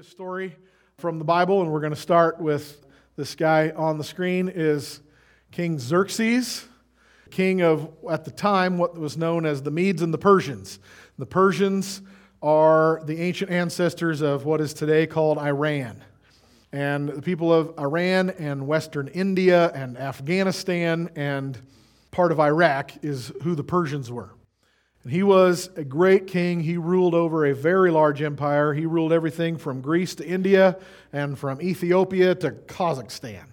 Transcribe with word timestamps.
a 0.00 0.02
story 0.02 0.56
from 0.96 1.18
the 1.18 1.26
Bible, 1.26 1.60
and 1.60 1.70
we're 1.70 1.80
going 1.80 1.92
to 1.92 2.00
start 2.00 2.40
with 2.40 2.86
this 3.16 3.34
guy 3.34 3.68
on 3.76 3.98
the 3.98 4.04
screen 4.04 4.48
is 4.48 5.02
King 5.52 5.78
Xerxes, 5.78 6.66
king 7.30 7.60
of 7.60 7.92
at 8.10 8.24
the 8.24 8.30
time 8.30 8.78
what 8.78 8.96
was 8.96 9.18
known 9.18 9.44
as 9.44 9.62
the 9.62 9.70
Medes 9.70 10.00
and 10.00 10.14
the 10.14 10.16
Persians. 10.16 10.78
The 11.18 11.26
Persians 11.26 12.00
are 12.40 13.02
the 13.04 13.20
ancient 13.20 13.50
ancestors 13.50 14.22
of 14.22 14.46
what 14.46 14.62
is 14.62 14.72
today 14.72 15.06
called 15.06 15.36
Iran. 15.36 16.02
And 16.72 17.10
the 17.10 17.20
people 17.20 17.52
of 17.52 17.78
Iran 17.78 18.30
and 18.30 18.66
Western 18.66 19.08
India 19.08 19.70
and 19.74 19.98
Afghanistan 19.98 21.10
and 21.14 21.58
part 22.10 22.32
of 22.32 22.40
Iraq 22.40 23.04
is 23.04 23.32
who 23.42 23.54
the 23.54 23.64
Persians 23.64 24.10
were. 24.10 24.30
He 25.08 25.22
was 25.22 25.70
a 25.76 25.84
great 25.84 26.26
king. 26.26 26.60
He 26.60 26.76
ruled 26.76 27.14
over 27.14 27.46
a 27.46 27.54
very 27.54 27.90
large 27.90 28.20
empire. 28.20 28.74
He 28.74 28.84
ruled 28.84 29.12
everything 29.12 29.56
from 29.56 29.80
Greece 29.80 30.14
to 30.16 30.26
India 30.26 30.78
and 31.12 31.38
from 31.38 31.62
Ethiopia 31.62 32.34
to 32.34 32.50
Kazakhstan, 32.50 33.46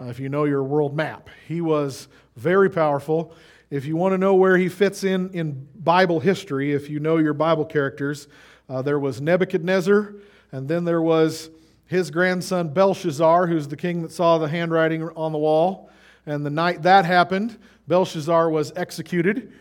uh, 0.00 0.04
if 0.04 0.18
you 0.18 0.30
know 0.30 0.44
your 0.44 0.62
world 0.62 0.96
map. 0.96 1.28
He 1.46 1.60
was 1.60 2.08
very 2.36 2.70
powerful. 2.70 3.34
If 3.70 3.84
you 3.84 3.96
want 3.96 4.14
to 4.14 4.18
know 4.18 4.34
where 4.34 4.56
he 4.56 4.70
fits 4.70 5.04
in 5.04 5.28
in 5.34 5.68
Bible 5.74 6.20
history, 6.20 6.72
if 6.72 6.88
you 6.88 7.00
know 7.00 7.18
your 7.18 7.34
Bible 7.34 7.66
characters, 7.66 8.26
uh, 8.70 8.80
there 8.80 8.98
was 8.98 9.20
Nebuchadnezzar, 9.20 10.14
and 10.52 10.68
then 10.68 10.84
there 10.84 11.02
was 11.02 11.50
his 11.84 12.10
grandson 12.10 12.72
Belshazzar, 12.72 13.46
who's 13.46 13.68
the 13.68 13.76
king 13.76 14.00
that 14.02 14.12
saw 14.12 14.38
the 14.38 14.48
handwriting 14.48 15.02
on 15.02 15.32
the 15.32 15.38
wall. 15.38 15.90
And 16.24 16.46
the 16.46 16.50
night 16.50 16.82
that 16.82 17.04
happened, 17.04 17.58
Belshazzar 17.88 18.48
was 18.48 18.72
executed. 18.74 19.52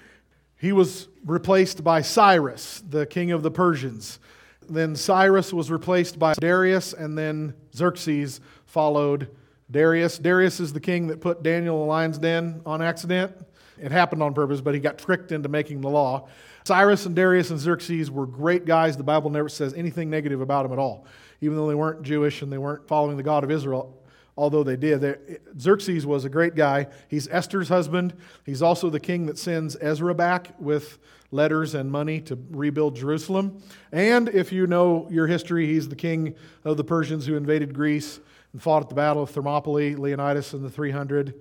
He 0.57 0.71
was 0.71 1.07
replaced 1.25 1.83
by 1.83 2.01
Cyrus, 2.01 2.83
the 2.89 3.05
king 3.05 3.31
of 3.31 3.43
the 3.43 3.51
Persians. 3.51 4.19
Then 4.67 4.95
Cyrus 4.95 5.53
was 5.53 5.69
replaced 5.69 6.17
by 6.17 6.33
Darius, 6.33 6.93
and 6.93 7.17
then 7.17 7.53
Xerxes 7.75 8.41
followed 8.65 9.29
Darius. 9.69 10.17
Darius 10.17 10.59
is 10.59 10.73
the 10.73 10.79
king 10.79 11.07
that 11.07 11.21
put 11.21 11.43
Daniel 11.43 11.75
in 11.75 11.81
the 11.81 11.87
lion's 11.87 12.17
den 12.17 12.61
on 12.65 12.81
accident. 12.81 13.33
It 13.79 13.91
happened 13.91 14.23
on 14.23 14.33
purpose, 14.33 14.59
but 14.59 14.73
he 14.73 14.79
got 14.79 14.97
tricked 14.97 15.31
into 15.31 15.47
making 15.47 15.81
the 15.81 15.89
law. 15.89 16.27
Cyrus 16.65 17.05
and 17.05 17.15
Darius 17.15 17.51
and 17.51 17.59
Xerxes 17.59 18.09
were 18.09 18.25
great 18.25 18.65
guys. 18.65 18.97
The 18.97 19.03
Bible 19.03 19.29
never 19.29 19.49
says 19.49 19.73
anything 19.75 20.09
negative 20.09 20.41
about 20.41 20.63
them 20.63 20.73
at 20.73 20.79
all, 20.79 21.05
even 21.39 21.55
though 21.55 21.67
they 21.67 21.75
weren't 21.75 22.01
Jewish 22.01 22.41
and 22.41 22.51
they 22.51 22.57
weren't 22.57 22.87
following 22.87 23.15
the 23.15 23.23
God 23.23 23.43
of 23.43 23.51
Israel 23.51 23.95
although 24.37 24.63
they 24.63 24.75
did. 24.75 25.41
Xerxes 25.59 26.05
was 26.05 26.23
a 26.23 26.29
great 26.29 26.55
guy. 26.55 26.87
He's 27.07 27.27
Esther's 27.29 27.69
husband. 27.69 28.13
He's 28.45 28.61
also 28.61 28.89
the 28.89 28.99
king 28.99 29.25
that 29.25 29.37
sends 29.37 29.75
Ezra 29.81 30.13
back 30.13 30.53
with 30.59 30.99
letters 31.31 31.73
and 31.73 31.91
money 31.91 32.21
to 32.21 32.37
rebuild 32.51 32.95
Jerusalem. 32.95 33.61
And 33.91 34.29
if 34.29 34.51
you 34.51 34.67
know 34.67 35.07
your 35.09 35.27
history, 35.27 35.65
he's 35.65 35.89
the 35.89 35.95
king 35.95 36.35
of 36.63 36.77
the 36.77 36.83
Persians 36.83 37.25
who 37.25 37.35
invaded 37.35 37.73
Greece 37.73 38.19
and 38.53 38.61
fought 38.61 38.83
at 38.83 38.89
the 38.89 38.95
Battle 38.95 39.23
of 39.23 39.31
Thermopylae, 39.31 39.95
Leonidas 39.95 40.53
in 40.53 40.61
the 40.61 40.69
300. 40.69 41.33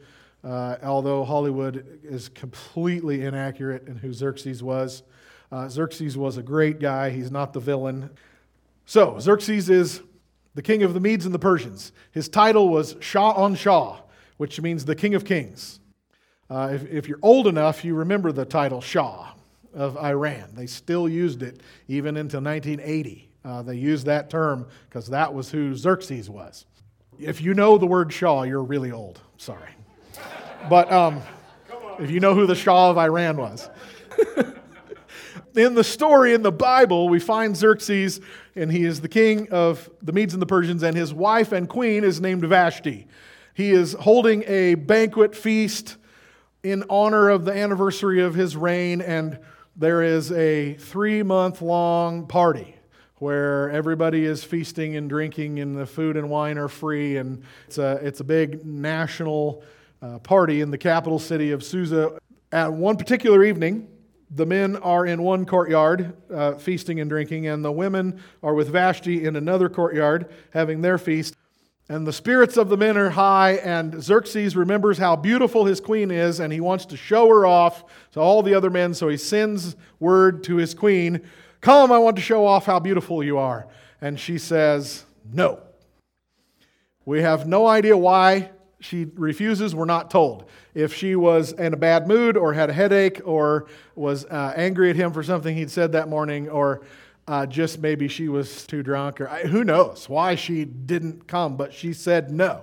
Uh, 0.42 0.76
although 0.82 1.24
Hollywood 1.24 2.00
is 2.04 2.28
completely 2.28 3.24
inaccurate 3.24 3.86
in 3.88 3.96
who 3.96 4.12
Xerxes 4.12 4.62
was. 4.62 5.02
Uh, 5.50 5.68
Xerxes 5.68 6.16
was 6.16 6.36
a 6.36 6.42
great 6.42 6.78
guy. 6.78 7.10
He's 7.10 7.30
not 7.30 7.52
the 7.52 7.60
villain. 7.60 8.10
So, 8.84 9.18
Xerxes 9.18 9.68
is 9.68 10.02
the 10.56 10.62
king 10.62 10.82
of 10.82 10.94
the 10.94 11.00
Medes 11.00 11.26
and 11.26 11.34
the 11.34 11.38
Persians. 11.38 11.92
His 12.12 12.28
title 12.30 12.70
was 12.70 12.96
Shah 13.00 13.32
on 13.32 13.54
Shah, 13.54 13.98
which 14.38 14.58
means 14.60 14.86
the 14.86 14.96
king 14.96 15.14
of 15.14 15.24
kings. 15.24 15.80
Uh, 16.48 16.70
if, 16.72 16.86
if 16.90 17.08
you're 17.08 17.18
old 17.20 17.46
enough, 17.46 17.84
you 17.84 17.94
remember 17.94 18.32
the 18.32 18.46
title 18.46 18.80
Shah 18.80 19.32
of 19.74 19.98
Iran. 19.98 20.52
They 20.54 20.66
still 20.66 21.08
used 21.08 21.42
it 21.42 21.60
even 21.88 22.16
until 22.16 22.40
1980. 22.40 23.28
Uh, 23.44 23.62
they 23.62 23.76
used 23.76 24.06
that 24.06 24.30
term 24.30 24.66
because 24.88 25.08
that 25.08 25.32
was 25.32 25.50
who 25.50 25.76
Xerxes 25.76 26.30
was. 26.30 26.64
If 27.20 27.42
you 27.42 27.52
know 27.52 27.76
the 27.76 27.86
word 27.86 28.10
Shah, 28.10 28.42
you're 28.42 28.62
really 28.62 28.92
old. 28.92 29.20
Sorry. 29.36 29.70
But 30.70 30.90
um, 30.90 31.20
if 31.98 32.10
you 32.10 32.20
know 32.20 32.34
who 32.34 32.46
the 32.46 32.54
Shah 32.54 32.90
of 32.90 32.96
Iran 32.96 33.36
was. 33.36 33.68
in 35.54 35.74
the 35.74 35.84
story 35.84 36.32
in 36.32 36.42
the 36.42 36.52
Bible, 36.52 37.10
we 37.10 37.20
find 37.20 37.54
Xerxes, 37.54 38.20
and 38.56 38.72
he 38.72 38.84
is 38.84 39.00
the 39.00 39.08
king 39.08 39.48
of 39.50 39.88
the 40.02 40.12
Medes 40.12 40.32
and 40.32 40.42
the 40.42 40.46
Persians, 40.46 40.82
and 40.82 40.96
his 40.96 41.12
wife 41.12 41.52
and 41.52 41.68
queen 41.68 42.04
is 42.04 42.20
named 42.20 42.44
Vashti. 42.44 43.06
He 43.54 43.70
is 43.70 43.92
holding 43.92 44.44
a 44.46 44.74
banquet 44.74 45.34
feast 45.34 45.96
in 46.62 46.84
honor 46.90 47.28
of 47.28 47.44
the 47.44 47.52
anniversary 47.52 48.22
of 48.22 48.34
his 48.34 48.56
reign, 48.56 49.00
and 49.00 49.38
there 49.76 50.02
is 50.02 50.32
a 50.32 50.74
three 50.74 51.22
month 51.22 51.62
long 51.62 52.26
party 52.26 52.76
where 53.18 53.70
everybody 53.70 54.24
is 54.24 54.44
feasting 54.44 54.96
and 54.96 55.08
drinking, 55.08 55.60
and 55.60 55.76
the 55.76 55.86
food 55.86 56.16
and 56.16 56.28
wine 56.28 56.58
are 56.58 56.68
free, 56.68 57.16
and 57.16 57.42
it's 57.66 57.78
a, 57.78 57.98
it's 58.02 58.20
a 58.20 58.24
big 58.24 58.64
national 58.66 59.62
uh, 60.02 60.18
party 60.18 60.60
in 60.60 60.70
the 60.70 60.78
capital 60.78 61.18
city 61.18 61.52
of 61.52 61.64
Susa. 61.64 62.18
At 62.52 62.72
one 62.72 62.96
particular 62.96 63.42
evening, 63.42 63.88
the 64.36 64.46
men 64.46 64.76
are 64.76 65.06
in 65.06 65.22
one 65.22 65.46
courtyard 65.46 66.14
uh, 66.30 66.54
feasting 66.54 67.00
and 67.00 67.08
drinking, 67.08 67.46
and 67.46 67.64
the 67.64 67.72
women 67.72 68.20
are 68.42 68.52
with 68.52 68.68
Vashti 68.68 69.24
in 69.24 69.34
another 69.34 69.70
courtyard 69.70 70.30
having 70.50 70.82
their 70.82 70.98
feast. 70.98 71.34
And 71.88 72.06
the 72.06 72.12
spirits 72.12 72.58
of 72.58 72.68
the 72.68 72.76
men 72.76 72.98
are 72.98 73.10
high, 73.10 73.52
and 73.54 74.02
Xerxes 74.02 74.54
remembers 74.54 74.98
how 74.98 75.16
beautiful 75.16 75.64
his 75.64 75.80
queen 75.80 76.10
is, 76.10 76.40
and 76.40 76.52
he 76.52 76.60
wants 76.60 76.84
to 76.86 76.96
show 76.96 77.28
her 77.28 77.46
off 77.46 77.84
to 78.12 78.20
all 78.20 78.42
the 78.42 78.54
other 78.54 78.70
men. 78.70 78.92
So 78.92 79.08
he 79.08 79.16
sends 79.16 79.74
word 80.00 80.44
to 80.44 80.56
his 80.56 80.74
queen 80.74 81.22
Come, 81.62 81.90
I 81.90 81.98
want 81.98 82.16
to 82.16 82.22
show 82.22 82.46
off 82.46 82.66
how 82.66 82.78
beautiful 82.78 83.24
you 83.24 83.38
are. 83.38 83.66
And 84.00 84.20
she 84.20 84.36
says, 84.36 85.04
No. 85.32 85.60
We 87.06 87.22
have 87.22 87.48
no 87.48 87.66
idea 87.66 87.96
why 87.96 88.50
she 88.80 89.06
refuses, 89.14 89.74
we're 89.74 89.86
not 89.86 90.10
told. 90.10 90.48
If 90.76 90.92
she 90.92 91.16
was 91.16 91.52
in 91.52 91.72
a 91.72 91.76
bad 91.78 92.06
mood 92.06 92.36
or 92.36 92.52
had 92.52 92.68
a 92.68 92.72
headache 92.74 93.22
or 93.24 93.66
was 93.94 94.26
uh, 94.26 94.52
angry 94.54 94.90
at 94.90 94.96
him 94.96 95.10
for 95.10 95.22
something 95.22 95.56
he'd 95.56 95.70
said 95.70 95.92
that 95.92 96.06
morning 96.06 96.50
or 96.50 96.82
uh, 97.26 97.46
just 97.46 97.78
maybe 97.78 98.08
she 98.08 98.28
was 98.28 98.66
too 98.66 98.82
drunk 98.82 99.22
or 99.22 99.26
who 99.26 99.64
knows 99.64 100.06
why 100.06 100.34
she 100.34 100.66
didn't 100.66 101.26
come, 101.26 101.56
but 101.56 101.72
she 101.72 101.94
said 101.94 102.30
no. 102.30 102.62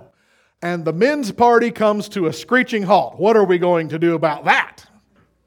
And 0.62 0.84
the 0.84 0.92
men's 0.92 1.32
party 1.32 1.72
comes 1.72 2.08
to 2.10 2.26
a 2.26 2.32
screeching 2.32 2.84
halt. 2.84 3.18
What 3.18 3.36
are 3.36 3.42
we 3.42 3.58
going 3.58 3.88
to 3.88 3.98
do 3.98 4.14
about 4.14 4.44
that? 4.44 4.86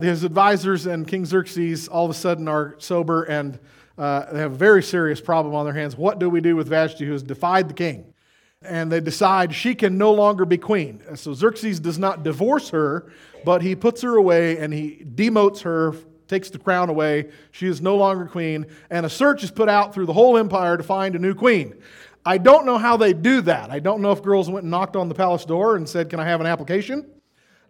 His 0.02 0.26
advisors 0.26 0.88
and 0.88 1.08
King 1.08 1.26
Xerxes 1.26 1.88
all 1.88 2.04
of 2.04 2.12
a 2.12 2.14
sudden 2.14 2.50
are 2.50 2.76
sober 2.80 3.24
and 3.24 3.58
uh, 3.98 4.30
they 4.34 4.40
have 4.40 4.52
a 4.52 4.58
very 4.58 4.84
serious 4.84 5.22
problem 5.22 5.56
on 5.56 5.64
their 5.64 5.74
hands. 5.74 5.96
What 5.96 6.20
do 6.20 6.30
we 6.30 6.42
do 6.42 6.58
with 6.58 6.68
Vashti, 6.68 7.06
who 7.06 7.14
has 7.14 7.24
defied 7.24 7.70
the 7.70 7.74
king? 7.74 8.14
And 8.64 8.92
they 8.92 9.00
decide 9.00 9.54
she 9.54 9.76
can 9.76 9.98
no 9.98 10.12
longer 10.12 10.46
be 10.46 10.58
queen. 10.58 11.02
So 11.16 11.34
Xerxes 11.34 11.80
does 11.80 12.00
not 12.00 12.24
divorce 12.24 12.70
her, 12.70 13.12
but 13.46 13.62
he 13.62 13.76
puts 13.76 14.02
her 14.02 14.16
away 14.16 14.58
and 14.58 14.74
he 14.74 15.06
demotes 15.16 15.62
her, 15.62 15.94
takes 16.28 16.50
the 16.50 16.58
crown 16.58 16.90
away. 16.90 17.30
She 17.52 17.68
is 17.68 17.82
no 17.82 17.96
longer 17.96 18.26
queen, 18.26 18.66
and 18.90 19.06
a 19.06 19.10
search 19.10 19.44
is 19.44 19.52
put 19.52 19.70
out 19.70 19.94
through 19.94 20.08
the 20.08 20.14
whole 20.14 20.38
empire 20.38 20.76
to 20.76 20.84
find 20.84 21.16
a 21.16 21.20
new 21.20 21.36
queen. 21.36 21.76
I 22.26 22.38
don't 22.38 22.66
know 22.66 22.78
how 22.78 22.98
they 22.98 23.14
do 23.14 23.42
that. 23.42 23.70
I 23.70 23.80
don't 23.80 24.02
know 24.02 24.12
if 24.12 24.22
girls 24.22 24.50
went 24.50 24.64
and 24.64 24.72
knocked 24.72 24.96
on 24.96 25.08
the 25.08 25.16
palace 25.16 25.46
door 25.46 25.78
and 25.78 25.88
said, 25.88 26.10
Can 26.10 26.20
I 26.20 26.26
have 26.26 26.42
an 26.42 26.48
application? 26.48 27.06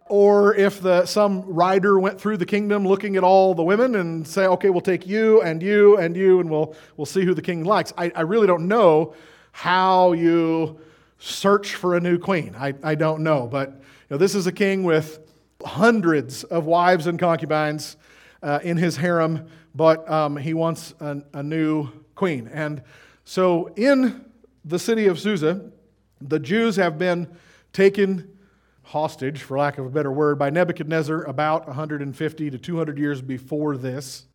Or 0.08 0.54
if 0.54 0.80
the, 0.80 1.04
some 1.04 1.42
rider 1.42 2.00
went 2.00 2.18
through 2.18 2.38
the 2.38 2.46
kingdom 2.46 2.88
looking 2.88 3.16
at 3.16 3.22
all 3.22 3.54
the 3.54 3.62
women 3.62 3.94
and 3.96 4.26
say, 4.26 4.46
okay, 4.46 4.70
we'll 4.70 4.80
take 4.80 5.06
you 5.06 5.42
and 5.42 5.62
you 5.62 5.98
and 5.98 6.16
you 6.16 6.40
and 6.40 6.48
we'll, 6.48 6.74
we'll 6.96 7.04
see 7.04 7.26
who 7.26 7.34
the 7.34 7.42
king 7.42 7.62
likes. 7.62 7.92
I, 7.98 8.10
I 8.14 8.22
really 8.22 8.46
don't 8.46 8.68
know 8.68 9.12
how 9.52 10.12
you 10.12 10.78
search 11.18 11.74
for 11.74 11.96
a 11.96 12.00
new 12.00 12.18
queen. 12.18 12.54
I, 12.56 12.74
I 12.82 12.94
don't 12.94 13.22
know. 13.22 13.46
But 13.46 13.70
you 13.70 13.76
know, 14.10 14.16
this 14.16 14.34
is 14.34 14.46
a 14.46 14.52
king 14.52 14.84
with 14.84 15.20
hundreds 15.64 16.44
of 16.44 16.66
wives 16.66 17.06
and 17.06 17.18
concubines 17.18 17.96
uh, 18.42 18.60
in 18.62 18.76
his 18.76 18.96
harem, 18.96 19.48
but 19.74 20.08
um, 20.10 20.36
he 20.36 20.54
wants 20.54 20.94
a, 21.00 21.22
a 21.34 21.42
new 21.42 21.88
queen. 22.14 22.48
And 22.52 22.82
so 23.24 23.72
in 23.76 24.24
the 24.64 24.78
city 24.78 25.06
of 25.06 25.18
Susa, 25.18 25.70
the 26.20 26.38
Jews 26.38 26.76
have 26.76 26.98
been 26.98 27.28
taken 27.72 28.38
hostage, 28.82 29.42
for 29.42 29.58
lack 29.58 29.76
of 29.76 29.84
a 29.86 29.90
better 29.90 30.10
word, 30.10 30.38
by 30.38 30.50
Nebuchadnezzar 30.50 31.24
about 31.24 31.66
150 31.66 32.50
to 32.50 32.58
200 32.58 32.98
years 32.98 33.20
before 33.20 33.76
this. 33.76 34.27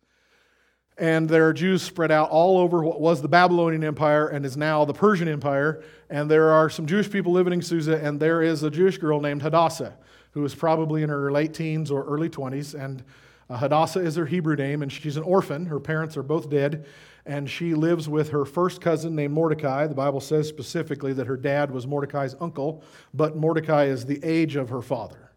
And 0.96 1.28
there 1.28 1.48
are 1.48 1.52
Jews 1.52 1.82
spread 1.82 2.12
out 2.12 2.30
all 2.30 2.58
over 2.58 2.84
what 2.84 3.00
was 3.00 3.20
the 3.20 3.28
Babylonian 3.28 3.82
Empire 3.82 4.28
and 4.28 4.46
is 4.46 4.56
now 4.56 4.84
the 4.84 4.92
Persian 4.92 5.26
Empire. 5.26 5.82
And 6.08 6.30
there 6.30 6.50
are 6.50 6.70
some 6.70 6.86
Jewish 6.86 7.10
people 7.10 7.32
living 7.32 7.52
in 7.52 7.62
Susa, 7.62 7.96
and 7.96 8.20
there 8.20 8.42
is 8.42 8.62
a 8.62 8.70
Jewish 8.70 8.98
girl 8.98 9.20
named 9.20 9.42
Hadassah, 9.42 9.96
who 10.32 10.44
is 10.44 10.54
probably 10.54 11.02
in 11.02 11.08
her 11.08 11.32
late 11.32 11.52
teens 11.52 11.90
or 11.90 12.04
early 12.04 12.28
20s. 12.28 12.74
And 12.80 13.02
uh, 13.50 13.56
Hadassah 13.56 14.00
is 14.00 14.14
her 14.14 14.26
Hebrew 14.26 14.54
name, 14.54 14.82
and 14.82 14.92
she's 14.92 15.16
an 15.16 15.24
orphan. 15.24 15.66
Her 15.66 15.80
parents 15.80 16.16
are 16.16 16.22
both 16.22 16.48
dead, 16.48 16.86
and 17.26 17.50
she 17.50 17.74
lives 17.74 18.08
with 18.08 18.30
her 18.30 18.44
first 18.44 18.80
cousin 18.80 19.16
named 19.16 19.34
Mordecai. 19.34 19.88
The 19.88 19.94
Bible 19.94 20.20
says 20.20 20.48
specifically 20.48 21.12
that 21.14 21.26
her 21.26 21.36
dad 21.36 21.72
was 21.72 21.88
Mordecai's 21.88 22.36
uncle, 22.40 22.84
but 23.12 23.36
Mordecai 23.36 23.86
is 23.86 24.06
the 24.06 24.22
age 24.22 24.54
of 24.54 24.68
her 24.68 24.82
father. 24.82 25.32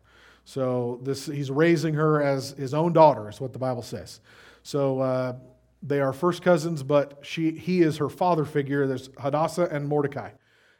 So 0.45 0.99
this, 1.01 1.25
he's 1.25 1.51
raising 1.51 1.95
her 1.95 2.21
as 2.21 2.51
his 2.51 2.73
own 2.73 2.93
daughter, 2.93 3.27
is 3.27 3.41
what 3.41 3.53
the 3.53 3.59
Bible 3.59 3.81
says. 3.81 4.21
So 4.67 4.99
uh, 4.99 5.35
They 5.81 6.01
are 6.01 6.11
first 6.11 6.41
cousins, 6.41 6.83
but 6.83 7.19
she, 7.21 7.51
he 7.51 7.81
is 7.81 7.95
her 7.97 8.09
father 8.09 8.43
figure. 8.43 8.85
There's 8.85 9.09
Hadassah 9.17 9.69
and 9.71 9.87
Mordecai. 9.87 10.31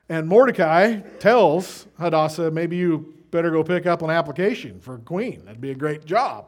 And 0.09 0.27
Mordecai 0.27 0.99
tells 1.19 1.87
Hadassah, 1.97 2.51
maybe 2.51 2.75
you 2.75 3.15
better 3.31 3.49
go 3.49 3.63
pick 3.63 3.85
up 3.85 4.01
an 4.01 4.09
application 4.09 4.81
for 4.81 4.97
queen. 4.97 5.45
That'd 5.45 5.61
be 5.61 5.71
a 5.71 5.75
great 5.75 6.03
job. 6.03 6.47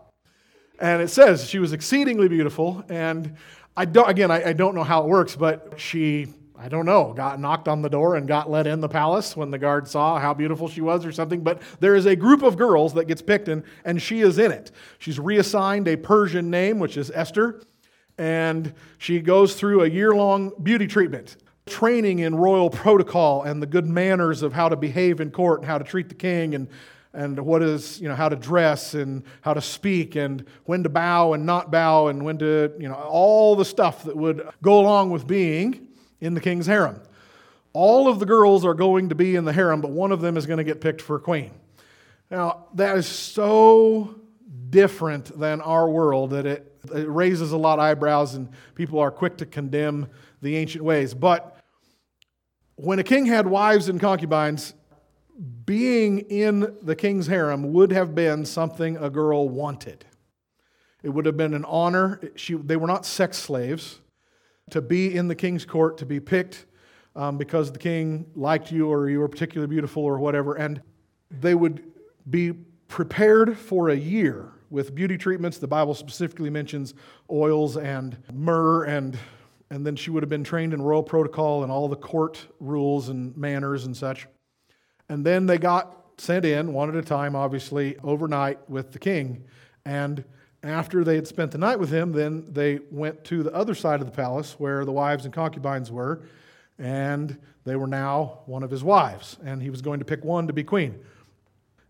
And 0.80 1.02
it 1.02 1.10
says 1.10 1.50
she 1.50 1.60
was 1.60 1.72
exceedingly 1.72 2.28
beautiful. 2.28 2.84
And 2.90 3.36
I 3.78 3.86
don't, 3.86 4.10
again, 4.10 4.32
I, 4.32 4.50
I 4.50 4.54
don't 4.54 4.76
know 4.76 4.84
how 4.84 5.04
it 5.04 5.08
works, 5.08 5.38
but 5.38 5.76
she, 5.78 6.28
I 6.62 6.68
don't 6.68 6.86
know, 6.86 7.14
got 7.14 7.40
knocked 7.40 7.70
on 7.70 7.82
the 7.82 7.90
door 7.90 8.16
and 8.16 8.28
got 8.28 8.50
let 8.50 8.68
in 8.68 8.82
the 8.82 8.90
palace 8.90 9.38
when 9.38 9.50
the 9.50 9.58
guard 9.58 9.88
saw 9.88 10.20
how 10.20 10.34
beautiful 10.34 10.68
she 10.68 10.82
was 10.82 11.06
or 11.06 11.12
something. 11.14 11.42
But 11.42 11.62
there 11.80 11.96
is 11.96 12.06
a 12.06 12.18
group 12.18 12.44
of 12.44 12.58
girls 12.58 12.94
that 12.96 13.06
gets 13.06 13.22
picked, 13.22 13.48
and, 13.48 13.64
and 13.86 14.02
she 14.02 14.20
is 14.20 14.38
in 14.38 14.52
it. 14.52 14.72
She's 14.98 15.20
reassigned 15.20 15.88
a 15.88 15.96
Persian 15.96 16.50
name, 16.50 16.78
which 16.78 16.98
is 16.98 17.12
Esther. 17.12 17.62
And 18.18 18.74
she 18.98 19.22
goes 19.22 19.56
through 19.56 19.84
a 19.84 19.90
year 19.90 20.12
long 20.12 20.52
beauty 20.62 20.86
treatment 20.86 21.38
training 21.66 22.20
in 22.20 22.36
royal 22.36 22.70
protocol 22.70 23.44
and 23.44 23.62
the 23.62 23.68
good 23.68 23.88
manners 23.88 24.42
of 24.42 24.52
how 24.52 24.68
to 24.68 24.76
behave 24.76 25.22
in 25.22 25.32
court 25.32 25.60
and 25.60 25.68
how 25.68 25.78
to 25.78 25.84
treat 25.84 26.10
the 26.10 26.16
king 26.16 26.56
and 26.56 26.68
and 27.12 27.40
what 27.40 27.64
is, 27.64 28.00
you 28.00 28.08
know, 28.08 28.16
how 28.16 28.30
to 28.30 28.36
dress 28.36 28.94
and 28.94 29.24
how 29.42 29.52
to 29.52 29.62
speak 29.62 30.16
and 30.16 30.46
when 30.66 30.84
to 30.84 30.90
bow 30.90 31.34
and 31.34 31.44
not 31.44 31.72
bow 31.72 32.08
and 32.08 32.24
when 32.24 32.38
to, 32.38 32.72
you 32.80 32.88
know, 32.88 32.94
all 32.94 33.56
the 33.56 33.66
stuff 33.66 34.04
that 34.04 34.16
would 34.16 34.48
go 34.62 34.80
along 34.80 35.10
with 35.10 35.26
being 35.26 35.89
in 36.22 36.34
the 36.34 36.42
king's 36.42 36.66
harem. 36.66 37.02
All 37.74 38.08
of 38.08 38.20
the 38.20 38.26
girls 38.26 38.66
are 38.66 38.74
going 38.74 39.10
to 39.10 39.16
be 39.16 39.36
in 39.36 39.46
the 39.46 39.54
harem, 39.54 39.82
but 39.82 39.92
one 39.92 40.12
of 40.12 40.22
them 40.22 40.38
is 40.38 40.46
going 40.46 40.58
to 40.58 40.64
get 40.64 40.82
picked 40.82 41.02
for 41.02 41.20
queen. 41.20 41.52
Now, 42.32 42.66
that 42.76 42.98
is 42.98 43.08
so 43.08 44.16
different 44.70 45.40
than 45.40 45.62
our 45.62 45.90
world 45.90 46.32
that 46.32 46.46
it, 46.46 46.80
it 46.94 47.10
raises 47.10 47.52
a 47.52 47.58
lot 47.58 47.80
of 47.80 47.86
eyebrows 47.86 48.36
and 48.36 48.50
people 48.76 49.00
are 49.00 49.12
quick 49.12 49.38
to 49.38 49.46
condemn 49.46 50.08
the 50.42 50.56
ancient 50.56 50.84
ways. 50.84 51.14
But 51.14 51.58
when 52.76 53.00
a 53.00 53.04
king 53.04 53.26
had 53.26 53.48
wives 53.48 53.90
and 53.90 54.00
concubines, 54.00 54.74
being 55.66 56.20
in 56.20 56.76
the 56.82 56.96
king's 56.96 57.28
harem 57.28 57.74
would 57.74 57.92
have 57.92 58.14
been 58.14 58.46
something 58.46 58.98
a 58.98 59.10
girl 59.10 59.48
wanted. 59.48 60.06
It 61.02 61.10
would 61.10 61.26
have 61.26 61.38
been 61.38 61.54
an 61.54 61.66
honor. 61.66 62.20
She, 62.36 62.56
they 62.56 62.76
were 62.76 62.88
not 62.88 63.06
sex 63.06 63.38
slaves. 63.38 64.00
To 64.72 64.82
be 64.82 65.16
in 65.16 65.28
the 65.28 65.36
king's 65.36 65.66
court, 65.66 65.98
to 65.98 66.06
be 66.06 66.20
picked 66.20 66.66
um, 67.16 67.38
because 67.38 67.72
the 67.72 67.80
king 67.80 68.26
liked 68.36 68.72
you 68.72 68.90
or 68.90 69.10
you 69.10 69.20
were 69.20 69.28
particularly 69.28 69.70
beautiful 69.70 70.04
or 70.04 70.20
whatever. 70.20 70.56
And 70.56 70.82
they 71.32 71.56
would 71.56 71.84
be 72.30 72.54
prepared 72.88 73.58
for 73.58 73.90
a 73.90 73.96
year 73.96 74.52
with 74.70 74.94
beauty 74.94 75.18
treatments. 75.18 75.58
The 75.58 75.68
Bible 75.68 75.94
specifically 75.94 76.50
mentions 76.50 76.94
oils 77.30 77.78
and 77.78 78.18
myrrh, 78.32 78.86
and, 78.86 79.18
and 79.70 79.86
then 79.86 79.96
she 79.96 80.12
would 80.12 80.24
have 80.24 80.30
been 80.30 80.44
trained 80.44 80.74
in 80.74 80.82
royal 80.82 81.04
protocol 81.04 81.64
and 81.64 81.72
all 81.72 81.88
the 81.88 81.96
court 81.96 82.48
rules 82.60 83.10
and 83.10 83.36
manners 83.36 83.86
and 83.86 83.96
such. 83.96 84.28
And 85.08 85.26
then 85.26 85.46
they 85.46 85.58
got 85.58 85.96
sent 86.18 86.46
in, 86.46 86.74
one 86.74 86.90
at 86.90 86.96
a 86.96 87.02
time, 87.02 87.36
obviously, 87.36 87.98
overnight 88.04 88.70
with 88.70 88.92
the 88.92 89.00
king. 89.00 89.46
And 89.86 90.24
after 90.64 91.04
they 91.04 91.16
had 91.16 91.28
spent 91.28 91.52
the 91.52 91.58
night 91.58 91.80
with 91.80 91.90
him, 91.90 92.12
then 92.12 92.46
they 92.52 92.80
went 92.92 93.24
to 93.26 93.44
the 93.44 93.54
other 93.54 93.74
side 93.74 94.02
of 94.02 94.06
the 94.06 94.12
palace 94.12 94.56
where 94.58 94.84
the 94.84 94.92
wives 94.92 95.26
and 95.26 95.34
concubines 95.34 95.92
were. 95.92 96.22
And 96.78 97.38
they 97.66 97.76
were 97.76 97.88
now 97.88 98.40
one 98.46 98.64
of 98.64 98.72
his 98.72 98.84
wives. 98.84 99.38
And 99.44 99.62
he 99.62 99.70
was 99.70 99.82
going 99.82 100.00
to 100.00 100.06
pick 100.06 100.24
one 100.24 100.48
to 100.48 100.54
be 100.54 100.64
queen. 100.64 101.00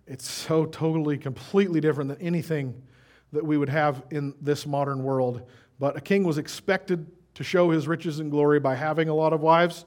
It's 0.08 0.30
so 0.30 0.66
totally, 0.66 1.18
completely 1.18 1.80
different 1.80 2.10
than 2.10 2.22
anything 2.22 2.82
that 3.32 3.46
we 3.46 3.58
would 3.58 3.70
have 3.70 4.04
in 4.12 4.34
this 4.42 4.66
modern 4.66 5.04
world. 5.04 5.42
But 5.80 5.96
a 5.96 6.02
king 6.02 6.24
was 6.24 6.38
expected 6.38 7.06
to 7.36 7.44
show 7.44 7.70
his 7.70 7.88
riches 7.88 8.20
and 8.20 8.32
glory 8.32 8.60
by 8.60 8.76
having 8.76 9.10
a 9.10 9.14
lot 9.14 9.34
of 9.34 9.42
wives. 9.42 9.86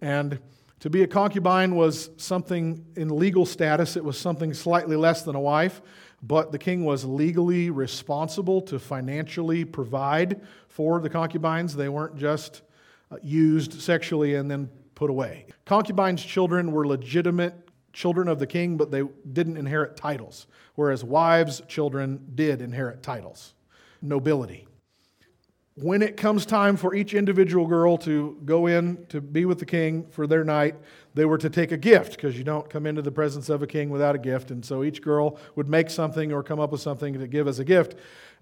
And 0.00 0.38
to 0.80 0.90
be 0.90 1.02
a 1.02 1.06
concubine 1.06 1.76
was 1.76 2.10
something 2.18 2.84
in 2.94 3.08
legal 3.08 3.46
status, 3.46 3.96
it 3.96 4.04
was 4.04 4.18
something 4.18 4.52
slightly 4.52 4.96
less 4.96 5.22
than 5.22 5.34
a 5.34 5.40
wife, 5.40 5.80
but 6.26 6.52
the 6.52 6.58
king 6.58 6.84
was 6.84 7.04
legally 7.04 7.70
responsible 7.70 8.60
to 8.62 8.78
financially 8.78 9.64
provide 9.64 10.40
for 10.68 11.00
the 11.00 11.10
concubines. 11.10 11.76
They 11.76 11.88
weren't 11.88 12.16
just 12.16 12.62
uh, 13.10 13.16
used 13.22 13.80
sexually 13.80 14.34
and 14.36 14.50
then 14.50 14.70
put 14.94 15.10
away. 15.10 15.46
Concubines' 15.66 16.24
children 16.24 16.72
were 16.72 16.86
legitimate 16.86 17.54
children 17.92 18.26
of 18.28 18.38
the 18.38 18.46
king, 18.46 18.76
but 18.76 18.90
they 18.90 19.02
didn't 19.32 19.56
inherit 19.56 19.96
titles, 19.96 20.46
whereas 20.74 21.04
wives' 21.04 21.62
children 21.68 22.26
did 22.34 22.60
inherit 22.60 23.02
titles, 23.02 23.54
nobility 24.02 24.63
when 25.76 26.02
it 26.02 26.16
comes 26.16 26.46
time 26.46 26.76
for 26.76 26.94
each 26.94 27.14
individual 27.14 27.66
girl 27.66 27.98
to 27.98 28.40
go 28.44 28.66
in 28.66 29.04
to 29.08 29.20
be 29.20 29.44
with 29.44 29.58
the 29.58 29.66
king 29.66 30.06
for 30.10 30.26
their 30.26 30.44
night, 30.44 30.76
they 31.14 31.24
were 31.24 31.38
to 31.38 31.50
take 31.50 31.72
a 31.72 31.76
gift 31.76 32.12
because 32.12 32.38
you 32.38 32.44
don't 32.44 32.70
come 32.70 32.86
into 32.86 33.02
the 33.02 33.10
presence 33.10 33.48
of 33.48 33.62
a 33.62 33.66
king 33.66 33.90
without 33.90 34.14
a 34.14 34.18
gift. 34.18 34.52
And 34.52 34.64
so 34.64 34.84
each 34.84 35.02
girl 35.02 35.36
would 35.56 35.68
make 35.68 35.90
something 35.90 36.32
or 36.32 36.44
come 36.44 36.60
up 36.60 36.70
with 36.70 36.80
something 36.80 37.14
to 37.14 37.26
give 37.26 37.48
as 37.48 37.58
a 37.58 37.64
gift. 37.64 37.96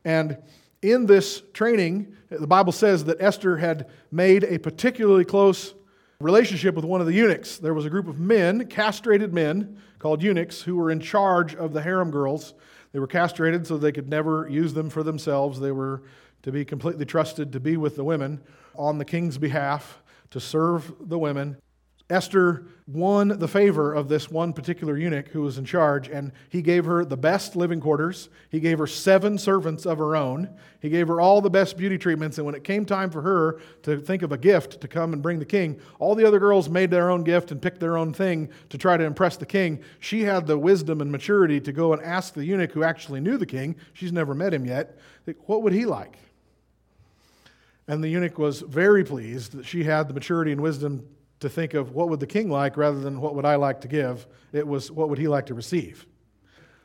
And 0.05 0.37
in 0.83 1.07
this 1.07 1.43
training, 1.55 2.15
the 2.29 2.47
Bible 2.47 2.73
says 2.73 3.05
that 3.05 3.21
Esther 3.21 3.57
had 3.57 3.89
made 4.11 4.45
a 4.45 4.59
particularly 4.59 5.25
close 5.25 5.75
relationship 6.21 6.75
with 6.75 6.85
one 6.85 7.01
of 7.01 7.07
the 7.07 7.15
eunuchs. 7.15 7.57
There 7.59 7.75
was 7.75 7.87
a 7.87 7.91
group 7.91 8.09
of 8.09 8.19
men, 8.19 8.67
castrated 8.67 9.33
men, 9.33 9.79
called 9.99 10.23
eunuchs, 10.23 10.61
who 10.61 10.77
were 10.77 10.91
in 10.91 11.01
charge 11.01 11.55
of 11.55 11.73
the 11.73 11.81
harem 11.81 12.11
girls. 12.11 12.53
They 12.93 12.99
were 12.99 13.07
castrated 13.07 13.67
so 13.67 13.79
they 13.79 13.93
could 13.93 14.09
never 14.09 14.49
use 14.49 14.75
them 14.75 14.91
for 14.91 15.03
themselves. 15.03 15.59
They 15.61 15.73
were 15.73 16.03
to 16.43 16.53
be 16.53 16.65
completely 16.65 17.05
trusted 17.05 17.53
to 17.53 17.61
be 17.61 17.77
with 17.77 17.97
the 17.97 18.05
women 18.05 18.41
on 18.75 18.99
the 18.99 19.05
king's 19.05 19.39
behalf, 19.39 20.03
to 20.31 20.41
serve 20.41 20.93
the 21.01 21.19
women. 21.19 21.57
Esther 22.11 22.67
won 22.87 23.29
the 23.29 23.49
favor 23.49 23.95
of 23.95 24.09
this 24.09 24.31
one 24.31 24.53
particular 24.53 24.99
eunuch 24.99 25.29
who 25.29 25.41
was 25.41 25.57
in 25.57 25.65
charge, 25.65 26.09
and 26.09 26.31
he 26.51 26.61
gave 26.61 26.85
her 26.85 27.07
the 27.07 27.17
best 27.17 27.57
living 27.57 27.81
quarters. 27.81 28.29
He 28.51 28.61
gave 28.61 28.79
her 28.79 28.87
seven 28.87 29.39
servants 29.39 29.87
of 29.87 29.97
her 29.97 30.15
own. 30.15 30.51
He 30.81 30.91
gave 30.91 31.09
her 31.09 31.23
all 31.23 31.41
the 31.41 31.49
best 31.49 31.79
beauty 31.79 31.97
treatments. 31.97 32.37
And 32.37 32.45
when 32.45 32.55
it 32.55 32.65
came 32.65 32.85
time 32.85 33.11
for 33.11 33.23
her 33.23 33.61
to 33.85 33.99
think 33.99 34.23
of 34.23 34.33
a 34.33 34.37
gift 34.37 34.81
to 34.83 34.89
come 34.89 35.15
and 35.15 35.23
bring 35.23 35.39
the 35.39 35.47
king, 35.47 35.81
all 36.01 36.15
the 36.15 36.27
other 36.27 36.39
girls 36.39 36.69
made 36.69 36.91
their 36.91 37.11
own 37.11 37.25
gift 37.25 37.51
and 37.51 37.63
picked 37.63 37.81
their 37.81 37.97
own 37.97 38.13
thing 38.13 38.51
to 38.69 38.77
try 38.77 38.99
to 38.99 39.05
impress 39.05 39.39
the 39.39 39.47
king. 39.47 39.83
She 40.01 40.23
had 40.23 40.47
the 40.47 40.59
wisdom 40.59 41.01
and 41.01 41.11
maturity 41.11 41.61
to 41.61 41.73
go 41.73 41.95
and 41.95 42.03
ask 42.03 42.35
the 42.35 42.45
eunuch 42.45 42.73
who 42.73 42.83
actually 42.83 43.21
knew 43.21 43.39
the 43.39 43.47
king, 43.47 43.77
she's 43.95 44.13
never 44.13 44.35
met 44.35 44.53
him 44.53 44.67
yet, 44.67 44.99
what 45.47 45.63
would 45.63 45.73
he 45.73 45.87
like? 45.87 46.19
And 47.93 48.03
the 48.03 48.09
eunuch 48.09 48.39
was 48.39 48.63
very 48.63 49.05
pleased 49.05 49.53
that 49.53 49.67
she 49.67 49.85
had 49.85 50.09
the 50.09 50.15
maturity 50.15 50.51
and 50.51 50.63
wisdom 50.63 51.07
to 51.41 51.51
think 51.51 51.75
of 51.75 51.93
what 51.93 52.09
would 52.09 52.21
the 52.21 52.27
king 52.27 52.49
like 52.49 52.79
rather 52.79 52.99
than 52.99 53.21
what 53.21 53.35
would 53.35 53.45
I 53.45 53.57
like 53.57 53.83
to 53.83 53.89
give. 53.89 54.27
It 54.51 54.67
was 54.67 54.91
what 54.91 55.11
would 55.11 55.19
he 55.19 55.29
like 55.29 55.45
to 55.47 55.55
receive. 55.55 56.07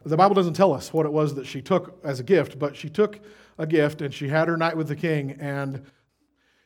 The 0.03 0.17
Bible 0.17 0.35
doesn't 0.35 0.55
tell 0.55 0.73
us 0.73 0.91
what 0.91 1.05
it 1.05 1.13
was 1.13 1.33
that 1.35 1.47
she 1.47 1.61
took 1.61 1.97
as 2.03 2.19
a 2.19 2.23
gift, 2.23 2.59
but 2.59 2.75
she 2.75 2.89
took 2.89 3.21
a 3.57 3.65
gift 3.65 4.01
and 4.01 4.13
she 4.13 4.27
had 4.27 4.49
her 4.49 4.57
night 4.57 4.75
with 4.75 4.89
the 4.89 4.97
king 4.97 5.37
and 5.39 5.85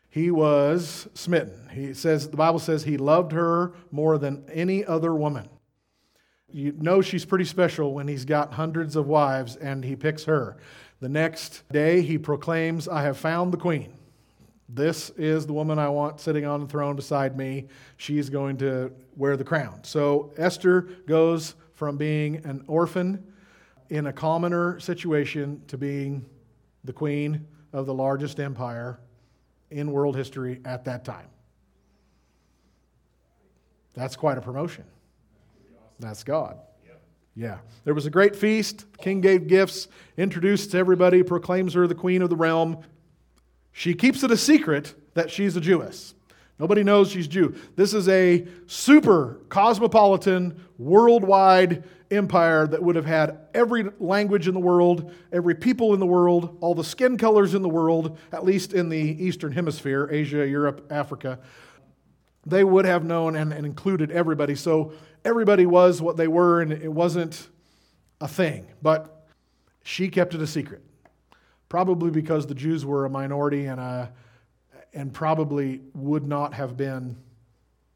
he 0.09 0.31
was 0.31 1.07
smitten. 1.13 1.69
He 1.71 1.93
says 1.93 2.27
the 2.27 2.35
Bible 2.35 2.57
says 2.57 2.83
he 2.83 2.97
loved 2.97 3.33
her 3.33 3.73
more 3.91 4.17
than 4.17 4.43
any 4.51 4.83
other 4.83 5.13
woman. 5.13 5.49
You 6.49 6.73
know 6.79 7.03
she's 7.03 7.25
pretty 7.25 7.45
special 7.45 7.93
when 7.93 8.07
he's 8.07 8.25
got 8.25 8.55
hundreds 8.55 8.95
of 8.95 9.05
wives 9.05 9.55
and 9.55 9.85
he 9.85 9.95
picks 9.95 10.23
her. 10.23 10.57
The 10.99 11.09
next 11.09 11.61
day 11.71 12.01
he 12.01 12.17
proclaims, 12.17 12.87
I 12.87 13.03
have 13.03 13.19
found 13.19 13.53
the 13.53 13.57
queen. 13.57 13.99
This 14.73 15.09
is 15.11 15.45
the 15.45 15.53
woman 15.53 15.79
I 15.79 15.89
want 15.89 16.21
sitting 16.21 16.45
on 16.45 16.61
the 16.61 16.67
throne 16.67 16.95
beside 16.95 17.37
me. 17.37 17.67
She's 17.97 18.29
going 18.29 18.57
to 18.57 18.93
wear 19.17 19.35
the 19.35 19.43
crown. 19.43 19.83
So 19.83 20.31
Esther 20.37 20.81
goes 21.07 21.55
from 21.73 21.97
being 21.97 22.37
an 22.45 22.63
orphan 22.67 23.21
in 23.89 24.07
a 24.07 24.13
commoner 24.13 24.79
situation 24.79 25.61
to 25.67 25.77
being 25.77 26.25
the 26.85 26.93
queen 26.93 27.45
of 27.73 27.85
the 27.85 27.93
largest 27.93 28.39
empire 28.39 28.99
in 29.71 29.91
world 29.91 30.15
history 30.15 30.61
at 30.63 30.85
that 30.85 31.03
time. 31.03 31.27
That's 33.93 34.15
quite 34.15 34.37
a 34.37 34.41
promotion. 34.41 34.85
That's 35.99 36.23
God. 36.23 36.59
Yeah. 37.35 37.59
There 37.85 37.93
was 37.93 38.05
a 38.05 38.09
great 38.09 38.35
feast. 38.35 38.85
The 38.91 38.97
king 38.97 39.21
gave 39.21 39.47
gifts, 39.47 39.87
introduced 40.17 40.75
everybody, 40.75 41.23
proclaims 41.23 41.73
her 41.73 41.87
the 41.87 41.95
queen 41.95 42.21
of 42.21 42.29
the 42.29 42.35
realm. 42.35 42.83
She 43.71 43.93
keeps 43.93 44.23
it 44.23 44.31
a 44.31 44.37
secret 44.37 44.93
that 45.13 45.31
she's 45.31 45.55
a 45.55 45.61
Jewess. 45.61 46.13
Nobody 46.59 46.83
knows 46.83 47.09
she's 47.09 47.27
Jew. 47.27 47.55
This 47.75 47.93
is 47.95 48.07
a 48.07 48.45
super 48.67 49.41
cosmopolitan, 49.49 50.63
worldwide 50.77 51.83
empire 52.11 52.67
that 52.67 52.83
would 52.83 52.95
have 52.95 53.05
had 53.05 53.39
every 53.55 53.89
language 53.99 54.47
in 54.47 54.53
the 54.53 54.59
world, 54.59 55.11
every 55.31 55.55
people 55.55 55.95
in 55.95 55.99
the 55.99 56.05
world, 56.05 56.57
all 56.61 56.75
the 56.75 56.83
skin 56.83 57.17
colors 57.17 57.55
in 57.55 57.63
the 57.63 57.69
world, 57.69 58.19
at 58.31 58.43
least 58.43 58.73
in 58.73 58.89
the 58.89 58.97
Eastern 58.97 59.51
Hemisphere, 59.51 60.07
Asia, 60.11 60.47
Europe, 60.47 60.85
Africa. 60.91 61.39
They 62.45 62.63
would 62.63 62.85
have 62.85 63.05
known 63.05 63.35
and, 63.35 63.51
and 63.51 63.65
included 63.65 64.11
everybody. 64.11 64.53
So 64.53 64.93
everybody 65.25 65.65
was 65.65 65.99
what 65.99 66.15
they 66.15 66.27
were, 66.27 66.61
and 66.61 66.71
it 66.71 66.91
wasn't 66.91 67.49
a 68.19 68.27
thing. 68.27 68.67
But 68.83 69.25
she 69.83 70.09
kept 70.09 70.35
it 70.35 70.41
a 70.41 70.47
secret. 70.47 70.83
Probably 71.71 72.11
because 72.11 72.45
the 72.45 72.53
Jews 72.53 72.85
were 72.85 73.05
a 73.05 73.09
minority 73.09 73.67
and, 73.67 73.79
a, 73.79 74.11
and 74.93 75.13
probably 75.13 75.79
would 75.93 76.27
not 76.27 76.53
have 76.53 76.75
been 76.75 77.15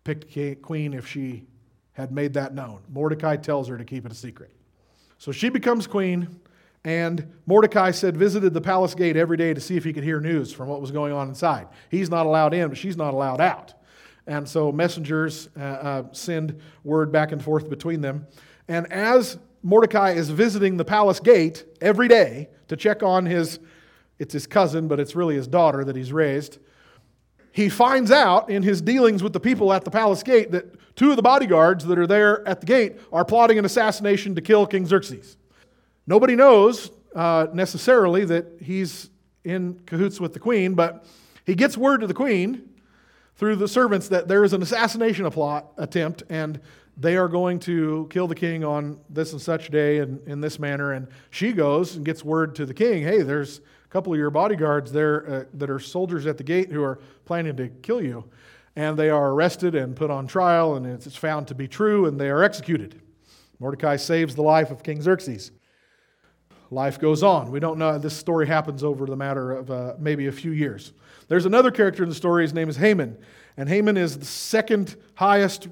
picked 0.06 0.34
queen 0.62 0.94
if 0.94 1.06
she 1.06 1.44
had 1.92 2.10
made 2.10 2.36
that 2.36 2.54
known. 2.54 2.80
Mordecai 2.90 3.36
tells 3.36 3.68
her 3.68 3.78
to 3.78 3.84
keep 3.84 4.06
it 4.06 4.14
a 4.14 4.16
secret. 4.16 4.56
So 5.18 5.34
she 5.34 5.50
becomes 5.50 5.88
queen, 5.88 6.40
and 6.86 7.34
Mordecai 7.48 7.92
said 7.92 8.16
visited 8.16 8.54
the 8.54 8.62
palace 8.62 8.96
gate 8.96 9.18
every 9.18 9.36
day 9.36 9.54
to 9.54 9.60
see 9.60 9.76
if 9.76 9.84
he 9.84 9.92
could 9.92 10.06
hear 10.06 10.22
news 10.22 10.54
from 10.54 10.70
what 10.70 10.80
was 10.80 10.92
going 10.92 11.12
on 11.12 11.28
inside. 11.28 11.68
He's 11.92 12.10
not 12.10 12.26
allowed 12.26 12.54
in, 12.54 12.70
but 12.70 12.78
she's 12.78 12.96
not 12.96 13.14
allowed 13.14 13.42
out. 13.42 13.74
And 14.26 14.48
so 14.48 14.72
messengers 14.72 15.50
uh, 15.60 15.64
uh, 15.64 16.04
send 16.14 16.62
word 16.86 17.12
back 17.12 17.34
and 17.34 17.44
forth 17.44 17.70
between 17.70 18.00
them. 18.00 18.26
And 18.70 18.90
as 18.90 19.38
Mordecai 19.64 20.12
is 20.12 20.30
visiting 20.30 20.78
the 20.78 20.86
palace 20.86 21.20
gate 21.20 21.66
every 21.82 22.08
day 22.08 22.48
to 22.68 22.76
check 22.76 23.04
on 23.04 23.26
his, 23.26 23.60
it's 24.20 24.34
his 24.34 24.48
cousin, 24.48 24.88
but 24.88 25.00
it's 25.00 25.16
really 25.16 25.36
his 25.36 25.48
daughter 25.48 25.84
that 25.84 25.96
he's 25.96 26.12
raised, 26.14 26.60
he 27.52 27.70
finds 27.70 28.12
out 28.12 28.50
in 28.50 28.64
his 28.64 28.82
dealings 28.82 29.24
with 29.24 29.32
the 29.32 29.40
people 29.40 29.72
at 29.72 29.86
the 29.86 29.92
palace 29.92 30.24
gate 30.24 30.52
that 30.52 30.96
two 30.98 31.10
of 31.10 31.16
the 31.16 31.22
bodyguards 31.22 31.86
that 31.86 31.98
are 31.98 32.08
there 32.08 32.46
at 32.48 32.60
the 32.60 32.66
gate 32.66 32.98
are 33.14 33.24
plotting 33.24 33.58
an 33.58 33.64
assassination 33.64 34.36
to 34.36 34.42
kill 34.42 34.68
King 34.68 34.86
Xerxes. 34.86 35.38
Nobody 36.06 36.36
knows 36.36 36.92
uh, 37.16 37.48
necessarily 37.54 38.26
that 38.26 38.46
he's 38.62 39.10
in 39.46 39.80
cahoots 39.86 40.20
with 40.20 40.34
the 40.34 40.40
queen, 40.40 40.74
but 40.74 41.06
he 41.46 41.56
gets 41.56 41.78
word 41.78 42.02
to 42.02 42.08
the 42.08 42.14
queen 42.14 42.70
through 43.38 43.56
the 43.56 43.68
servants 43.68 44.10
that 44.10 44.28
there 44.28 44.44
is 44.44 44.54
an 44.54 44.62
assassination 44.62 45.30
plot 45.32 45.72
attempt 45.78 46.24
and 46.30 46.60
they 46.98 47.18
are 47.18 47.28
going 47.28 47.60
to 47.60 48.08
kill 48.10 48.28
the 48.28 48.36
king 48.36 48.64
on 48.64 49.00
this 49.10 49.34
and 49.34 49.42
such 49.42 49.70
day 49.70 50.00
and 50.00 50.26
in 50.28 50.42
this 50.42 50.60
manner. 50.60 50.94
And 50.94 51.08
she 51.30 51.52
goes 51.52 51.96
and 51.96 52.06
gets 52.06 52.24
word 52.24 52.56
to 52.56 52.66
the 52.66 52.74
king 52.74 53.04
hey, 53.04 53.22
there's 53.22 53.60
a 53.60 53.88
couple 53.90 54.14
of 54.14 54.20
your 54.20 54.30
bodyguards 54.30 54.92
there 54.92 55.30
uh, 55.30 55.44
that 55.56 55.70
are 55.70 55.80
soldiers 55.80 56.26
at 56.26 56.38
the 56.38 56.44
gate 56.44 56.72
who 56.72 56.84
are 56.84 57.00
planning 57.26 57.56
to 57.58 57.68
kill 57.68 58.02
you. 58.02 58.24
And 58.78 58.98
they 58.98 59.10
are 59.10 59.32
arrested 59.32 59.74
and 59.74 59.96
put 59.96 60.12
on 60.12 60.28
trial, 60.28 60.76
and 60.76 60.86
it's 60.86 61.16
found 61.16 61.48
to 61.48 61.56
be 61.56 61.66
true, 61.66 62.08
and 62.08 62.20
they 62.20 62.30
are 62.30 62.44
executed. 62.44 63.02
Mordecai 63.60 63.96
saves 63.96 64.36
the 64.36 64.42
life 64.42 64.70
of 64.70 64.84
King 64.84 65.02
Xerxes. 65.02 65.52
Life 66.72 67.00
goes 67.00 67.24
on. 67.24 67.52
We 67.52 67.62
don't 67.62 67.78
know. 67.78 67.98
This 67.98 68.18
story 68.18 68.48
happens 68.48 68.84
over 68.84 69.06
the 69.06 69.16
matter 69.16 69.54
of 69.54 69.72
uh, 69.72 69.94
maybe 69.98 70.28
a 70.28 70.32
few 70.32 70.52
years. 70.52 70.92
There's 71.30 71.46
another 71.46 71.72
character 71.72 72.04
in 72.04 72.10
the 72.10 72.16
story. 72.16 72.44
His 72.44 72.54
name 72.54 72.68
is 72.68 72.76
Haman. 72.76 73.18
And 73.56 73.70
Haman 73.70 73.96
is 73.96 74.20
the 74.20 74.26
second 74.26 74.98
highest 75.14 75.70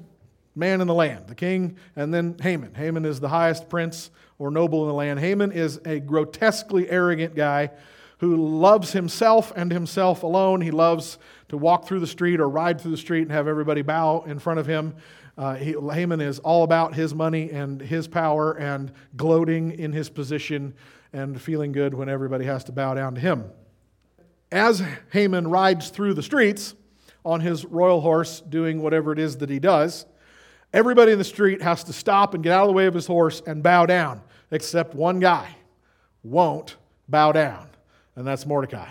man 0.54 0.80
in 0.80 0.86
the 0.86 0.94
land, 0.94 1.26
the 1.26 1.34
king, 1.34 1.76
and 1.96 2.12
then 2.12 2.36
Haman. 2.40 2.74
Haman 2.74 3.04
is 3.04 3.20
the 3.20 3.28
highest 3.28 3.68
prince 3.68 4.10
or 4.38 4.50
noble 4.50 4.82
in 4.82 4.88
the 4.88 4.94
land. 4.94 5.20
Haman 5.20 5.52
is 5.52 5.80
a 5.84 6.00
grotesquely 6.00 6.88
arrogant 6.88 7.34
guy 7.34 7.70
who 8.18 8.36
loves 8.36 8.92
himself 8.92 9.52
and 9.56 9.72
himself 9.72 10.22
alone. 10.22 10.60
He 10.60 10.70
loves 10.70 11.18
to 11.48 11.56
walk 11.56 11.86
through 11.86 12.00
the 12.00 12.06
street 12.06 12.40
or 12.40 12.48
ride 12.48 12.80
through 12.80 12.92
the 12.92 12.96
street 12.96 13.22
and 13.22 13.32
have 13.32 13.48
everybody 13.48 13.82
bow 13.82 14.24
in 14.26 14.38
front 14.38 14.60
of 14.60 14.66
him. 14.66 14.94
Uh, 15.36 15.56
he, 15.56 15.74
Haman 15.92 16.20
is 16.20 16.38
all 16.38 16.62
about 16.62 16.94
his 16.94 17.14
money 17.14 17.50
and 17.50 17.80
his 17.80 18.06
power 18.06 18.52
and 18.52 18.92
gloating 19.16 19.72
in 19.72 19.92
his 19.92 20.08
position 20.08 20.74
and 21.12 21.40
feeling 21.40 21.72
good 21.72 21.92
when 21.94 22.08
everybody 22.08 22.44
has 22.44 22.64
to 22.64 22.72
bow 22.72 22.94
down 22.94 23.16
to 23.16 23.20
him. 23.20 23.44
As 24.52 24.82
Haman 25.12 25.48
rides 25.48 25.90
through 25.90 26.14
the 26.14 26.22
streets 26.22 26.74
on 27.24 27.40
his 27.40 27.64
royal 27.64 28.00
horse, 28.00 28.40
doing 28.40 28.80
whatever 28.80 29.12
it 29.12 29.18
is 29.18 29.38
that 29.38 29.50
he 29.50 29.58
does, 29.58 30.06
everybody 30.74 31.12
in 31.12 31.18
the 31.18 31.24
street 31.24 31.62
has 31.62 31.84
to 31.84 31.94
stop 31.94 32.34
and 32.34 32.44
get 32.44 32.52
out 32.52 32.64
of 32.64 32.68
the 32.68 32.74
way 32.74 32.84
of 32.84 32.92
his 32.92 33.06
horse 33.06 33.40
and 33.46 33.62
bow 33.62 33.86
down, 33.86 34.20
except 34.50 34.94
one 34.94 35.20
guy 35.20 35.56
won't 36.22 36.76
bow 37.08 37.32
down 37.32 37.68
and 38.16 38.26
that's 38.26 38.46
Mordecai. 38.46 38.88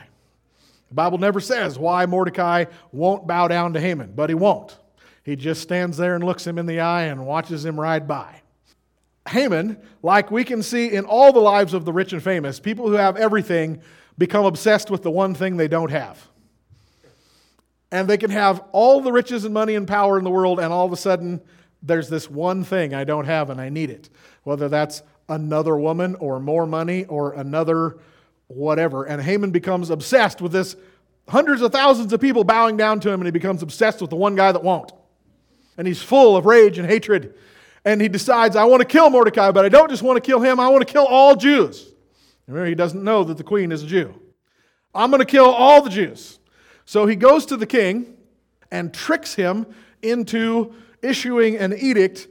The 0.90 0.96
Bible 0.96 1.18
never 1.18 1.40
says 1.40 1.80
why 1.80 2.06
Mordecai 2.06 2.66
won't 2.92 3.28
bow 3.28 3.48
down 3.48 3.74
to 3.74 3.80
Haman, 3.80 4.14
but 4.16 4.30
he 4.30 4.36
won't. 4.36 4.78
He 5.24 5.36
just 5.36 5.62
stands 5.62 5.98
there 5.98 6.16
and 6.16 6.24
looks 6.24 6.46
him 6.46 6.58
in 6.58 6.66
the 6.66 6.82
eye 6.82 7.04
and 7.04 7.26
watches 7.26 7.66
him 7.66 7.80
ride 7.80 8.08
by. 8.08 8.42
Haman, 9.30 9.78
like 10.02 10.32
we 10.32 10.44
can 10.44 10.62
see 10.62 10.92
in 10.92 11.06
all 11.06 11.32
the 11.32 11.40
lives 11.40 11.74
of 11.74 11.86
the 11.86 11.94
rich 11.94 12.12
and 12.12 12.22
famous, 12.22 12.60
people 12.60 12.88
who 12.88 12.96
have 12.96 13.16
everything 13.16 13.82
become 14.18 14.46
obsessed 14.46 14.92
with 14.92 15.02
the 15.02 15.12
one 15.12 15.34
thing 15.34 15.56
they 15.56 15.70
don't 15.70 15.92
have. 15.92 16.28
And 17.90 18.08
they 18.08 18.18
can 18.18 18.32
have 18.32 18.62
all 18.74 19.00
the 19.02 19.12
riches 19.12 19.46
and 19.46 19.54
money 19.54 19.76
and 19.76 19.88
power 19.88 20.18
in 20.18 20.26
the 20.26 20.30
world, 20.30 20.60
and 20.60 20.74
all 20.74 20.86
of 20.86 20.92
a 20.92 20.98
sudden, 20.98 21.42
there's 21.84 22.10
this 22.10 22.30
one 22.30 22.64
thing 22.64 22.94
I 22.94 23.04
don't 23.04 23.26
have 23.26 23.50
and 23.50 23.62
I 23.62 23.70
need 23.70 23.90
it. 23.90 24.10
Whether 24.44 24.70
that's 24.70 25.04
another 25.30 25.78
woman 25.78 26.16
or 26.16 26.40
more 26.40 26.66
money 26.66 27.06
or 27.06 27.34
another 27.34 28.00
whatever. 28.48 29.04
And 29.04 29.22
Haman 29.22 29.52
becomes 29.52 29.90
obsessed 29.90 30.42
with 30.42 30.52
this 30.52 30.76
hundreds 31.28 31.62
of 31.62 31.72
thousands 31.72 32.12
of 32.14 32.22
people 32.22 32.44
bowing 32.44 32.78
down 32.78 33.00
to 33.02 33.10
him, 33.10 33.22
and 33.22 33.26
he 33.26 33.32
becomes 33.32 33.64
obsessed 33.64 34.02
with 34.02 34.10
the 34.10 34.16
one 34.16 34.36
guy 34.36 34.52
that 34.52 34.64
won't. 34.64 34.92
And 35.78 35.88
he's 35.88 36.02
full 36.02 36.36
of 36.38 36.46
rage 36.46 36.78
and 36.78 36.88
hatred. 36.88 37.36
And 37.86 38.02
he 38.02 38.08
decides, 38.08 38.56
I 38.56 38.66
want 38.66 38.82
to 38.82 38.88
kill 38.88 39.10
Mordecai, 39.10 39.52
but 39.52 39.66
I 39.66 39.70
don't 39.70 39.90
just 39.90 40.04
want 40.04 40.18
to 40.18 40.22
kill 40.22 40.40
him, 40.40 40.60
I 40.60 40.70
want 40.70 40.86
to 40.86 40.92
kill 40.92 41.06
all 41.06 41.36
Jews. 41.36 41.94
Remember, 42.48 42.68
he 42.68 42.76
doesn't 42.76 43.04
know 43.04 43.24
that 43.24 43.38
the 43.38 43.44
queen 43.44 43.72
is 43.72 43.84
a 43.84 43.88
Jew. 43.88 44.14
I'm 44.94 45.10
going 45.10 45.20
to 45.20 45.26
kill 45.26 45.46
all 45.46 45.82
the 45.82 45.90
Jews. 45.90 46.40
So 46.86 47.06
he 47.06 47.16
goes 47.16 47.46
to 47.48 47.58
the 47.58 47.66
king 47.66 48.18
and 48.72 48.94
tricks 48.94 49.34
him 49.34 49.66
into 50.02 50.74
issuing 51.04 51.58
an 51.58 51.74
edict 51.78 52.28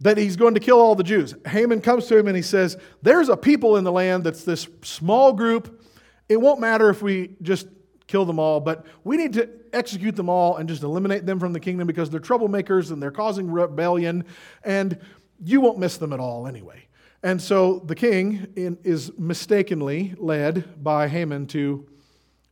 that 0.00 0.16
he's 0.16 0.36
going 0.36 0.54
to 0.54 0.60
kill 0.60 0.80
all 0.80 0.94
the 0.94 1.04
Jews. 1.04 1.34
Haman 1.46 1.80
comes 1.82 2.06
to 2.06 2.16
him 2.16 2.26
and 2.26 2.36
he 2.36 2.42
says, 2.42 2.76
There's 3.02 3.28
a 3.28 3.36
people 3.36 3.76
in 3.76 3.84
the 3.84 3.92
land 3.92 4.24
that's 4.24 4.44
this 4.44 4.66
small 4.82 5.32
group. 5.32 5.84
It 6.28 6.40
won't 6.40 6.60
matter 6.60 6.88
if 6.90 7.02
we 7.02 7.36
just 7.42 7.68
kill 8.06 8.24
them 8.24 8.38
all, 8.38 8.60
but 8.60 8.86
we 9.04 9.16
need 9.16 9.34
to 9.34 9.48
execute 9.72 10.16
them 10.16 10.28
all 10.28 10.56
and 10.56 10.68
just 10.68 10.82
eliminate 10.82 11.26
them 11.26 11.38
from 11.38 11.52
the 11.52 11.60
kingdom 11.60 11.86
because 11.86 12.10
they're 12.10 12.20
troublemakers 12.20 12.90
and 12.90 13.02
they're 13.02 13.10
causing 13.10 13.50
rebellion, 13.50 14.24
and 14.64 14.98
you 15.44 15.60
won't 15.60 15.78
miss 15.78 15.96
them 15.96 16.12
at 16.12 16.20
all 16.20 16.46
anyway. 16.46 16.86
And 17.22 17.40
so 17.40 17.80
the 17.80 17.94
king 17.94 18.48
is 18.56 19.12
mistakenly 19.18 20.14
led 20.16 20.82
by 20.82 21.06
Haman 21.08 21.46
to 21.48 21.86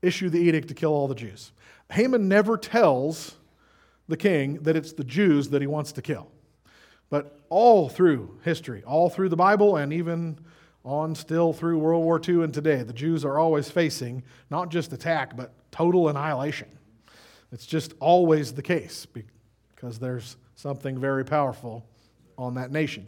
issue 0.03 0.29
the 0.29 0.39
edict 0.39 0.69
to 0.69 0.75
kill 0.75 0.93
all 0.93 1.09
the 1.09 1.15
Jews. 1.15 1.53
Haman 1.91 2.29
never 2.29 2.59
tells 2.59 3.35
the 4.09 4.17
king 4.17 4.55
that 4.63 4.77
it's 4.77 4.93
the 4.93 5.05
Jews 5.05 5.51
that 5.51 5.61
he 5.61 5.67
wants 5.67 5.93
to 5.93 6.03
kill. 6.03 6.29
But 7.11 7.39
all 7.49 7.89
through 7.89 8.39
history, 8.43 8.83
all 8.85 9.09
through 9.09 9.29
the 9.29 9.37
Bible, 9.37 9.77
and 9.77 9.93
even 9.93 10.39
on 10.85 11.15
still 11.15 11.53
through 11.53 11.79
World 11.79 12.05
War 12.05 12.21
II 12.27 12.45
and 12.45 12.53
today, 12.53 12.83
the 12.83 12.93
Jews 12.93 13.25
are 13.25 13.39
always 13.39 13.71
facing 13.71 14.23
not 14.51 14.71
just 14.71 14.93
attack, 14.93 15.37
but 15.37 15.53
total 15.71 16.09
annihilation. 16.09 16.69
It's 17.53 17.67
just 17.67 17.95
always 18.01 18.53
the 18.53 18.63
case 18.63 19.07
because 19.75 19.99
there's 19.99 20.37
something 20.55 20.99
very 20.99 21.25
powerful 21.25 21.87
on 22.37 22.55
that 22.55 22.71
nation. 22.71 23.07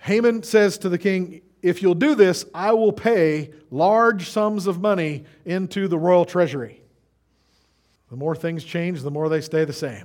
Haman 0.00 0.42
says 0.42 0.78
to 0.78 0.88
the 0.88 0.98
king, 0.98 1.42
If 1.62 1.82
you'll 1.82 1.94
do 1.94 2.14
this, 2.14 2.44
I 2.54 2.72
will 2.72 2.92
pay 2.92 3.52
large 3.70 4.28
sums 4.30 4.66
of 4.66 4.80
money 4.80 5.24
into 5.44 5.86
the 5.86 5.98
royal 5.98 6.24
treasury. 6.24 6.81
The 8.12 8.18
more 8.18 8.36
things 8.36 8.62
change, 8.62 9.00
the 9.00 9.10
more 9.10 9.30
they 9.30 9.40
stay 9.40 9.64
the 9.64 9.72
same. 9.72 10.04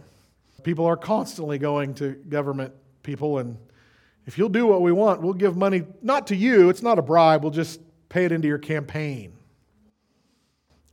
People 0.64 0.86
are 0.86 0.96
constantly 0.96 1.58
going 1.58 1.94
to 1.96 2.14
government 2.30 2.74
people, 3.04 3.40
and 3.40 3.58
if 4.26 4.38
you'll 4.38 4.48
do 4.48 4.66
what 4.66 4.82
we 4.82 4.94
want, 4.94 5.22
we'll 5.22 5.34
give 5.34 5.58
money 5.58 5.84
not 6.02 6.28
to 6.28 6.36
you, 6.38 6.70
it's 6.70 6.82
not 6.82 6.98
a 6.98 7.02
bribe, 7.02 7.44
we'll 7.44 7.52
just 7.52 7.82
pay 8.08 8.24
it 8.24 8.32
into 8.32 8.48
your 8.48 8.60
campaign. 8.60 9.34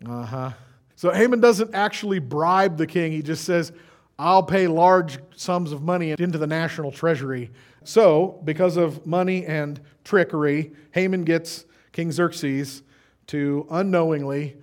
Uh 0.05 0.27
huh. 0.27 0.51
So 0.97 1.13
Haman 1.13 1.39
doesn't 1.39 1.73
actually 1.73 2.19
bribe 2.19 2.79
the 2.79 2.87
king, 2.87 3.13
he 3.13 3.23
just 3.23 3.45
says, 3.45 3.71
I'll 4.19 4.43
pay 4.43 4.67
large 4.67 5.19
sums 5.37 5.71
of 5.71 5.83
money 5.83 6.17
into 6.19 6.37
the 6.37 6.49
national 6.49 6.91
treasury. 6.91 7.53
So, 7.85 8.41
because 8.43 8.77
of 8.77 9.07
money 9.07 9.47
and 9.47 9.81
trickery, 10.03 10.73
Haman 10.91 11.23
gets 11.23 11.65
King 11.93 12.11
Xerxes 12.11 12.83
to 13.29 13.69
unknowingly 13.71 14.57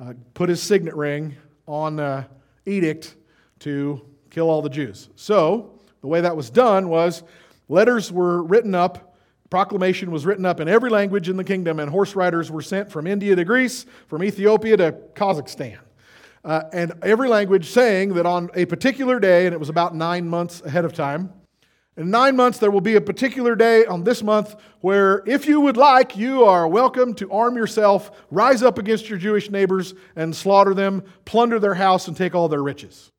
uh, 0.00 0.14
put 0.34 0.48
his 0.48 0.60
signet 0.60 0.96
ring 0.96 1.36
on 1.66 1.96
the 1.96 2.26
edict 2.66 3.16
to 3.60 4.04
kill 4.30 4.48
all 4.50 4.62
the 4.62 4.70
Jews. 4.70 5.08
So, 5.16 5.78
the 6.00 6.08
way 6.08 6.20
that 6.20 6.36
was 6.36 6.50
done 6.50 6.88
was 6.88 7.22
letters 7.68 8.10
were 8.10 8.42
written 8.42 8.74
up, 8.74 9.16
proclamation 9.50 10.10
was 10.10 10.26
written 10.26 10.44
up 10.44 10.60
in 10.60 10.68
every 10.68 10.90
language 10.90 11.28
in 11.28 11.36
the 11.36 11.44
kingdom, 11.44 11.78
and 11.78 11.90
horse 11.90 12.16
riders 12.16 12.50
were 12.50 12.62
sent 12.62 12.90
from 12.90 13.06
India 13.06 13.36
to 13.36 13.44
Greece, 13.44 13.86
from 14.08 14.24
Ethiopia 14.24 14.76
to 14.76 14.92
Kazakhstan. 15.14 15.78
Uh, 16.44 16.62
and 16.72 16.92
every 17.02 17.28
language 17.28 17.70
saying 17.70 18.14
that 18.14 18.26
on 18.26 18.50
a 18.54 18.64
particular 18.64 19.20
day, 19.20 19.46
and 19.46 19.54
it 19.54 19.58
was 19.58 19.68
about 19.68 19.94
nine 19.94 20.28
months 20.28 20.60
ahead 20.62 20.84
of 20.84 20.92
time, 20.92 21.32
in 22.02 22.10
nine 22.10 22.36
months, 22.36 22.58
there 22.58 22.70
will 22.70 22.80
be 22.80 22.96
a 22.96 23.00
particular 23.00 23.54
day 23.54 23.86
on 23.86 24.04
this 24.04 24.22
month 24.22 24.56
where, 24.80 25.22
if 25.26 25.46
you 25.46 25.60
would 25.60 25.76
like, 25.76 26.16
you 26.16 26.44
are 26.44 26.68
welcome 26.68 27.14
to 27.14 27.32
arm 27.32 27.56
yourself, 27.56 28.10
rise 28.30 28.62
up 28.62 28.78
against 28.78 29.08
your 29.08 29.18
Jewish 29.18 29.50
neighbors, 29.50 29.94
and 30.16 30.36
slaughter 30.36 30.74
them, 30.74 31.02
plunder 31.24 31.58
their 31.58 31.74
house, 31.74 32.08
and 32.08 32.16
take 32.16 32.34
all 32.34 32.48
their 32.48 32.62
riches 32.62 33.12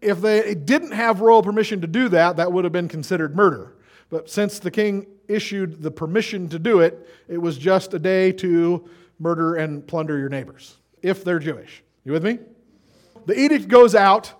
if 0.00 0.20
they 0.20 0.54
didn't 0.54 0.92
have 0.92 1.20
royal 1.20 1.42
permission 1.42 1.80
to 1.80 1.86
do 1.86 2.08
that, 2.10 2.36
that 2.36 2.52
would 2.52 2.64
have 2.64 2.72
been 2.72 2.88
considered 2.88 3.34
murder. 3.34 3.74
But 4.10 4.30
since 4.30 4.58
the 4.58 4.70
king 4.70 5.06
issued 5.26 5.82
the 5.82 5.90
permission 5.90 6.48
to 6.50 6.58
do 6.58 6.80
it, 6.80 7.08
it 7.28 7.38
was 7.38 7.58
just 7.58 7.94
a 7.94 7.98
day 7.98 8.32
to 8.32 8.88
murder 9.18 9.56
and 9.56 9.86
plunder 9.86 10.18
your 10.18 10.28
neighbors 10.28 10.76
if 11.02 11.24
they're 11.24 11.38
Jewish. 11.38 11.82
You 12.04 12.12
with 12.12 12.24
me? 12.24 12.38
The 13.26 13.38
edict 13.38 13.68
goes 13.68 13.94
out, 13.94 14.32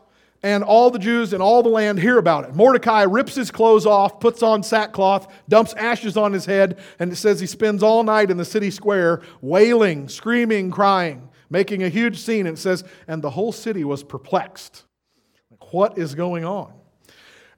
and 0.42 0.62
all 0.62 0.90
the 0.90 0.98
Jews 0.98 1.32
in 1.32 1.40
all 1.40 1.62
the 1.62 1.68
land 1.68 1.98
hear 1.98 2.18
about 2.18 2.44
it. 2.44 2.54
Mordecai 2.54 3.02
rips 3.02 3.34
his 3.34 3.50
clothes 3.50 3.86
off, 3.86 4.20
puts 4.20 4.42
on 4.42 4.62
sackcloth, 4.62 5.32
dumps 5.48 5.74
ashes 5.74 6.16
on 6.16 6.32
his 6.32 6.46
head, 6.46 6.78
and 6.98 7.12
it 7.12 7.16
says 7.16 7.40
he 7.40 7.46
spends 7.46 7.82
all 7.82 8.04
night 8.04 8.30
in 8.30 8.36
the 8.36 8.44
city 8.44 8.70
square 8.70 9.22
wailing, 9.40 10.08
screaming, 10.08 10.70
crying, 10.70 11.28
making 11.50 11.82
a 11.82 11.88
huge 11.88 12.18
scene. 12.18 12.46
And 12.46 12.56
it 12.56 12.60
says, 12.60 12.84
and 13.08 13.22
the 13.22 13.30
whole 13.30 13.52
city 13.52 13.82
was 13.84 14.04
perplexed. 14.04 14.84
What 15.70 15.98
is 15.98 16.14
going 16.14 16.44
on? 16.44 16.72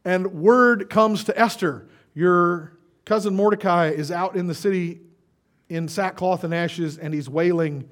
And 0.05 0.33
word 0.35 0.89
comes 0.89 1.25
to 1.25 1.39
Esther 1.39 1.87
Your 2.15 2.73
cousin 3.05 3.35
Mordecai 3.35 3.91
is 3.91 4.11
out 4.11 4.37
in 4.37 4.47
the 4.47 4.55
city 4.55 5.01
in 5.69 5.87
sackcloth 5.87 6.45
and 6.45 6.55
ashes, 6.55 6.97
and 6.99 7.13
he's 7.13 7.29
wailing. 7.29 7.89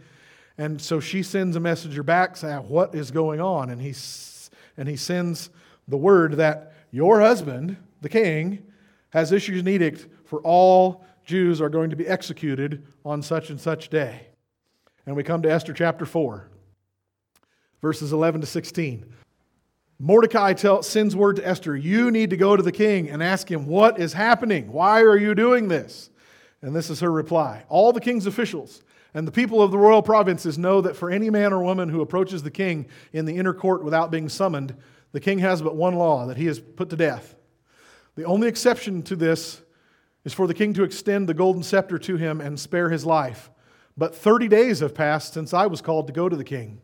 And 0.57 0.81
so 0.81 0.99
she 0.99 1.23
sends 1.23 1.57
a 1.57 1.61
messenger 1.61 2.03
back 2.03 2.37
saying, 2.37 2.69
What 2.69 2.95
is 2.95 3.11
going 3.11 3.41
on? 3.41 3.71
And 3.71 3.81
he, 3.81 3.93
and 4.79 4.89
he 4.89 4.97
sends 4.97 5.51
the 5.87 5.97
word 5.97 6.35
that 6.35 6.73
your 6.91 7.21
husband, 7.21 7.77
the 8.01 8.09
king, 8.09 8.65
has 9.11 9.33
issued 9.33 9.59
an 9.59 9.69
edict 9.69 10.07
for 10.25 10.41
all 10.41 11.05
Jews 11.25 11.61
are 11.61 11.69
going 11.69 11.91
to 11.91 11.97
be 11.97 12.07
executed 12.07 12.87
on 13.05 13.21
such 13.21 13.51
and 13.51 13.61
such 13.61 13.91
day. 13.91 14.29
And 15.05 15.15
we 15.15 15.23
come 15.23 15.43
to 15.43 15.51
Esther 15.51 15.75
chapter 15.75 16.07
4, 16.07 16.49
verses 17.83 18.13
11 18.13 18.41
to 18.41 18.47
16. 18.47 19.05
Mordecai 19.99 20.53
tell, 20.55 20.83
sends 20.83 21.17
word 21.17 21.37
to 21.37 21.47
Esther, 21.47 21.77
You 21.77 22.11
need 22.11 22.31
to 22.31 22.37
go 22.37 22.57
to 22.57 22.63
the 22.63 22.73
king 22.73 23.11
and 23.11 23.23
ask 23.23 23.51
him, 23.51 23.67
What 23.67 23.99
is 23.99 24.13
happening? 24.13 24.73
Why 24.73 25.03
are 25.03 25.17
you 25.17 25.35
doing 25.35 25.69
this? 25.69 26.09
And 26.63 26.75
this 26.75 26.89
is 26.89 27.01
her 27.01 27.11
reply 27.11 27.65
All 27.69 27.93
the 27.93 28.01
king's 28.01 28.27
officials 28.27 28.83
and 29.15 29.27
the 29.27 29.33
people 29.33 29.63
of 29.63 29.71
the 29.71 29.79
royal 29.79 30.03
provinces 30.03 30.59
know 30.59 30.81
that 30.81 30.97
for 30.97 31.11
any 31.11 31.31
man 31.31 31.53
or 31.53 31.63
woman 31.63 31.89
who 31.89 32.01
approaches 32.01 32.43
the 32.43 32.51
king 32.51 32.87
in 33.13 33.25
the 33.25 33.37
inner 33.37 33.55
court 33.55 33.83
without 33.83 34.11
being 34.11 34.29
summoned, 34.29 34.75
the 35.13 35.21
king 35.21 35.39
has 35.39 35.63
but 35.63 35.77
one 35.77 35.95
law 35.95 36.27
that 36.27 36.37
he 36.37 36.47
is 36.47 36.61
put 36.61 36.91
to 36.91 36.97
death. 36.97 37.35
The 38.17 38.25
only 38.25 38.49
exception 38.49 39.03
to 39.05 39.17
this 39.17 39.63
is 40.25 40.35
for 40.35 40.47
the 40.47 40.55
king 40.55 40.75
to 40.75 40.83
extend 40.83 41.29
the 41.29 41.35
golden 41.35 41.63
scepter 41.63 41.99
to 41.99 42.17
him 42.17 42.41
and 42.41 42.61
spare 42.61 42.91
his 42.91 43.07
life. 43.07 43.51
But 43.97 44.15
30 44.15 44.49
days 44.49 44.81
have 44.81 44.95
passed 44.95 45.35
since 45.35 45.55
I 45.55 45.67
was 45.67 45.81
called 45.81 46.07
to 46.07 46.13
go 46.13 46.29
to 46.29 46.37
the 46.37 46.45
king. 46.45 46.81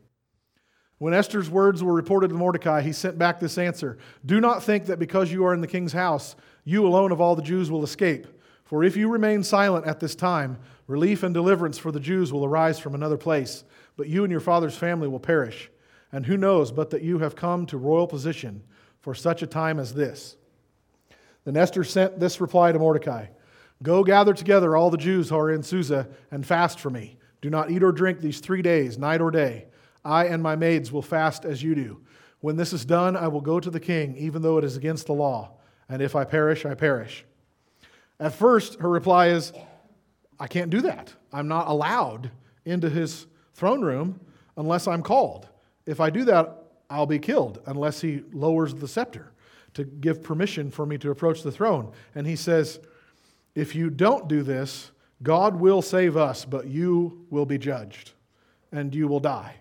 When 0.99 1.13
Esther's 1.13 1.51
words 1.51 1.83
were 1.83 1.93
reported 1.93 2.29
to 2.29 2.35
Mordecai, 2.35 2.81
he 2.81 2.93
sent 2.93 3.19
back 3.19 3.39
this 3.39 3.59
answer 3.59 3.99
Do 4.25 4.41
not 4.41 4.63
think 4.63 4.87
that 4.87 4.99
because 4.99 5.31
you 5.31 5.45
are 5.45 5.53
in 5.53 5.61
the 5.61 5.67
king's 5.67 5.93
house, 5.93 6.37
you 6.65 6.87
alone 6.87 7.13
of 7.13 7.21
all 7.21 7.37
the 7.37 7.43
Jews 7.43 7.71
will 7.71 7.85
escape. 7.85 8.27
For 8.65 8.83
if 8.83 8.97
you 8.97 9.11
remain 9.11 9.43
silent 9.43 9.87
at 9.87 10.01
this 10.01 10.15
time, 10.15 10.59
relief 10.87 11.23
and 11.23 11.35
deliverance 11.35 11.79
for 11.79 11.93
the 11.93 12.01
Jews 12.01 12.33
will 12.33 12.45
arise 12.45 12.79
from 12.79 12.95
another 12.95 13.17
place, 13.17 13.65
but 13.97 14.09
you 14.09 14.25
and 14.25 14.31
your 14.31 14.41
father's 14.41 14.77
family 14.77 15.09
will 15.09 15.21
perish. 15.21 15.71
And 16.13 16.27
who 16.27 16.37
knows 16.37 16.71
but 16.71 16.91
that 16.91 17.03
you 17.03 17.19
have 17.19 17.37
come 17.37 17.67
to 17.67 17.77
royal 17.77 18.07
position 18.07 18.63
for 19.01 19.15
such 19.15 19.43
a 19.43 19.47
time 19.47 19.79
as 19.79 19.95
this? 19.95 20.37
Then 21.45 21.57
Esther 21.57 21.85
sent 21.85 22.21
this 22.21 22.41
reply 22.41 22.73
to 22.73 22.79
Mordecai 22.79 23.27
Go 23.83 24.05
gather 24.05 24.33
together 24.33 24.77
all 24.77 24.91
the 24.91 24.97
Jews 24.97 25.29
who 25.29 25.37
are 25.37 25.51
in 25.51 25.63
Susa 25.63 26.09
and 26.31 26.47
fast 26.47 26.79
for 26.79 26.91
me. 26.91 27.19
Do 27.43 27.51
not 27.51 27.71
eat 27.71 27.83
or 27.83 27.93
drink 27.93 28.21
these 28.21 28.41
three 28.41 28.63
days, 28.63 28.97
night 28.97 29.21
or 29.21 29.31
day. 29.31 29.67
I 30.05 30.27
and 30.27 30.43
my 30.43 30.57
maids 30.57 30.91
will 30.91 31.03
fast 31.03 31.45
as 31.45 31.63
you 31.63 31.75
do. 31.75 32.01
When 32.41 32.57
this 32.57 32.73
is 32.73 32.85
done, 32.85 33.17
I 33.17 33.29
will 33.29 33.41
go 33.41 33.59
to 33.59 33.71
the 33.71 33.81
king, 33.81 34.17
even 34.17 34.43
though 34.43 34.59
it 34.59 34.65
is 34.65 34.77
against 34.77 35.07
the 35.07 35.13
law. 35.13 35.59
And 35.89 36.01
if 36.01 36.15
I 36.17 36.25
perish, 36.25 36.65
I 36.65 36.75
perish. 36.75 37.25
At 38.21 38.35
first, 38.35 38.81
her 38.81 38.89
reply 38.89 39.29
is, 39.29 39.53
I 40.45 40.47
can't 40.47 40.69
do 40.69 40.83
that. 40.83 41.11
I'm 41.33 41.49
not 41.49 41.69
allowed 41.69 42.31
into 42.67 42.91
his 42.91 43.27
throne 43.55 43.81
room 43.81 44.21
unless 44.59 44.87
I'm 44.87 45.03
called. 45.03 45.49
If 45.87 46.01
I 46.01 46.11
do 46.11 46.23
that, 46.27 46.65
I'll 46.91 47.07
be 47.07 47.19
killed 47.19 47.63
unless 47.65 48.03
he 48.03 48.25
lowers 48.31 48.75
the 48.75 48.87
scepter 48.87 49.33
to 49.73 49.85
give 49.85 50.23
permission 50.23 50.71
for 50.71 50.85
me 50.85 50.99
to 50.99 51.11
approach 51.11 51.43
the 51.43 51.51
throne. 51.51 51.93
And 52.15 52.27
he 52.27 52.37
says, 52.37 52.79
If 53.55 53.75
you 53.75 53.89
don't 53.89 54.29
do 54.29 54.43
this, 54.43 54.91
God 55.23 55.59
will 55.59 55.81
save 55.81 56.15
us, 56.15 56.45
but 56.45 56.67
you 56.67 57.25
will 57.31 57.47
be 57.47 57.57
judged 57.57 58.13
and 58.71 58.95
you 58.95 59.09
will 59.09 59.21
die. 59.21 59.55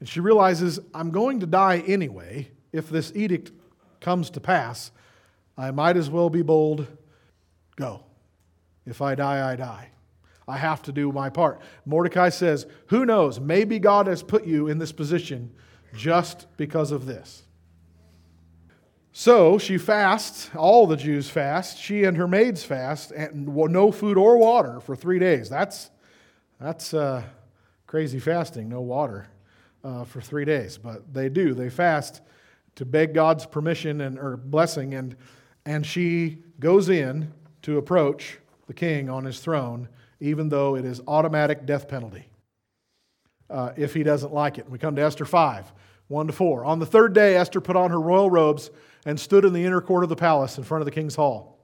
And 0.00 0.08
she 0.08 0.18
realizes, 0.18 0.80
I'm 0.92 1.12
going 1.12 1.38
to 1.40 1.46
die 1.46 1.84
anyway. 1.86 2.50
If 2.72 2.90
this 2.90 3.12
edict 3.14 3.52
comes 4.00 4.30
to 4.30 4.40
pass, 4.40 4.90
I 5.56 5.70
might 5.70 5.96
as 5.96 6.10
well 6.10 6.28
be 6.28 6.42
bold. 6.42 6.88
Go. 7.76 8.02
If 8.84 9.00
I 9.00 9.14
die, 9.14 9.52
I 9.52 9.54
die. 9.54 9.90
I 10.46 10.58
have 10.58 10.82
to 10.82 10.92
do 10.92 11.10
my 11.12 11.30
part. 11.30 11.60
Mordecai 11.86 12.28
says, 12.28 12.66
Who 12.88 13.06
knows? 13.06 13.40
Maybe 13.40 13.78
God 13.78 14.06
has 14.06 14.22
put 14.22 14.46
you 14.46 14.68
in 14.68 14.78
this 14.78 14.92
position 14.92 15.52
just 15.94 16.46
because 16.56 16.92
of 16.92 17.06
this. 17.06 17.44
So 19.16 19.58
she 19.58 19.78
fasts, 19.78 20.50
all 20.56 20.88
the 20.88 20.96
Jews 20.96 21.30
fast, 21.30 21.78
she 21.78 22.02
and 22.02 22.16
her 22.16 22.26
maids 22.26 22.64
fast, 22.64 23.12
and 23.12 23.46
no 23.46 23.92
food 23.92 24.18
or 24.18 24.36
water 24.38 24.80
for 24.80 24.96
three 24.96 25.20
days. 25.20 25.48
That's, 25.48 25.90
that's 26.60 26.92
uh, 26.92 27.22
crazy 27.86 28.18
fasting, 28.18 28.68
no 28.68 28.80
water 28.80 29.28
uh, 29.84 30.02
for 30.02 30.20
three 30.20 30.44
days. 30.44 30.78
But 30.78 31.14
they 31.14 31.28
do, 31.28 31.54
they 31.54 31.70
fast 31.70 32.22
to 32.74 32.84
beg 32.84 33.14
God's 33.14 33.46
permission 33.46 34.00
and, 34.00 34.18
or 34.18 34.36
blessing, 34.36 34.94
and, 34.94 35.14
and 35.64 35.86
she 35.86 36.38
goes 36.58 36.88
in 36.88 37.32
to 37.62 37.78
approach 37.78 38.38
the 38.66 38.74
king 38.74 39.08
on 39.08 39.24
his 39.24 39.38
throne 39.38 39.88
even 40.24 40.48
though 40.48 40.74
it 40.74 40.86
is 40.86 41.02
automatic 41.06 41.66
death 41.66 41.86
penalty 41.86 42.24
uh, 43.50 43.72
if 43.76 43.92
he 43.92 44.02
doesn't 44.02 44.32
like 44.32 44.56
it. 44.56 44.68
We 44.70 44.78
come 44.78 44.96
to 44.96 45.02
Esther 45.02 45.26
5, 45.26 45.70
1 46.08 46.26
to 46.28 46.32
4. 46.32 46.64
On 46.64 46.78
the 46.78 46.86
third 46.86 47.12
day, 47.12 47.36
Esther 47.36 47.60
put 47.60 47.76
on 47.76 47.90
her 47.90 48.00
royal 48.00 48.30
robes 48.30 48.70
and 49.04 49.20
stood 49.20 49.44
in 49.44 49.52
the 49.52 49.64
inner 49.66 49.82
court 49.82 50.02
of 50.02 50.08
the 50.08 50.16
palace 50.16 50.56
in 50.56 50.64
front 50.64 50.80
of 50.80 50.86
the 50.86 50.92
king's 50.92 51.14
hall. 51.14 51.58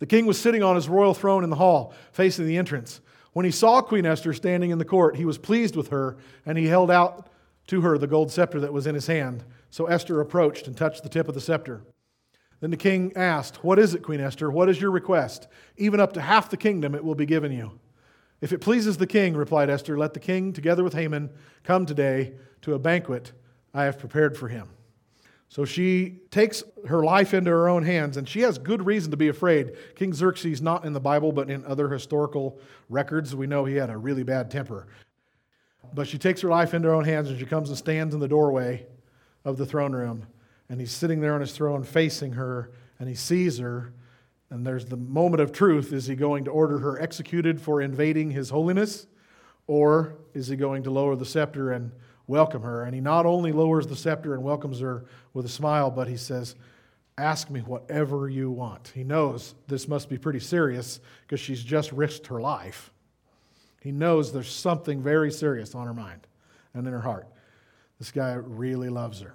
The 0.00 0.06
king 0.06 0.26
was 0.26 0.40
sitting 0.40 0.62
on 0.62 0.74
his 0.74 0.88
royal 0.88 1.14
throne 1.14 1.44
in 1.44 1.50
the 1.50 1.56
hall, 1.56 1.94
facing 2.10 2.46
the 2.46 2.56
entrance. 2.56 3.00
When 3.32 3.44
he 3.44 3.52
saw 3.52 3.80
Queen 3.80 4.06
Esther 4.06 4.32
standing 4.32 4.70
in 4.70 4.78
the 4.78 4.84
court, 4.84 5.14
he 5.14 5.24
was 5.24 5.38
pleased 5.38 5.76
with 5.76 5.88
her, 5.88 6.16
and 6.44 6.58
he 6.58 6.66
held 6.66 6.90
out 6.90 7.28
to 7.68 7.82
her 7.82 7.96
the 7.96 8.08
gold 8.08 8.32
scepter 8.32 8.58
that 8.58 8.72
was 8.72 8.88
in 8.88 8.96
his 8.96 9.06
hand. 9.06 9.44
So 9.70 9.86
Esther 9.86 10.20
approached 10.20 10.66
and 10.66 10.76
touched 10.76 11.04
the 11.04 11.08
tip 11.08 11.28
of 11.28 11.34
the 11.34 11.40
scepter. 11.40 11.82
Then 12.60 12.70
the 12.70 12.76
king 12.76 13.12
asked, 13.14 13.62
What 13.62 13.78
is 13.78 13.94
it, 13.94 14.02
Queen 14.02 14.20
Esther? 14.20 14.50
What 14.50 14.68
is 14.68 14.80
your 14.80 14.90
request? 14.90 15.48
Even 15.76 16.00
up 16.00 16.12
to 16.14 16.20
half 16.20 16.50
the 16.50 16.56
kingdom 16.56 16.94
it 16.94 17.04
will 17.04 17.14
be 17.14 17.26
given 17.26 17.52
you. 17.52 17.78
If 18.40 18.52
it 18.52 18.60
pleases 18.60 18.96
the 18.96 19.06
king, 19.06 19.36
replied 19.36 19.70
Esther, 19.70 19.98
let 19.98 20.14
the 20.14 20.20
king, 20.20 20.52
together 20.52 20.84
with 20.84 20.94
Haman, 20.94 21.30
come 21.64 21.86
today 21.86 22.34
to 22.62 22.74
a 22.74 22.78
banquet 22.78 23.32
I 23.74 23.84
have 23.84 23.98
prepared 23.98 24.36
for 24.36 24.48
him. 24.48 24.68
So 25.48 25.64
she 25.64 26.20
takes 26.30 26.62
her 26.86 27.02
life 27.02 27.32
into 27.32 27.50
her 27.50 27.68
own 27.68 27.82
hands, 27.82 28.16
and 28.16 28.28
she 28.28 28.40
has 28.42 28.58
good 28.58 28.84
reason 28.84 29.10
to 29.12 29.16
be 29.16 29.28
afraid. 29.28 29.72
King 29.96 30.12
Xerxes, 30.12 30.60
not 30.60 30.84
in 30.84 30.92
the 30.92 31.00
Bible, 31.00 31.32
but 31.32 31.48
in 31.48 31.64
other 31.64 31.88
historical 31.88 32.60
records, 32.88 33.34
we 33.34 33.46
know 33.46 33.64
he 33.64 33.76
had 33.76 33.88
a 33.88 33.96
really 33.96 34.24
bad 34.24 34.50
temper. 34.50 34.88
But 35.94 36.06
she 36.06 36.18
takes 36.18 36.42
her 36.42 36.48
life 36.48 36.74
into 36.74 36.88
her 36.88 36.94
own 36.94 37.04
hands, 37.04 37.30
and 37.30 37.38
she 37.38 37.46
comes 37.46 37.70
and 37.70 37.78
stands 37.78 38.14
in 38.14 38.20
the 38.20 38.28
doorway 38.28 38.86
of 39.44 39.56
the 39.56 39.64
throne 39.64 39.92
room 39.92 40.26
and 40.68 40.80
he's 40.80 40.92
sitting 40.92 41.20
there 41.20 41.34
on 41.34 41.40
his 41.40 41.52
throne 41.52 41.82
facing 41.82 42.32
her, 42.32 42.70
and 42.98 43.08
he 43.08 43.14
sees 43.14 43.58
her. 43.58 43.92
And 44.50 44.66
there's 44.66 44.86
the 44.86 44.96
moment 44.96 45.40
of 45.40 45.52
truth. 45.52 45.92
Is 45.92 46.06
he 46.06 46.14
going 46.14 46.44
to 46.44 46.50
order 46.50 46.78
her 46.78 47.00
executed 47.00 47.60
for 47.60 47.82
invading 47.82 48.30
his 48.30 48.50
holiness? 48.50 49.06
Or 49.66 50.16
is 50.32 50.48
he 50.48 50.56
going 50.56 50.82
to 50.84 50.90
lower 50.90 51.16
the 51.16 51.26
scepter 51.26 51.72
and 51.72 51.92
welcome 52.26 52.62
her? 52.62 52.84
And 52.84 52.94
he 52.94 53.00
not 53.00 53.26
only 53.26 53.52
lowers 53.52 53.86
the 53.86 53.96
scepter 53.96 54.34
and 54.34 54.42
welcomes 54.42 54.80
her 54.80 55.04
with 55.34 55.44
a 55.44 55.50
smile, 55.50 55.90
but 55.90 56.08
he 56.08 56.16
says, 56.16 56.54
Ask 57.18 57.50
me 57.50 57.60
whatever 57.60 58.28
you 58.28 58.50
want. 58.50 58.92
He 58.94 59.02
knows 59.02 59.54
this 59.66 59.88
must 59.88 60.08
be 60.08 60.16
pretty 60.16 60.38
serious 60.38 61.00
because 61.22 61.40
she's 61.40 61.62
just 61.62 61.90
risked 61.90 62.28
her 62.28 62.40
life. 62.40 62.92
He 63.80 63.90
knows 63.90 64.32
there's 64.32 64.52
something 64.52 65.02
very 65.02 65.32
serious 65.32 65.74
on 65.74 65.86
her 65.86 65.94
mind 65.94 66.26
and 66.74 66.86
in 66.86 66.92
her 66.92 67.00
heart. 67.00 67.26
This 67.98 68.12
guy 68.12 68.34
really 68.34 68.88
loves 68.88 69.20
her. 69.20 69.34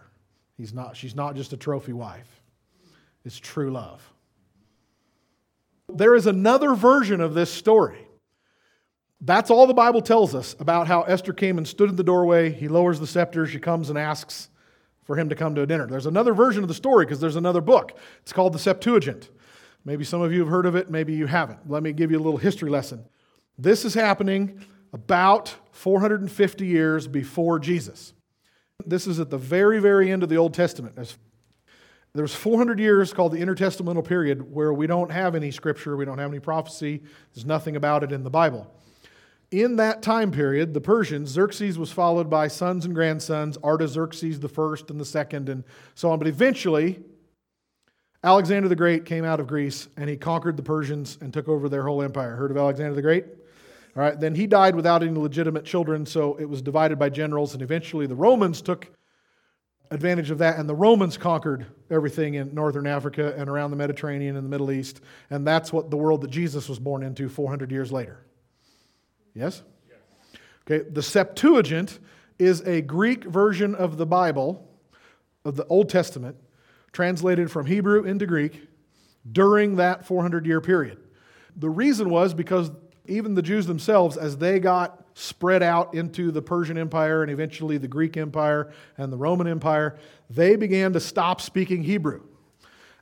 He's 0.57 0.73
not, 0.73 0.95
she's 0.95 1.15
not 1.15 1.35
just 1.35 1.53
a 1.53 1.57
trophy 1.57 1.93
wife, 1.93 2.41
it's 3.25 3.39
true 3.39 3.71
love. 3.71 4.07
There 5.89 6.15
is 6.15 6.27
another 6.27 6.73
version 6.73 7.21
of 7.21 7.33
this 7.33 7.51
story. 7.51 8.07
That's 9.21 9.49
all 9.49 9.67
the 9.67 9.73
Bible 9.73 10.01
tells 10.01 10.35
us 10.35 10.55
about 10.59 10.87
how 10.87 11.03
Esther 11.03 11.33
came 11.33 11.57
and 11.57 11.67
stood 11.67 11.89
in 11.89 11.95
the 11.95 12.03
doorway. 12.03 12.51
He 12.51 12.67
lowers 12.67 12.99
the 12.99 13.07
scepter. 13.07 13.45
She 13.45 13.59
comes 13.59 13.89
and 13.89 13.97
asks 13.97 14.49
for 15.03 15.17
him 15.17 15.29
to 15.29 15.35
come 15.35 15.55
to 15.55 15.61
a 15.61 15.67
dinner. 15.67 15.87
There's 15.87 16.05
another 16.05 16.33
version 16.33 16.61
of 16.61 16.67
the 16.67 16.73
story 16.73 17.05
because 17.05 17.19
there's 17.19 17.35
another 17.35 17.61
book. 17.61 17.97
It's 18.21 18.33
called 18.33 18.53
the 18.53 18.59
Septuagint. 18.59 19.29
Maybe 19.85 20.03
some 20.03 20.21
of 20.21 20.31
you 20.31 20.39
have 20.39 20.49
heard 20.49 20.65
of 20.65 20.75
it, 20.75 20.89
maybe 20.89 21.13
you 21.13 21.25
haven't. 21.25 21.69
Let 21.69 21.83
me 21.83 21.91
give 21.91 22.11
you 22.11 22.17
a 22.17 22.23
little 22.23 22.37
history 22.37 22.69
lesson. 22.69 23.05
This 23.57 23.85
is 23.85 23.93
happening 23.93 24.65
about 24.93 25.55
450 25.71 26.65
years 26.65 27.07
before 27.07 27.59
Jesus. 27.59 28.13
This 28.85 29.07
is 29.07 29.19
at 29.19 29.29
the 29.29 29.37
very, 29.37 29.79
very 29.79 30.11
end 30.11 30.23
of 30.23 30.29
the 30.29 30.37
Old 30.37 30.53
Testament. 30.53 30.95
There's 32.15 32.35
400 32.35 32.79
years 32.79 33.11
called 33.13 33.31
the 33.31 33.39
intertestamental 33.39 34.05
period 34.05 34.53
where 34.53 34.71
we 34.71 34.85
don't 34.85 35.11
have 35.11 35.33
any 35.33 35.49
scripture, 35.49 35.97
we 35.97 36.05
don't 36.05 36.19
have 36.19 36.29
any 36.29 36.39
prophecy, 36.39 37.01
there's 37.33 37.45
nothing 37.45 37.75
about 37.75 38.03
it 38.03 38.11
in 38.11 38.23
the 38.23 38.29
Bible. 38.29 38.71
In 39.49 39.75
that 39.75 40.01
time 40.01 40.31
period, 40.31 40.73
the 40.73 40.81
Persians, 40.81 41.29
Xerxes 41.29 41.77
was 41.77 41.91
followed 41.91 42.29
by 42.29 42.47
sons 42.47 42.85
and 42.85 42.95
grandsons, 42.95 43.57
Artaxerxes 43.63 44.39
the 44.39 44.49
first 44.49 44.89
and 44.89 44.99
the 44.99 45.05
second, 45.05 45.49
and 45.49 45.63
so 45.95 46.09
on. 46.11 46.17
But 46.17 46.27
eventually, 46.27 46.99
Alexander 48.23 48.67
the 48.67 48.75
Great 48.75 49.05
came 49.05 49.25
out 49.25 49.39
of 49.39 49.47
Greece 49.47 49.89
and 49.97 50.09
he 50.09 50.15
conquered 50.15 50.57
the 50.57 50.63
Persians 50.63 51.17
and 51.21 51.33
took 51.33 51.47
over 51.47 51.67
their 51.67 51.83
whole 51.83 52.01
empire. 52.01 52.35
Heard 52.35 52.51
of 52.51 52.57
Alexander 52.57 52.95
the 52.95 53.01
Great? 53.01 53.25
All 53.95 54.01
right, 54.01 54.19
then 54.19 54.33
he 54.33 54.47
died 54.47 54.75
without 54.75 55.03
any 55.03 55.13
legitimate 55.13 55.65
children, 55.65 56.05
so 56.05 56.35
it 56.35 56.45
was 56.45 56.61
divided 56.61 56.97
by 56.97 57.09
generals, 57.09 57.53
and 57.53 57.61
eventually 57.61 58.07
the 58.07 58.15
Romans 58.15 58.61
took 58.61 58.89
advantage 59.91 60.31
of 60.31 60.39
that, 60.39 60.57
and 60.57 60.67
the 60.67 60.75
Romans 60.75 61.15
conquered 61.17 61.67
everything 61.91 62.33
in 62.33 62.55
northern 62.55 62.87
Africa 62.87 63.35
and 63.37 63.47
around 63.47 63.69
the 63.69 63.77
Mediterranean 63.77 64.35
and 64.35 64.45
the 64.45 64.49
Middle 64.49 64.71
East, 64.71 65.01
and 65.29 65.45
that's 65.45 65.71
what 65.71 65.91
the 65.91 65.97
world 65.97 66.21
that 66.21 66.31
Jesus 66.31 66.67
was 66.67 66.79
born 66.79 67.03
into 67.03 67.29
400 67.29 67.71
years 67.71 67.91
later. 67.91 68.25
Yes? 69.35 69.61
Okay, 70.65 70.89
the 70.89 71.03
Septuagint 71.03 71.99
is 72.39 72.61
a 72.61 72.81
Greek 72.81 73.25
version 73.25 73.75
of 73.75 73.97
the 73.97 74.05
Bible, 74.05 74.67
of 75.45 75.55
the 75.55 75.65
Old 75.67 75.89
Testament, 75.89 76.37
translated 76.93 77.51
from 77.51 77.65
Hebrew 77.65 78.03
into 78.03 78.25
Greek 78.25 78.67
during 79.29 79.75
that 79.75 80.05
400 80.05 80.45
year 80.45 80.61
period. 80.61 80.99
The 81.55 81.69
reason 81.69 82.09
was 82.09 82.33
because 82.33 82.71
even 83.05 83.35
the 83.35 83.41
Jews 83.41 83.65
themselves, 83.65 84.17
as 84.17 84.37
they 84.37 84.59
got 84.59 85.05
spread 85.13 85.61
out 85.61 85.93
into 85.93 86.31
the 86.31 86.41
Persian 86.41 86.77
Empire 86.77 87.21
and 87.21 87.31
eventually 87.31 87.77
the 87.77 87.87
Greek 87.87 88.17
Empire 88.17 88.71
and 88.97 89.11
the 89.11 89.17
Roman 89.17 89.47
Empire, 89.47 89.97
they 90.29 90.55
began 90.55 90.93
to 90.93 90.99
stop 90.99 91.41
speaking 91.41 91.83
Hebrew. 91.83 92.21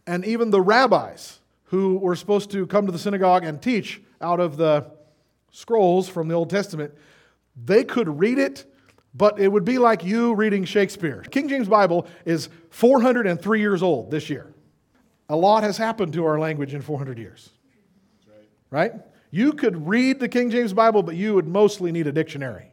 And 0.07 0.25
even 0.25 0.49
the 0.49 0.61
rabbis 0.61 1.39
who 1.65 1.97
were 1.97 2.15
supposed 2.15 2.51
to 2.51 2.65
come 2.67 2.85
to 2.85 2.91
the 2.91 2.99
synagogue 2.99 3.43
and 3.43 3.61
teach 3.61 4.01
out 4.19 4.39
of 4.39 4.57
the 4.57 4.91
scrolls 5.51 6.09
from 6.09 6.27
the 6.27 6.33
Old 6.33 6.49
Testament, 6.49 6.93
they 7.63 7.83
could 7.83 8.19
read 8.19 8.39
it, 8.39 8.65
but 9.13 9.39
it 9.39 9.49
would 9.49 9.65
be 9.65 9.77
like 9.77 10.03
you 10.03 10.33
reading 10.33 10.65
Shakespeare. 10.65 11.23
King 11.29 11.47
James 11.47 11.67
Bible 11.67 12.07
is 12.25 12.49
403 12.71 13.59
years 13.59 13.83
old 13.83 14.09
this 14.09 14.29
year. 14.29 14.53
A 15.29 15.35
lot 15.35 15.63
has 15.63 15.77
happened 15.77 16.13
to 16.13 16.25
our 16.25 16.39
language 16.39 16.73
in 16.73 16.81
400 16.81 17.17
years. 17.17 17.51
Right? 18.69 18.93
You 19.31 19.53
could 19.53 19.87
read 19.87 20.19
the 20.19 20.27
King 20.27 20.51
James 20.51 20.73
Bible, 20.73 21.03
but 21.03 21.15
you 21.15 21.33
would 21.33 21.47
mostly 21.47 21.91
need 21.91 22.05
a 22.05 22.11
dictionary 22.11 22.71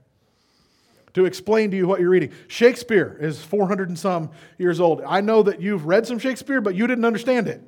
to 1.15 1.25
explain 1.25 1.71
to 1.71 1.77
you 1.77 1.87
what 1.87 2.01
you're 2.01 2.11
reading. 2.11 2.33
Shakespeare 2.49 3.17
is 3.21 3.43
400 3.43 3.89
and 3.89 3.99
some 3.99 4.31
years 4.59 4.81
old. 4.81 5.03
I 5.07 5.21
know 5.21 5.43
that 5.45 5.61
you've 5.61 5.87
read 5.87 6.07
some 6.07 6.19
Shakespeare, 6.19 6.61
but 6.61 6.75
you 6.75 6.87
didn't 6.87 7.05
understand 7.05 7.49
it 7.49 7.63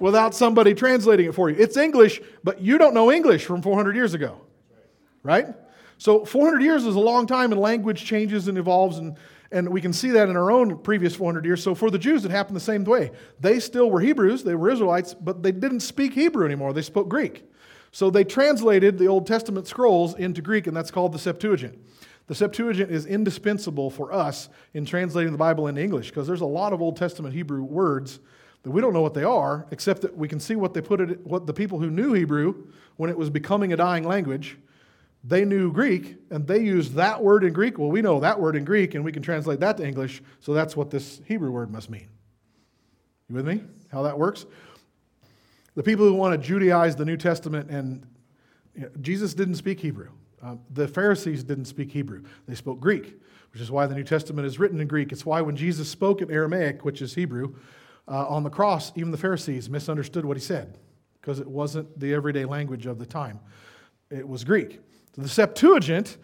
without 0.00 0.34
somebody 0.34 0.74
translating 0.74 1.26
it 1.26 1.34
for 1.34 1.50
you. 1.50 1.56
It's 1.58 1.76
English, 1.76 2.20
but 2.42 2.60
you 2.60 2.78
don't 2.78 2.94
know 2.94 3.12
English 3.12 3.44
from 3.44 3.62
400 3.62 3.94
years 3.94 4.14
ago. 4.14 4.40
Right? 5.22 5.48
So 5.98 6.24
400 6.24 6.62
years 6.62 6.86
is 6.86 6.96
a 6.96 7.00
long 7.00 7.26
time, 7.26 7.52
and 7.52 7.60
language 7.60 8.04
changes 8.04 8.48
and 8.48 8.56
evolves, 8.56 8.96
and, 8.96 9.18
and 9.52 9.68
we 9.68 9.82
can 9.82 9.92
see 9.92 10.10
that 10.12 10.30
in 10.30 10.36
our 10.36 10.50
own 10.50 10.78
previous 10.78 11.14
400 11.14 11.44
years. 11.44 11.62
So 11.62 11.74
for 11.74 11.90
the 11.90 11.98
Jews, 11.98 12.24
it 12.24 12.30
happened 12.30 12.56
the 12.56 12.60
same 12.60 12.84
way. 12.84 13.12
They 13.38 13.60
still 13.60 13.90
were 13.90 14.00
Hebrews, 14.00 14.42
they 14.42 14.54
were 14.54 14.70
Israelites, 14.70 15.12
but 15.12 15.42
they 15.42 15.52
didn't 15.52 15.80
speak 15.80 16.14
Hebrew 16.14 16.46
anymore. 16.46 16.72
They 16.72 16.80
spoke 16.80 17.10
Greek. 17.10 17.49
So 17.92 18.10
they 18.10 18.24
translated 18.24 18.98
the 18.98 19.08
Old 19.08 19.26
Testament 19.26 19.66
scrolls 19.66 20.14
into 20.14 20.42
Greek, 20.42 20.66
and 20.66 20.76
that's 20.76 20.90
called 20.90 21.12
the 21.12 21.18
Septuagint. 21.18 21.78
The 22.28 22.34
Septuagint 22.34 22.90
is 22.90 23.06
indispensable 23.06 23.90
for 23.90 24.12
us 24.12 24.48
in 24.72 24.84
translating 24.84 25.32
the 25.32 25.38
Bible 25.38 25.66
into 25.66 25.82
English 25.82 26.10
because 26.10 26.28
there's 26.28 26.42
a 26.42 26.46
lot 26.46 26.72
of 26.72 26.80
Old 26.80 26.96
Testament 26.96 27.34
Hebrew 27.34 27.64
words 27.64 28.20
that 28.62 28.70
we 28.70 28.80
don't 28.80 28.92
know 28.92 29.02
what 29.02 29.14
they 29.14 29.24
are, 29.24 29.66
except 29.70 30.02
that 30.02 30.16
we 30.16 30.28
can 30.28 30.38
see 30.38 30.54
what 30.54 30.72
they 30.72 30.80
put 30.80 31.00
it, 31.00 31.26
what 31.26 31.46
the 31.46 31.52
people 31.52 31.80
who 31.80 31.90
knew 31.90 32.12
Hebrew 32.12 32.66
when 32.96 33.10
it 33.10 33.16
was 33.16 33.30
becoming 33.30 33.72
a 33.72 33.76
dying 33.76 34.04
language, 34.04 34.58
they 35.24 35.44
knew 35.44 35.72
Greek 35.72 36.16
and 36.30 36.46
they 36.46 36.60
used 36.60 36.94
that 36.94 37.22
word 37.22 37.44
in 37.44 37.52
Greek. 37.52 37.78
Well, 37.78 37.90
we 37.90 38.02
know 38.02 38.20
that 38.20 38.38
word 38.38 38.56
in 38.56 38.64
Greek 38.64 38.94
and 38.94 39.04
we 39.04 39.10
can 39.10 39.22
translate 39.22 39.60
that 39.60 39.76
to 39.78 39.86
English, 39.86 40.22
so 40.38 40.54
that's 40.54 40.76
what 40.76 40.90
this 40.90 41.20
Hebrew 41.26 41.50
word 41.50 41.70
must 41.70 41.90
mean. 41.90 42.08
You 43.28 43.36
with 43.36 43.46
me? 43.46 43.62
How 43.90 44.02
that 44.02 44.18
works? 44.18 44.46
The 45.74 45.82
people 45.82 46.04
who 46.04 46.14
want 46.14 46.40
to 46.40 46.52
Judaize 46.52 46.96
the 46.96 47.04
New 47.04 47.16
Testament 47.16 47.70
and 47.70 48.06
you 48.74 48.82
know, 48.82 48.90
Jesus 49.00 49.34
didn't 49.34 49.56
speak 49.56 49.80
Hebrew. 49.80 50.10
Um, 50.42 50.60
the 50.70 50.88
Pharisees 50.88 51.44
didn't 51.44 51.66
speak 51.66 51.92
Hebrew. 51.92 52.22
They 52.46 52.54
spoke 52.54 52.80
Greek, 52.80 53.20
which 53.52 53.60
is 53.60 53.70
why 53.70 53.86
the 53.86 53.94
New 53.94 54.04
Testament 54.04 54.46
is 54.46 54.58
written 54.58 54.80
in 54.80 54.88
Greek. 54.88 55.12
It's 55.12 55.26
why 55.26 55.40
when 55.42 55.56
Jesus 55.56 55.88
spoke 55.88 56.22
in 56.22 56.30
Aramaic, 56.30 56.84
which 56.84 57.02
is 57.02 57.14
Hebrew, 57.14 57.54
uh, 58.08 58.26
on 58.26 58.42
the 58.42 58.50
cross, 58.50 58.92
even 58.96 59.10
the 59.10 59.18
Pharisees 59.18 59.68
misunderstood 59.68 60.24
what 60.24 60.36
he 60.36 60.42
said 60.42 60.78
because 61.20 61.38
it 61.38 61.46
wasn't 61.46 61.98
the 61.98 62.14
everyday 62.14 62.44
language 62.44 62.86
of 62.86 62.98
the 62.98 63.06
time. 63.06 63.38
It 64.10 64.26
was 64.26 64.42
Greek. 64.42 64.80
So 65.14 65.22
the 65.22 65.28
Septuagint 65.28 66.16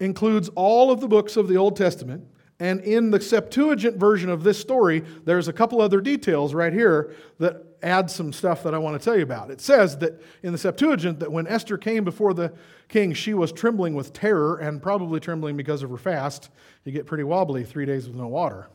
includes 0.00 0.48
all 0.54 0.90
of 0.90 1.00
the 1.00 1.08
books 1.08 1.36
of 1.36 1.48
the 1.48 1.56
Old 1.56 1.76
Testament. 1.76 2.26
And 2.60 2.80
in 2.80 3.10
the 3.10 3.20
Septuagint 3.20 3.96
version 3.96 4.28
of 4.30 4.42
this 4.42 4.58
story, 4.58 5.04
there's 5.24 5.46
a 5.46 5.52
couple 5.52 5.80
other 5.80 6.00
details 6.00 6.54
right 6.54 6.72
here 6.72 7.14
that 7.38 7.64
add 7.82 8.10
some 8.10 8.32
stuff 8.32 8.64
that 8.64 8.74
I 8.74 8.78
want 8.78 9.00
to 9.00 9.04
tell 9.04 9.16
you 9.16 9.22
about. 9.22 9.50
It 9.52 9.60
says 9.60 9.98
that 9.98 10.20
in 10.42 10.50
the 10.50 10.58
Septuagint 10.58 11.20
that 11.20 11.30
when 11.30 11.46
Esther 11.46 11.78
came 11.78 12.02
before 12.02 12.34
the 12.34 12.52
king, 12.88 13.12
she 13.12 13.32
was 13.32 13.52
trembling 13.52 13.94
with 13.94 14.12
terror 14.12 14.56
and 14.56 14.82
probably 14.82 15.20
trembling 15.20 15.56
because 15.56 15.84
of 15.84 15.90
her 15.90 15.96
fast. 15.96 16.50
You 16.84 16.90
get 16.90 17.06
pretty 17.06 17.22
wobbly 17.22 17.62
three 17.62 17.86
days 17.86 18.08
with 18.08 18.16
no 18.16 18.26
water. 18.26 18.68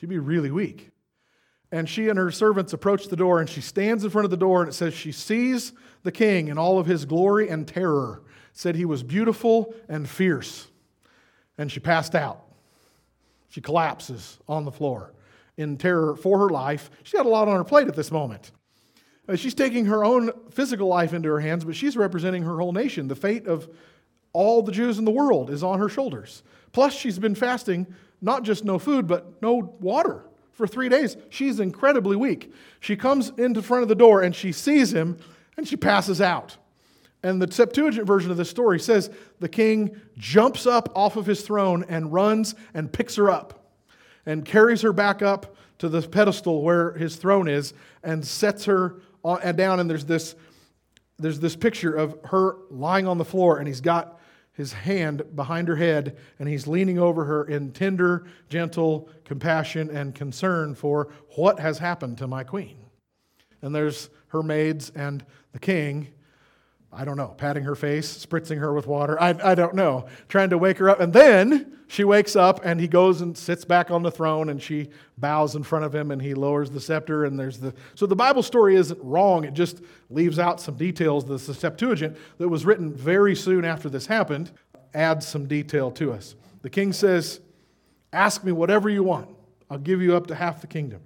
She'd 0.00 0.08
be 0.08 0.18
really 0.18 0.50
weak. 0.50 0.90
And 1.70 1.88
she 1.88 2.08
and 2.08 2.18
her 2.18 2.30
servants 2.30 2.72
approach 2.72 3.08
the 3.08 3.16
door, 3.16 3.40
and 3.40 3.48
she 3.48 3.60
stands 3.60 4.04
in 4.04 4.10
front 4.10 4.24
of 4.24 4.30
the 4.30 4.36
door, 4.36 4.60
and 4.62 4.68
it 4.68 4.72
says 4.72 4.94
she 4.94 5.12
sees 5.12 5.72
the 6.02 6.12
king 6.12 6.48
in 6.48 6.58
all 6.58 6.78
of 6.78 6.86
his 6.86 7.04
glory 7.04 7.48
and 7.48 7.66
terror. 7.66 8.22
Said 8.52 8.76
he 8.76 8.84
was 8.84 9.02
beautiful 9.02 9.74
and 9.88 10.08
fierce. 10.08 10.68
And 11.58 11.70
she 11.70 11.80
passed 11.80 12.14
out. 12.14 12.45
She 13.56 13.62
collapses 13.62 14.38
on 14.46 14.66
the 14.66 14.70
floor 14.70 15.14
in 15.56 15.78
terror 15.78 16.14
for 16.14 16.40
her 16.40 16.50
life. 16.50 16.90
She's 17.02 17.14
got 17.14 17.24
a 17.24 17.30
lot 17.30 17.48
on 17.48 17.56
her 17.56 17.64
plate 17.64 17.88
at 17.88 17.96
this 17.96 18.12
moment. 18.12 18.52
Uh, 19.26 19.34
she's 19.34 19.54
taking 19.54 19.86
her 19.86 20.04
own 20.04 20.30
physical 20.50 20.88
life 20.88 21.14
into 21.14 21.30
her 21.30 21.40
hands, 21.40 21.64
but 21.64 21.74
she's 21.74 21.96
representing 21.96 22.42
her 22.42 22.58
whole 22.58 22.72
nation. 22.72 23.08
The 23.08 23.16
fate 23.16 23.46
of 23.46 23.66
all 24.34 24.60
the 24.60 24.72
Jews 24.72 24.98
in 24.98 25.06
the 25.06 25.10
world 25.10 25.48
is 25.48 25.62
on 25.62 25.78
her 25.78 25.88
shoulders. 25.88 26.42
Plus, 26.72 26.92
she's 26.94 27.18
been 27.18 27.34
fasting, 27.34 27.86
not 28.20 28.42
just 28.42 28.62
no 28.62 28.78
food, 28.78 29.06
but 29.06 29.40
no 29.40 29.74
water 29.80 30.26
for 30.52 30.66
three 30.66 30.90
days. 30.90 31.16
She's 31.30 31.58
incredibly 31.58 32.14
weak. 32.14 32.52
She 32.80 32.94
comes 32.94 33.32
into 33.38 33.62
front 33.62 33.84
of 33.84 33.88
the 33.88 33.94
door 33.94 34.20
and 34.20 34.36
she 34.36 34.52
sees 34.52 34.92
him 34.92 35.16
and 35.56 35.66
she 35.66 35.78
passes 35.78 36.20
out. 36.20 36.58
And 37.26 37.42
the 37.42 37.52
Septuagint 37.52 38.06
version 38.06 38.30
of 38.30 38.36
this 38.36 38.48
story 38.48 38.78
says 38.78 39.10
the 39.40 39.48
king 39.48 40.00
jumps 40.16 40.64
up 40.64 40.92
off 40.94 41.16
of 41.16 41.26
his 41.26 41.42
throne 41.42 41.84
and 41.88 42.12
runs 42.12 42.54
and 42.72 42.92
picks 42.92 43.16
her 43.16 43.28
up 43.28 43.74
and 44.24 44.44
carries 44.44 44.82
her 44.82 44.92
back 44.92 45.22
up 45.22 45.56
to 45.78 45.88
the 45.88 46.02
pedestal 46.02 46.62
where 46.62 46.92
his 46.92 47.16
throne 47.16 47.48
is 47.48 47.74
and 48.04 48.24
sets 48.24 48.66
her 48.66 49.00
down. 49.24 49.80
And 49.80 49.90
there's 49.90 50.04
this, 50.04 50.36
there's 51.18 51.40
this 51.40 51.56
picture 51.56 51.92
of 51.92 52.16
her 52.26 52.58
lying 52.70 53.08
on 53.08 53.18
the 53.18 53.24
floor 53.24 53.58
and 53.58 53.66
he's 53.66 53.80
got 53.80 54.20
his 54.52 54.72
hand 54.72 55.22
behind 55.34 55.68
her 55.68 55.76
head, 55.76 56.16
and 56.38 56.48
he's 56.48 56.66
leaning 56.66 56.98
over 56.98 57.26
her 57.26 57.44
in 57.44 57.72
tender, 57.72 58.24
gentle 58.48 59.10
compassion 59.24 59.90
and 59.90 60.14
concern 60.14 60.74
for 60.74 61.12
what 61.34 61.58
has 61.58 61.78
happened 61.78 62.16
to 62.16 62.26
my 62.26 62.42
queen. 62.42 62.78
And 63.60 63.74
there's 63.74 64.08
her 64.28 64.42
maids 64.42 64.90
and 64.94 65.22
the 65.52 65.58
king, 65.58 66.08
I 66.98 67.04
don't 67.04 67.18
know, 67.18 67.34
patting 67.36 67.64
her 67.64 67.74
face, 67.74 68.26
spritzing 68.26 68.58
her 68.58 68.72
with 68.72 68.86
water. 68.86 69.20
I, 69.20 69.34
I 69.44 69.54
don't 69.54 69.74
know, 69.74 70.06
trying 70.28 70.48
to 70.50 70.56
wake 70.56 70.78
her 70.78 70.88
up. 70.88 70.98
And 70.98 71.12
then 71.12 71.76
she 71.88 72.04
wakes 72.04 72.34
up 72.34 72.64
and 72.64 72.80
he 72.80 72.88
goes 72.88 73.20
and 73.20 73.36
sits 73.36 73.66
back 73.66 73.90
on 73.90 74.02
the 74.02 74.10
throne 74.10 74.48
and 74.48 74.62
she 74.62 74.88
bows 75.18 75.56
in 75.56 75.62
front 75.62 75.84
of 75.84 75.94
him 75.94 76.10
and 76.10 76.22
he 76.22 76.32
lowers 76.32 76.70
the 76.70 76.80
scepter. 76.80 77.26
And 77.26 77.38
there's 77.38 77.58
the. 77.58 77.74
So 77.94 78.06
the 78.06 78.16
Bible 78.16 78.42
story 78.42 78.76
isn't 78.76 78.98
wrong, 79.02 79.44
it 79.44 79.52
just 79.52 79.82
leaves 80.08 80.38
out 80.38 80.58
some 80.58 80.76
details. 80.76 81.26
The 81.26 81.38
Septuagint 81.38 82.16
that 82.38 82.48
was 82.48 82.64
written 82.64 82.94
very 82.94 83.36
soon 83.36 83.66
after 83.66 83.90
this 83.90 84.06
happened 84.06 84.50
adds 84.94 85.28
some 85.28 85.46
detail 85.46 85.90
to 85.92 86.12
us. 86.12 86.34
The 86.62 86.70
king 86.70 86.94
says, 86.94 87.40
Ask 88.10 88.42
me 88.42 88.52
whatever 88.52 88.88
you 88.88 89.02
want, 89.02 89.28
I'll 89.68 89.76
give 89.76 90.00
you 90.00 90.16
up 90.16 90.28
to 90.28 90.34
half 90.34 90.62
the 90.62 90.66
kingdom. 90.66 91.02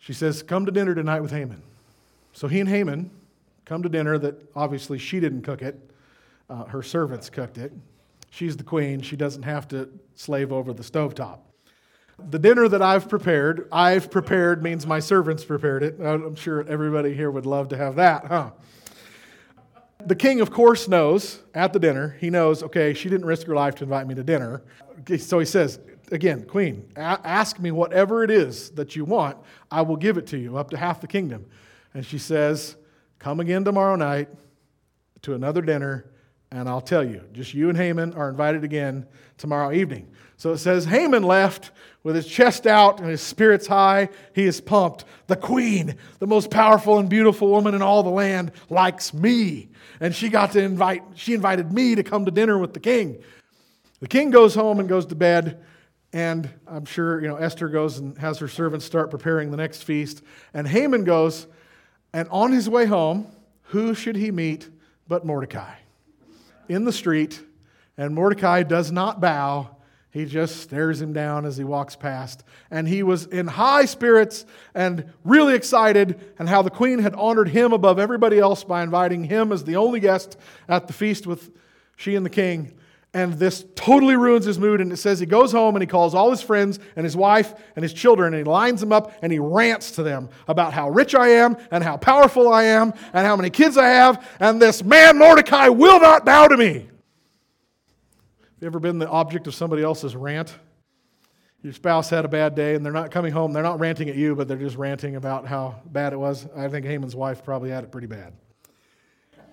She 0.00 0.12
says, 0.12 0.42
Come 0.42 0.66
to 0.66 0.72
dinner 0.72 0.96
tonight 0.96 1.20
with 1.20 1.30
Haman. 1.30 1.62
So 2.32 2.48
he 2.48 2.58
and 2.58 2.68
Haman 2.68 3.12
come 3.70 3.84
to 3.84 3.88
dinner 3.88 4.18
that 4.18 4.34
obviously 4.56 4.98
she 4.98 5.20
didn't 5.20 5.42
cook 5.42 5.62
it, 5.62 5.78
uh, 6.48 6.64
her 6.64 6.82
servants 6.82 7.30
cooked 7.30 7.56
it. 7.56 7.72
She's 8.30 8.56
the 8.56 8.64
queen, 8.64 9.00
she 9.00 9.14
doesn't 9.14 9.44
have 9.44 9.68
to 9.68 9.88
slave 10.16 10.52
over 10.52 10.72
the 10.72 10.82
stovetop. 10.82 11.38
The 12.30 12.40
dinner 12.40 12.66
that 12.66 12.82
I've 12.82 13.08
prepared, 13.08 13.68
I've 13.70 14.10
prepared 14.10 14.60
means 14.60 14.88
my 14.88 14.98
servants 14.98 15.44
prepared 15.44 15.84
it. 15.84 16.00
I'm 16.00 16.34
sure 16.34 16.66
everybody 16.66 17.14
here 17.14 17.30
would 17.30 17.46
love 17.46 17.68
to 17.68 17.76
have 17.76 17.94
that, 17.94 18.26
huh? 18.26 18.50
The 20.04 20.16
king, 20.16 20.40
of 20.40 20.50
course, 20.50 20.88
knows 20.88 21.38
at 21.54 21.72
the 21.72 21.78
dinner, 21.78 22.16
he 22.18 22.28
knows, 22.28 22.64
okay, 22.64 22.92
she 22.92 23.08
didn't 23.08 23.26
risk 23.26 23.46
her 23.46 23.54
life 23.54 23.76
to 23.76 23.84
invite 23.84 24.08
me 24.08 24.16
to 24.16 24.24
dinner. 24.24 24.64
So 25.16 25.38
he 25.38 25.46
says, 25.46 25.78
again, 26.10 26.44
queen, 26.44 26.90
ask 26.96 27.60
me 27.60 27.70
whatever 27.70 28.24
it 28.24 28.32
is 28.32 28.70
that 28.70 28.96
you 28.96 29.04
want, 29.04 29.36
I 29.70 29.82
will 29.82 29.96
give 29.96 30.18
it 30.18 30.26
to 30.28 30.38
you, 30.38 30.58
up 30.58 30.70
to 30.70 30.76
half 30.76 31.00
the 31.00 31.06
kingdom. 31.06 31.46
And 31.94 32.04
she 32.04 32.18
says, 32.18 32.74
come 33.20 33.38
again 33.38 33.64
tomorrow 33.64 33.94
night 33.96 34.28
to 35.22 35.34
another 35.34 35.60
dinner, 35.60 36.06
And 36.50 36.68
I'll 36.68 36.80
tell 36.80 37.04
you, 37.04 37.22
just 37.32 37.54
you 37.54 37.68
and 37.68 37.78
Haman 37.78 38.14
are 38.14 38.28
invited 38.28 38.64
again 38.64 39.06
tomorrow 39.38 39.72
evening. 39.72 40.08
So 40.36 40.52
it 40.52 40.58
says 40.58 40.84
Haman 40.84 41.22
left 41.22 41.70
with 42.02 42.16
his 42.16 42.26
chest 42.26 42.66
out 42.66 42.98
and 42.98 43.08
his 43.08 43.20
spirits 43.20 43.68
high. 43.68 44.08
He 44.34 44.46
is 44.46 44.60
pumped. 44.60 45.04
The 45.28 45.36
queen, 45.36 45.94
the 46.18 46.26
most 46.26 46.50
powerful 46.50 46.98
and 46.98 47.08
beautiful 47.08 47.48
woman 47.50 47.74
in 47.74 47.82
all 47.82 48.02
the 48.02 48.10
land, 48.10 48.50
likes 48.68 49.14
me. 49.14 49.68
And 50.00 50.12
she 50.12 50.28
got 50.28 50.52
to 50.52 50.60
invite, 50.60 51.02
she 51.14 51.34
invited 51.34 51.70
me 51.72 51.94
to 51.94 52.02
come 52.02 52.24
to 52.24 52.32
dinner 52.32 52.58
with 52.58 52.74
the 52.74 52.80
king. 52.80 53.22
The 54.00 54.08
king 54.08 54.30
goes 54.30 54.54
home 54.54 54.80
and 54.80 54.88
goes 54.88 55.06
to 55.06 55.14
bed. 55.14 55.62
And 56.12 56.50
I'm 56.66 56.86
sure, 56.86 57.20
you 57.20 57.28
know, 57.28 57.36
Esther 57.36 57.68
goes 57.68 57.98
and 57.98 58.18
has 58.18 58.38
her 58.38 58.48
servants 58.48 58.84
start 58.84 59.10
preparing 59.10 59.52
the 59.52 59.56
next 59.56 59.84
feast. 59.84 60.22
And 60.52 60.66
Haman 60.66 61.04
goes, 61.04 61.46
and 62.12 62.28
on 62.30 62.52
his 62.52 62.68
way 62.68 62.86
home, 62.86 63.26
who 63.64 63.94
should 63.94 64.16
he 64.16 64.30
meet 64.30 64.68
but 65.06 65.24
Mordecai 65.24 65.74
in 66.68 66.84
the 66.84 66.92
street? 66.92 67.40
And 67.96 68.14
Mordecai 68.14 68.62
does 68.62 68.90
not 68.90 69.20
bow. 69.20 69.76
He 70.10 70.24
just 70.24 70.60
stares 70.60 71.00
him 71.00 71.12
down 71.12 71.44
as 71.44 71.56
he 71.56 71.64
walks 71.64 71.94
past. 71.94 72.42
And 72.70 72.88
he 72.88 73.02
was 73.02 73.26
in 73.26 73.46
high 73.46 73.84
spirits 73.84 74.44
and 74.74 75.12
really 75.22 75.54
excited, 75.54 76.20
and 76.38 76.48
how 76.48 76.62
the 76.62 76.70
queen 76.70 76.98
had 76.98 77.14
honored 77.14 77.48
him 77.48 77.72
above 77.72 77.98
everybody 77.98 78.38
else 78.38 78.64
by 78.64 78.82
inviting 78.82 79.24
him 79.24 79.52
as 79.52 79.64
the 79.64 79.76
only 79.76 80.00
guest 80.00 80.36
at 80.68 80.86
the 80.86 80.92
feast 80.92 81.26
with 81.26 81.50
she 81.96 82.16
and 82.16 82.26
the 82.26 82.30
king. 82.30 82.72
And 83.12 83.34
this 83.34 83.64
totally 83.74 84.14
ruins 84.14 84.44
his 84.44 84.58
mood. 84.58 84.80
And 84.80 84.92
it 84.92 84.96
says 84.98 85.18
he 85.18 85.26
goes 85.26 85.50
home 85.50 85.74
and 85.74 85.82
he 85.82 85.86
calls 85.86 86.14
all 86.14 86.30
his 86.30 86.42
friends 86.42 86.78
and 86.94 87.04
his 87.04 87.16
wife 87.16 87.54
and 87.74 87.82
his 87.82 87.92
children 87.92 88.32
and 88.34 88.46
he 88.46 88.50
lines 88.50 88.80
them 88.80 88.92
up 88.92 89.12
and 89.20 89.32
he 89.32 89.38
rants 89.38 89.92
to 89.92 90.02
them 90.02 90.28
about 90.46 90.72
how 90.72 90.90
rich 90.90 91.14
I 91.14 91.28
am 91.28 91.56
and 91.72 91.82
how 91.82 91.96
powerful 91.96 92.52
I 92.52 92.64
am 92.64 92.92
and 93.12 93.26
how 93.26 93.34
many 93.34 93.50
kids 93.50 93.76
I 93.76 93.88
have. 93.88 94.24
And 94.38 94.62
this 94.62 94.84
man 94.84 95.18
Mordecai 95.18 95.68
will 95.68 95.98
not 95.98 96.24
bow 96.24 96.46
to 96.48 96.56
me. 96.56 96.72
Have 96.74 96.88
you 98.60 98.66
ever 98.66 98.80
been 98.80 98.98
the 98.98 99.08
object 99.08 99.46
of 99.46 99.54
somebody 99.54 99.82
else's 99.82 100.14
rant? 100.14 100.54
Your 101.62 101.72
spouse 101.72 102.08
had 102.08 102.24
a 102.24 102.28
bad 102.28 102.54
day 102.54 102.74
and 102.74 102.84
they're 102.84 102.92
not 102.92 103.10
coming 103.10 103.32
home. 103.32 103.52
They're 103.52 103.62
not 103.62 103.80
ranting 103.80 104.08
at 104.08 104.16
you, 104.16 104.36
but 104.36 104.46
they're 104.46 104.56
just 104.56 104.76
ranting 104.76 105.16
about 105.16 105.46
how 105.46 105.80
bad 105.86 106.12
it 106.12 106.16
was. 106.16 106.46
I 106.56 106.68
think 106.68 106.86
Haman's 106.86 107.16
wife 107.16 107.44
probably 107.44 107.70
had 107.70 107.84
it 107.84 107.90
pretty 107.90 108.06
bad. 108.06 108.32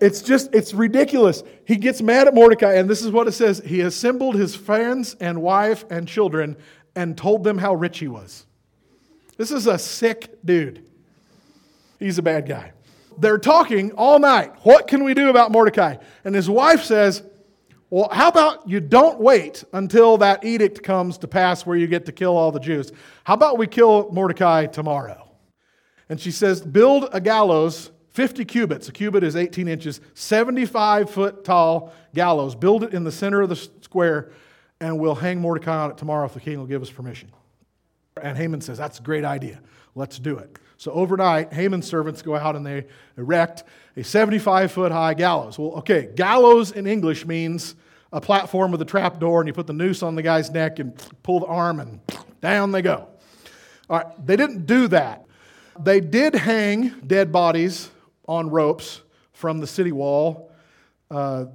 It's 0.00 0.22
just, 0.22 0.54
it's 0.54 0.72
ridiculous. 0.72 1.42
He 1.64 1.76
gets 1.76 2.00
mad 2.00 2.28
at 2.28 2.34
Mordecai, 2.34 2.74
and 2.74 2.88
this 2.88 3.02
is 3.02 3.10
what 3.10 3.26
it 3.26 3.32
says 3.32 3.60
He 3.64 3.80
assembled 3.80 4.36
his 4.36 4.54
friends 4.54 5.16
and 5.20 5.42
wife 5.42 5.84
and 5.90 6.06
children 6.06 6.56
and 6.94 7.16
told 7.16 7.44
them 7.44 7.58
how 7.58 7.74
rich 7.74 7.98
he 7.98 8.08
was. 8.08 8.46
This 9.36 9.50
is 9.50 9.66
a 9.66 9.78
sick 9.78 10.38
dude. 10.44 10.84
He's 11.98 12.18
a 12.18 12.22
bad 12.22 12.46
guy. 12.46 12.72
They're 13.18 13.38
talking 13.38 13.92
all 13.92 14.18
night. 14.18 14.52
What 14.62 14.86
can 14.86 15.02
we 15.02 15.14
do 15.14 15.30
about 15.30 15.50
Mordecai? 15.50 15.96
And 16.24 16.34
his 16.34 16.48
wife 16.48 16.84
says, 16.84 17.22
Well, 17.90 18.08
how 18.12 18.28
about 18.28 18.68
you 18.68 18.78
don't 18.78 19.20
wait 19.20 19.64
until 19.72 20.18
that 20.18 20.44
edict 20.44 20.82
comes 20.84 21.18
to 21.18 21.28
pass 21.28 21.66
where 21.66 21.76
you 21.76 21.88
get 21.88 22.06
to 22.06 22.12
kill 22.12 22.36
all 22.36 22.52
the 22.52 22.60
Jews? 22.60 22.92
How 23.24 23.34
about 23.34 23.58
we 23.58 23.66
kill 23.66 24.10
Mordecai 24.12 24.66
tomorrow? 24.66 25.28
And 26.08 26.20
she 26.20 26.30
says, 26.30 26.60
Build 26.60 27.08
a 27.12 27.20
gallows 27.20 27.90
50 28.18 28.46
cubits. 28.46 28.88
A 28.88 28.92
cubit 28.92 29.22
is 29.22 29.36
18 29.36 29.68
inches, 29.68 30.00
75 30.14 31.08
foot 31.08 31.44
tall 31.44 31.92
gallows. 32.12 32.56
Build 32.56 32.82
it 32.82 32.92
in 32.92 33.04
the 33.04 33.12
center 33.12 33.42
of 33.42 33.48
the 33.48 33.54
square, 33.54 34.32
and 34.80 34.98
we'll 34.98 35.14
hang 35.14 35.40
Mordecai 35.40 35.84
on 35.84 35.92
it 35.92 35.98
tomorrow 35.98 36.26
if 36.26 36.34
the 36.34 36.40
king 36.40 36.58
will 36.58 36.66
give 36.66 36.82
us 36.82 36.90
permission. 36.90 37.30
And 38.20 38.36
Haman 38.36 38.60
says, 38.60 38.76
That's 38.76 38.98
a 38.98 39.02
great 39.04 39.24
idea. 39.24 39.60
Let's 39.94 40.18
do 40.18 40.36
it. 40.36 40.58
So 40.78 40.90
overnight, 40.90 41.52
Haman's 41.52 41.86
servants 41.86 42.20
go 42.20 42.34
out 42.34 42.56
and 42.56 42.66
they 42.66 42.86
erect 43.16 43.62
a 43.96 44.02
75 44.02 44.72
foot 44.72 44.90
high 44.90 45.14
gallows. 45.14 45.56
Well, 45.56 45.74
okay, 45.74 46.10
gallows 46.16 46.72
in 46.72 46.88
English 46.88 47.24
means 47.24 47.76
a 48.12 48.20
platform 48.20 48.72
with 48.72 48.82
a 48.82 48.84
trap 48.84 49.20
door, 49.20 49.40
and 49.40 49.46
you 49.46 49.52
put 49.52 49.68
the 49.68 49.72
noose 49.72 50.02
on 50.02 50.16
the 50.16 50.22
guy's 50.24 50.50
neck 50.50 50.80
and 50.80 50.92
pull 51.22 51.38
the 51.38 51.46
arm, 51.46 51.78
and 51.78 52.00
down 52.40 52.72
they 52.72 52.82
go. 52.82 53.06
All 53.88 53.98
right, 53.98 54.26
they 54.26 54.34
didn't 54.34 54.66
do 54.66 54.88
that. 54.88 55.24
They 55.78 56.00
did 56.00 56.34
hang 56.34 56.98
dead 57.06 57.30
bodies 57.30 57.90
on 58.28 58.50
ropes 58.50 59.00
from 59.32 59.58
the 59.58 59.66
city 59.66 59.90
wall 59.90 60.52
uh, 61.10 61.46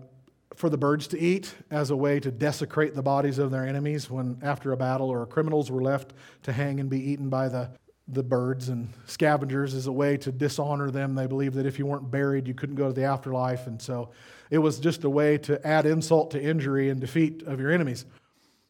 for 0.55 0.69
the 0.69 0.77
birds 0.77 1.07
to 1.07 1.19
eat 1.19 1.53
as 1.71 1.89
a 1.89 1.95
way 1.95 2.19
to 2.19 2.31
desecrate 2.31 2.95
the 2.95 3.01
bodies 3.01 3.39
of 3.39 3.51
their 3.51 3.65
enemies 3.65 4.09
when 4.09 4.37
after 4.41 4.71
a 4.71 4.77
battle 4.77 5.09
or 5.09 5.25
criminals 5.25 5.71
were 5.71 5.81
left 5.81 6.13
to 6.43 6.51
hang 6.51 6.79
and 6.79 6.89
be 6.89 6.99
eaten 6.99 7.29
by 7.29 7.47
the, 7.47 7.69
the 8.07 8.23
birds 8.23 8.69
and 8.69 8.89
scavengers 9.05 9.73
as 9.73 9.87
a 9.87 9.91
way 9.91 10.17
to 10.17 10.31
dishonor 10.31 10.91
them. 10.91 11.15
They 11.15 11.27
believed 11.27 11.55
that 11.55 11.65
if 11.65 11.79
you 11.79 11.85
weren't 11.85 12.09
buried, 12.11 12.47
you 12.47 12.53
couldn't 12.53 12.75
go 12.75 12.87
to 12.87 12.93
the 12.93 13.03
afterlife. 13.03 13.67
And 13.67 13.81
so 13.81 14.11
it 14.49 14.59
was 14.59 14.79
just 14.79 15.03
a 15.03 15.09
way 15.09 15.37
to 15.39 15.65
add 15.65 15.85
insult 15.85 16.31
to 16.31 16.41
injury 16.41 16.89
and 16.89 17.01
defeat 17.01 17.43
of 17.43 17.59
your 17.59 17.71
enemies. 17.71 18.05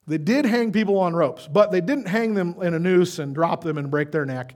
They 0.07 0.17
did 0.17 0.45
hang 0.45 0.71
people 0.71 0.97
on 0.97 1.15
ropes, 1.15 1.47
but 1.47 1.71
they 1.71 1.81
didn't 1.81 2.07
hang 2.07 2.33
them 2.33 2.55
in 2.61 2.73
a 2.73 2.79
noose 2.79 3.19
and 3.19 3.33
drop 3.33 3.63
them 3.63 3.77
and 3.77 3.89
break 3.89 4.11
their 4.11 4.25
neck 4.25 4.55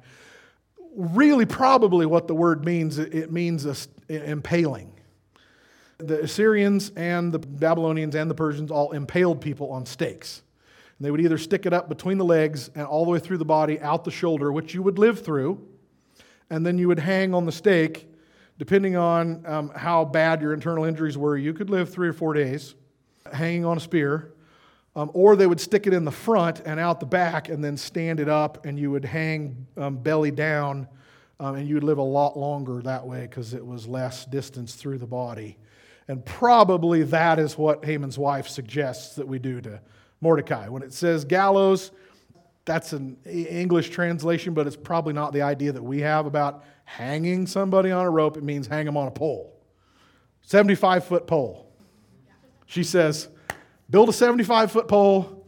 really 0.97 1.45
probably 1.45 2.07
what 2.07 2.27
the 2.27 2.33
word 2.33 2.65
means 2.65 2.97
it 2.97 3.31
means 3.31 3.87
impaling. 4.09 4.91
The 5.99 6.23
assyrians 6.23 6.91
and 6.95 7.31
the 7.31 7.39
babylonians 7.39 8.15
and 8.15 8.29
the 8.29 8.35
persians 8.35 8.71
all 8.71 8.91
impaled 8.91 9.39
people 9.39 9.71
on 9.71 9.85
stakes. 9.85 10.41
And 10.97 11.05
they 11.05 11.11
would 11.11 11.21
either 11.21 11.37
stick 11.37 11.67
it 11.67 11.73
up 11.73 11.87
between 11.87 12.17
the 12.17 12.25
legs 12.25 12.69
and 12.73 12.85
all 12.85 13.05
the 13.05 13.11
way 13.11 13.19
through 13.19 13.37
the 13.37 13.45
body 13.45 13.79
out 13.79 14.03
the 14.03 14.11
shoulder 14.11 14.51
which 14.51 14.73
you 14.73 14.81
would 14.81 14.97
live 14.97 15.23
through 15.23 15.63
and 16.49 16.65
then 16.65 16.77
you 16.77 16.87
would 16.87 16.99
hang 16.99 17.33
on 17.33 17.45
the 17.45 17.51
stake 17.51 18.07
depending 18.57 18.95
on 18.95 19.45
um, 19.45 19.71
how 19.75 20.03
bad 20.03 20.41
your 20.41 20.53
internal 20.53 20.83
injuries 20.83 21.17
were 21.17 21.37
you 21.37 21.53
could 21.53 21.69
live 21.69 21.89
three 21.91 22.07
or 22.07 22.13
four 22.13 22.33
days 22.33 22.73
hanging 23.31 23.63
on 23.63 23.77
a 23.77 23.79
spear 23.79 24.33
um, 24.97 25.11
or 25.13 25.35
they 25.35 25.45
would 25.45 25.61
stick 25.61 25.85
it 25.85 25.93
in 25.93 26.05
the 26.05 26.11
front 26.11 26.63
and 26.65 26.79
out 26.79 26.99
the 26.99 27.05
back 27.05 27.49
and 27.49 27.63
then 27.63 27.77
stand 27.77 28.19
it 28.19 28.27
up, 28.27 28.65
and 28.65 28.79
you 28.79 28.89
would 28.89 29.05
hang 29.05 29.67
um, 29.77 29.95
belly 29.97 30.31
down, 30.31 30.87
um, 31.39 31.53
and 31.53 31.69
you'd 31.69 31.83
live 31.83 31.99
a 31.99 32.03
lot 32.03 32.35
longer 32.35 32.81
that 32.81 33.05
way 33.05 33.21
because 33.21 33.53
it 33.53 33.63
was 33.63 33.87
less 33.87 34.25
distance 34.25 34.73
through 34.73 34.97
the 34.97 35.05
body. 35.05 35.59
And 36.07 36.25
probably 36.25 37.03
that 37.03 37.37
is 37.37 37.59
what 37.59 37.85
Haman's 37.85 38.17
wife 38.17 38.47
suggests 38.47 39.15
that 39.17 39.27
we 39.27 39.37
do 39.37 39.61
to 39.61 39.79
Mordecai. 40.19 40.67
When 40.67 40.81
it 40.81 40.91
says 40.93 41.25
gallows, 41.25 41.91
that's 42.65 42.91
an 42.91 43.17
English 43.23 43.91
translation, 43.91 44.55
but 44.55 44.65
it's 44.65 44.75
probably 44.75 45.13
not 45.13 45.31
the 45.31 45.43
idea 45.43 45.71
that 45.73 45.83
we 45.83 45.99
have 45.99 46.25
about 46.25 46.63
hanging 46.85 47.45
somebody 47.45 47.91
on 47.91 48.03
a 48.03 48.09
rope. 48.09 48.35
It 48.35 48.43
means 48.43 48.65
hang 48.65 48.87
them 48.87 48.97
on 48.97 49.07
a 49.07 49.11
pole, 49.11 49.61
75 50.41 51.05
foot 51.05 51.27
pole. 51.27 51.71
She 52.65 52.83
says, 52.83 53.29
build 53.89 54.09
a 54.09 54.13
75 54.13 54.71
foot 54.71 54.87
pole, 54.87 55.45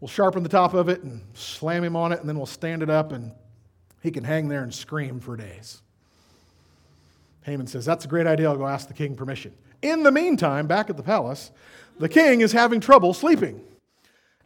we'll 0.00 0.08
sharpen 0.08 0.42
the 0.42 0.48
top 0.48 0.74
of 0.74 0.88
it 0.88 1.02
and 1.02 1.22
slam 1.34 1.84
him 1.84 1.96
on 1.96 2.12
it, 2.12 2.20
and 2.20 2.28
then 2.28 2.36
we'll 2.36 2.46
stand 2.46 2.82
it 2.82 2.90
up 2.90 3.12
and 3.12 3.32
he 4.02 4.10
can 4.10 4.24
hang 4.24 4.48
there 4.48 4.62
and 4.62 4.74
scream 4.74 5.20
for 5.20 5.36
days. 5.36 5.82
Haman 7.42 7.66
says, 7.66 7.84
That's 7.84 8.04
a 8.04 8.08
great 8.08 8.26
idea. 8.26 8.48
I'll 8.48 8.56
go 8.56 8.66
ask 8.66 8.88
the 8.88 8.94
king 8.94 9.14
permission. 9.14 9.52
In 9.82 10.02
the 10.02 10.12
meantime, 10.12 10.66
back 10.66 10.90
at 10.90 10.96
the 10.96 11.02
palace, 11.02 11.50
the 11.98 12.08
king 12.08 12.40
is 12.40 12.52
having 12.52 12.80
trouble 12.80 13.14
sleeping. 13.14 13.62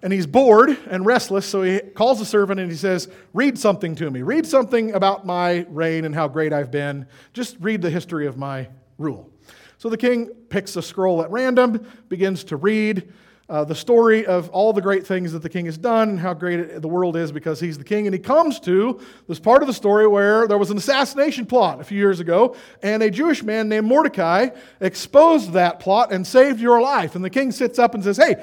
And 0.03 0.13
he's 0.13 0.27
bored 0.27 0.77
and 0.91 1.07
restless, 1.07 1.47
so 1.47 1.63
he 1.63 1.79
calls 1.79 2.21
a 2.21 2.27
servant 2.27 2.61
and 2.61 2.71
he 2.71 2.77
says, 2.77 3.09
Read 3.33 3.59
something 3.59 3.95
to 3.97 4.11
me. 4.11 4.23
Read 4.23 4.47
something 4.47 4.93
about 4.93 5.25
my 5.25 5.67
reign 5.71 6.05
and 6.05 6.15
how 6.15 6.29
great 6.29 6.53
I've 6.53 6.71
been. 6.71 7.07
Just 7.33 7.57
read 7.61 7.81
the 7.81 7.91
history 7.91 8.27
of 8.27 8.37
my 8.37 8.69
rule. 8.99 9.31
So 9.79 9.89
the 9.89 9.97
king 9.97 10.27
picks 10.49 10.77
a 10.77 10.83
scroll 10.83 11.23
at 11.23 11.31
random, 11.31 11.87
begins 12.09 12.45
to 12.45 12.57
read 12.57 13.13
uh, 13.49 13.63
the 13.65 13.75
story 13.75 14.25
of 14.25 14.49
all 14.51 14.73
the 14.73 14.81
great 14.81 15.07
things 15.07 15.33
that 15.33 15.43
the 15.43 15.49
king 15.51 15.67
has 15.67 15.77
done 15.77 16.09
and 16.09 16.19
how 16.19 16.33
great 16.33 16.81
the 16.81 16.89
world 16.89 17.15
is 17.15 17.31
because 17.31 17.61
he's 17.61 17.77
the 17.77 17.85
king. 17.85 18.07
And 18.07 18.15
he 18.15 18.19
comes 18.19 18.59
to 18.61 19.01
this 19.29 19.39
part 19.39 19.63
of 19.63 19.67
the 19.67 19.75
story 19.75 20.07
where 20.07 20.49
there 20.49 20.57
was 20.57 20.71
an 20.71 20.79
assassination 20.79 21.45
plot 21.45 21.81
a 21.81 21.85
few 21.85 21.99
years 21.99 22.21
ago, 22.21 22.57
and 22.83 23.03
a 23.03 23.11
Jewish 23.11 23.43
man 23.43 23.69
named 23.69 23.87
Mordecai 23.87 24.49
exposed 24.81 25.53
that 25.53 25.79
plot 25.79 26.11
and 26.11 26.27
saved 26.27 26.59
your 26.59 26.81
life. 26.81 27.15
And 27.15 27.25
the 27.25 27.31
king 27.31 27.53
sits 27.53 27.79
up 27.79 27.95
and 27.95 28.03
says, 28.03 28.17
Hey, 28.17 28.43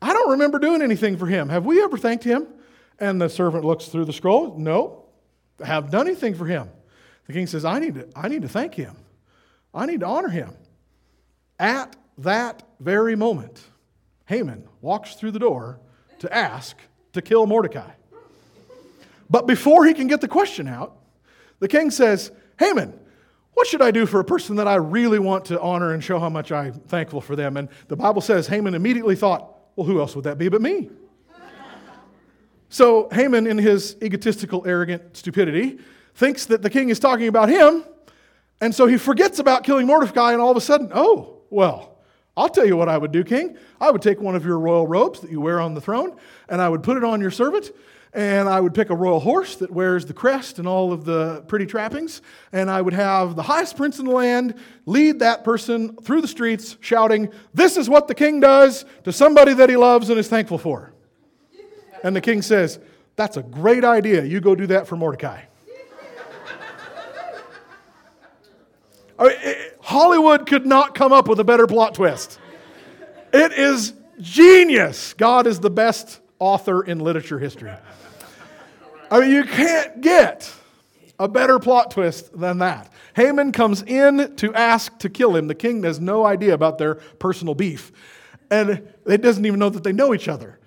I 0.00 0.14
don't 0.14 0.30
remember 0.30 0.58
doing 0.58 0.80
anything 0.80 1.18
for 1.18 1.26
him. 1.26 1.50
Have 1.50 1.66
we 1.66 1.82
ever 1.82 1.98
thanked 1.98 2.24
him? 2.24 2.46
And 2.98 3.20
the 3.20 3.28
servant 3.28 3.64
looks 3.64 3.86
through 3.86 4.06
the 4.06 4.12
scroll. 4.14 4.56
No, 4.56 5.04
I 5.62 5.66
have 5.66 5.90
done 5.90 6.06
anything 6.06 6.34
for 6.34 6.46
him. 6.46 6.70
The 7.26 7.34
king 7.34 7.46
says, 7.46 7.66
I 7.66 7.78
need 7.78 7.94
to, 7.94 8.08
I 8.16 8.28
need 8.28 8.42
to 8.42 8.48
thank 8.48 8.74
him. 8.74 8.96
I 9.74 9.86
need 9.86 10.00
to 10.00 10.06
honor 10.06 10.28
him. 10.28 10.54
At 11.58 11.96
that 12.18 12.62
very 12.80 13.14
moment, 13.14 13.62
Haman 14.30 14.62
walks 14.80 15.16
through 15.16 15.32
the 15.32 15.40
door 15.40 15.80
to 16.20 16.32
ask 16.32 16.76
to 17.14 17.20
kill 17.20 17.48
Mordecai. 17.48 17.90
But 19.28 19.48
before 19.48 19.84
he 19.84 19.92
can 19.92 20.06
get 20.06 20.20
the 20.20 20.28
question 20.28 20.68
out, 20.68 20.96
the 21.58 21.66
king 21.66 21.90
says, 21.90 22.30
Haman, 22.60 22.96
what 23.54 23.66
should 23.66 23.82
I 23.82 23.90
do 23.90 24.06
for 24.06 24.20
a 24.20 24.24
person 24.24 24.54
that 24.56 24.68
I 24.68 24.76
really 24.76 25.18
want 25.18 25.46
to 25.46 25.60
honor 25.60 25.92
and 25.94 26.02
show 26.02 26.20
how 26.20 26.28
much 26.28 26.52
I'm 26.52 26.74
thankful 26.74 27.20
for 27.20 27.34
them? 27.34 27.56
And 27.56 27.68
the 27.88 27.96
Bible 27.96 28.22
says 28.22 28.46
Haman 28.46 28.74
immediately 28.74 29.16
thought, 29.16 29.52
well, 29.74 29.84
who 29.84 29.98
else 29.98 30.14
would 30.14 30.24
that 30.24 30.38
be 30.38 30.48
but 30.48 30.62
me? 30.62 30.90
so 32.68 33.08
Haman, 33.10 33.48
in 33.48 33.58
his 33.58 33.96
egotistical, 34.00 34.62
arrogant 34.64 35.16
stupidity, 35.16 35.80
thinks 36.14 36.46
that 36.46 36.62
the 36.62 36.70
king 36.70 36.90
is 36.90 37.00
talking 37.00 37.26
about 37.26 37.48
him. 37.48 37.82
And 38.60 38.72
so 38.72 38.86
he 38.86 38.96
forgets 38.96 39.40
about 39.40 39.64
killing 39.64 39.88
Mordecai, 39.88 40.32
and 40.32 40.40
all 40.40 40.52
of 40.52 40.56
a 40.56 40.60
sudden, 40.60 40.92
oh, 40.94 41.38
well, 41.50 41.96
I'll 42.36 42.48
tell 42.48 42.66
you 42.66 42.76
what 42.76 42.88
I 42.88 42.96
would 42.96 43.12
do, 43.12 43.24
king. 43.24 43.56
I 43.80 43.90
would 43.90 44.02
take 44.02 44.20
one 44.20 44.36
of 44.36 44.44
your 44.44 44.58
royal 44.58 44.86
robes 44.86 45.20
that 45.20 45.30
you 45.30 45.40
wear 45.40 45.60
on 45.60 45.74
the 45.74 45.80
throne, 45.80 46.16
and 46.48 46.60
I 46.60 46.68
would 46.68 46.82
put 46.82 46.96
it 46.96 47.04
on 47.04 47.20
your 47.20 47.30
servant, 47.30 47.72
and 48.12 48.48
I 48.48 48.60
would 48.60 48.74
pick 48.74 48.90
a 48.90 48.94
royal 48.94 49.20
horse 49.20 49.56
that 49.56 49.70
wears 49.70 50.06
the 50.06 50.14
crest 50.14 50.58
and 50.58 50.66
all 50.66 50.92
of 50.92 51.04
the 51.04 51.42
pretty 51.48 51.66
trappings, 51.66 52.22
and 52.52 52.70
I 52.70 52.80
would 52.80 52.94
have 52.94 53.36
the 53.36 53.42
highest 53.42 53.76
prince 53.76 53.98
in 53.98 54.06
the 54.06 54.12
land 54.12 54.54
lead 54.86 55.18
that 55.20 55.44
person 55.44 55.96
through 55.96 56.20
the 56.20 56.28
streets 56.28 56.76
shouting, 56.80 57.30
This 57.52 57.76
is 57.76 57.88
what 57.88 58.08
the 58.08 58.14
king 58.14 58.40
does 58.40 58.84
to 59.04 59.12
somebody 59.12 59.52
that 59.54 59.68
he 59.68 59.76
loves 59.76 60.08
and 60.10 60.18
is 60.18 60.28
thankful 60.28 60.58
for. 60.58 60.92
And 62.02 62.16
the 62.16 62.20
king 62.20 62.42
says, 62.42 62.78
That's 63.16 63.36
a 63.36 63.42
great 63.42 63.84
idea. 63.84 64.24
You 64.24 64.40
go 64.40 64.54
do 64.54 64.66
that 64.68 64.86
for 64.86 64.96
Mordecai. 64.96 65.42
I 65.42 65.44
mean, 67.04 67.18
it, 69.08 69.09
Hollywood 69.80 70.46
could 70.46 70.66
not 70.66 70.94
come 70.94 71.12
up 71.12 71.28
with 71.28 71.40
a 71.40 71.44
better 71.44 71.66
plot 71.66 71.94
twist. 71.94 72.38
It 73.32 73.52
is 73.52 73.92
genius. 74.20 75.14
God 75.14 75.46
is 75.46 75.60
the 75.60 75.70
best 75.70 76.20
author 76.38 76.82
in 76.82 77.00
literature 77.00 77.38
history. 77.38 77.72
I 79.10 79.20
mean, 79.20 79.30
you 79.30 79.44
can't 79.44 80.00
get 80.00 80.52
a 81.18 81.28
better 81.28 81.58
plot 81.58 81.90
twist 81.90 82.38
than 82.38 82.58
that. 82.58 82.90
Haman 83.14 83.52
comes 83.52 83.82
in 83.82 84.36
to 84.36 84.54
ask 84.54 84.98
to 85.00 85.10
kill 85.10 85.36
him. 85.36 85.48
The 85.48 85.54
king 85.54 85.82
has 85.82 86.00
no 86.00 86.24
idea 86.24 86.54
about 86.54 86.78
their 86.78 86.94
personal 86.94 87.54
beef. 87.54 87.92
And 88.50 88.88
it 89.06 89.20
doesn't 89.20 89.44
even 89.44 89.58
know 89.58 89.68
that 89.68 89.84
they 89.84 89.92
know 89.92 90.14
each 90.14 90.28
other. 90.28 90.58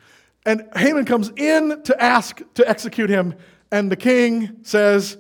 And 0.46 0.68
Haman 0.76 1.06
comes 1.06 1.32
in 1.36 1.82
to 1.84 2.02
ask 2.02 2.42
to 2.54 2.70
execute 2.70 3.10
him. 3.10 3.34
And 3.72 3.92
the 3.92 3.96
king 3.96 4.58
says, 4.62 5.18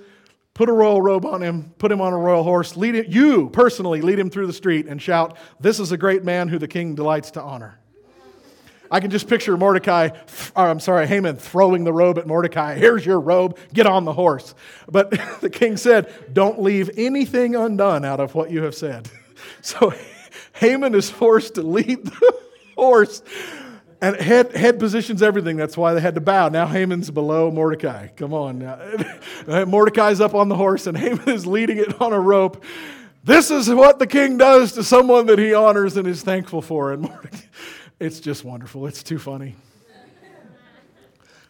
Put 0.53 0.69
a 0.69 0.71
royal 0.73 1.01
robe 1.01 1.25
on 1.25 1.41
him, 1.41 1.73
put 1.79 1.91
him 1.91 1.99
on 1.99 2.13
a 2.13 2.17
royal 2.17 2.43
horse, 2.43 2.77
lead 2.77 2.93
him, 2.95 3.05
you 3.07 3.49
personally 3.49 4.01
lead 4.01 4.19
him 4.19 4.29
through 4.29 4.45
the 4.45 4.53
street 4.53 4.85
and 4.85 5.01
shout, 5.01 5.35
This 5.59 5.79
is 5.79 5.91
a 5.91 5.97
great 5.97 6.23
man 6.23 6.47
who 6.47 6.59
the 6.59 6.67
king 6.67 6.93
delights 6.93 7.31
to 7.31 7.41
honor. 7.41 7.79
I 8.91 8.99
can 8.99 9.09
just 9.09 9.27
picture 9.27 9.57
Mordecai, 9.57 10.09
or 10.55 10.67
uh, 10.67 10.69
I'm 10.69 10.79
sorry, 10.79 11.07
Haman 11.07 11.37
throwing 11.37 11.83
the 11.83 11.91
robe 11.91 12.19
at 12.19 12.27
Mordecai. 12.27 12.75
Here's 12.75 13.03
your 13.03 13.19
robe, 13.19 13.57
get 13.73 13.87
on 13.87 14.05
the 14.05 14.13
horse. 14.13 14.53
But 14.87 15.09
the 15.41 15.49
king 15.49 15.77
said, 15.77 16.13
Don't 16.31 16.61
leave 16.61 16.91
anything 16.95 17.55
undone 17.55 18.05
out 18.05 18.19
of 18.19 18.35
what 18.35 18.51
you 18.51 18.63
have 18.63 18.75
said. 18.75 19.09
So 19.61 19.93
Haman 20.53 20.95
is 20.95 21.09
forced 21.09 21.55
to 21.55 21.63
lead 21.63 22.05
the 22.05 22.33
horse 22.77 23.21
and 24.03 24.17
head, 24.17 24.53
head 24.53 24.79
positions 24.79 25.23
everything. 25.23 25.55
That's 25.55 25.77
why 25.77 25.93
they 25.93 26.01
had 26.01 26.15
to 26.15 26.21
bow. 26.21 26.49
Now 26.49 26.67
Haman's 26.67 27.09
below 27.09 27.49
Mordecai. 27.49 28.07
Come 28.07 28.33
on 28.33 28.59
now. 28.59 29.65
Mordecai's 29.65 30.19
up 30.19 30.35
on 30.35 30.49
the 30.49 30.57
horse, 30.57 30.87
and 30.87 30.97
Haman 30.97 31.29
is 31.29 31.47
leading 31.47 31.77
it 31.77 32.01
on 32.01 32.11
a 32.11 32.19
rope. 32.19 32.65
This 33.23 33.49
is 33.49 33.69
what 33.69 33.99
the 33.99 34.07
king 34.07 34.37
does 34.37 34.73
to 34.73 34.83
someone 34.83 35.27
that 35.27 35.39
he 35.39 35.53
honors 35.53 35.95
and 35.95 36.05
is 36.05 36.21
thankful 36.21 36.61
for. 36.61 36.91
And 36.91 37.03
Mordecai, 37.03 37.37
it's 38.01 38.19
just 38.19 38.43
wonderful. 38.43 38.87
It's 38.87 39.03
too 39.03 39.17
funny. 39.17 39.55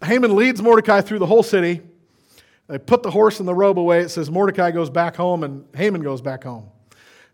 Haman 0.04 0.36
leads 0.36 0.62
Mordecai 0.62 1.02
through 1.02 1.20
the 1.20 1.26
whole 1.26 1.44
city. 1.44 1.82
They 2.68 2.78
put 2.78 3.02
the 3.02 3.10
horse 3.10 3.40
and 3.40 3.48
the 3.48 3.56
robe 3.56 3.80
away. 3.80 4.02
It 4.02 4.10
says 4.10 4.30
Mordecai 4.30 4.70
goes 4.70 4.92
back 4.92 5.16
home, 5.16 5.44
and 5.44 5.66
Haman 5.76 6.04
goes 6.04 6.22
back 6.22 6.44
home. 6.44 6.70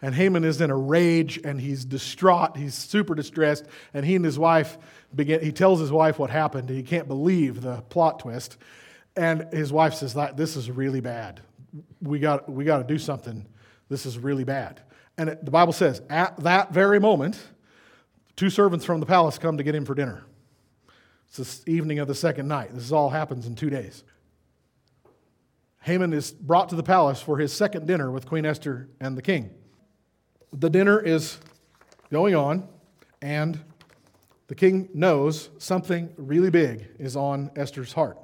And 0.01 0.15
Haman 0.15 0.45
is 0.45 0.61
in 0.61 0.69
a 0.69 0.77
rage 0.77 1.39
and 1.43 1.59
he's 1.59 1.83
distraught. 1.83 2.55
He's 2.55 2.73
super 2.73 3.15
distressed. 3.15 3.65
And 3.93 4.05
he 4.05 4.15
and 4.15 4.23
his 4.23 4.39
wife 4.39 4.77
begin, 5.15 5.41
he 5.41 5.51
tells 5.51 5.79
his 5.79 5.91
wife 5.91 6.19
what 6.19 6.29
happened. 6.29 6.69
He 6.69 6.83
can't 6.83 7.07
believe 7.07 7.61
the 7.61 7.81
plot 7.89 8.19
twist. 8.19 8.57
And 9.15 9.51
his 9.53 9.71
wife 9.71 9.93
says, 9.95 10.15
This 10.35 10.55
is 10.55 10.69
really 10.69 11.01
bad. 11.01 11.41
We 12.01 12.19
got, 12.19 12.49
we 12.51 12.65
got 12.65 12.79
to 12.79 12.83
do 12.83 12.97
something. 12.97 13.45
This 13.89 14.05
is 14.05 14.17
really 14.17 14.43
bad. 14.43 14.81
And 15.17 15.29
it, 15.29 15.43
the 15.43 15.51
Bible 15.51 15.73
says, 15.73 16.01
at 16.09 16.37
that 16.37 16.71
very 16.71 16.99
moment, 16.99 17.39
two 18.35 18.49
servants 18.49 18.85
from 18.85 18.99
the 18.99 19.05
palace 19.05 19.37
come 19.37 19.57
to 19.57 19.63
get 19.63 19.75
him 19.75 19.85
for 19.85 19.93
dinner. 19.93 20.23
It's 21.27 21.59
the 21.59 21.71
evening 21.71 21.99
of 21.99 22.07
the 22.07 22.15
second 22.15 22.47
night. 22.47 22.69
This 22.73 22.91
all 22.91 23.09
happens 23.09 23.45
in 23.45 23.55
two 23.55 23.69
days. 23.69 24.03
Haman 25.81 26.13
is 26.13 26.31
brought 26.31 26.69
to 26.69 26.75
the 26.75 26.83
palace 26.83 27.21
for 27.21 27.37
his 27.37 27.53
second 27.53 27.85
dinner 27.85 28.09
with 28.11 28.25
Queen 28.25 28.45
Esther 28.45 28.89
and 28.99 29.17
the 29.17 29.21
king 29.21 29.51
the 30.53 30.69
dinner 30.69 30.99
is 30.99 31.37
going 32.11 32.35
on, 32.35 32.67
and 33.21 33.59
the 34.49 34.55
king 34.55 34.89
knows 34.95 35.51
something 35.59 36.11
really 36.17 36.49
big 36.49 36.87
is 36.97 37.15
on 37.15 37.51
Esther's 37.55 37.93
heart. 37.93 38.17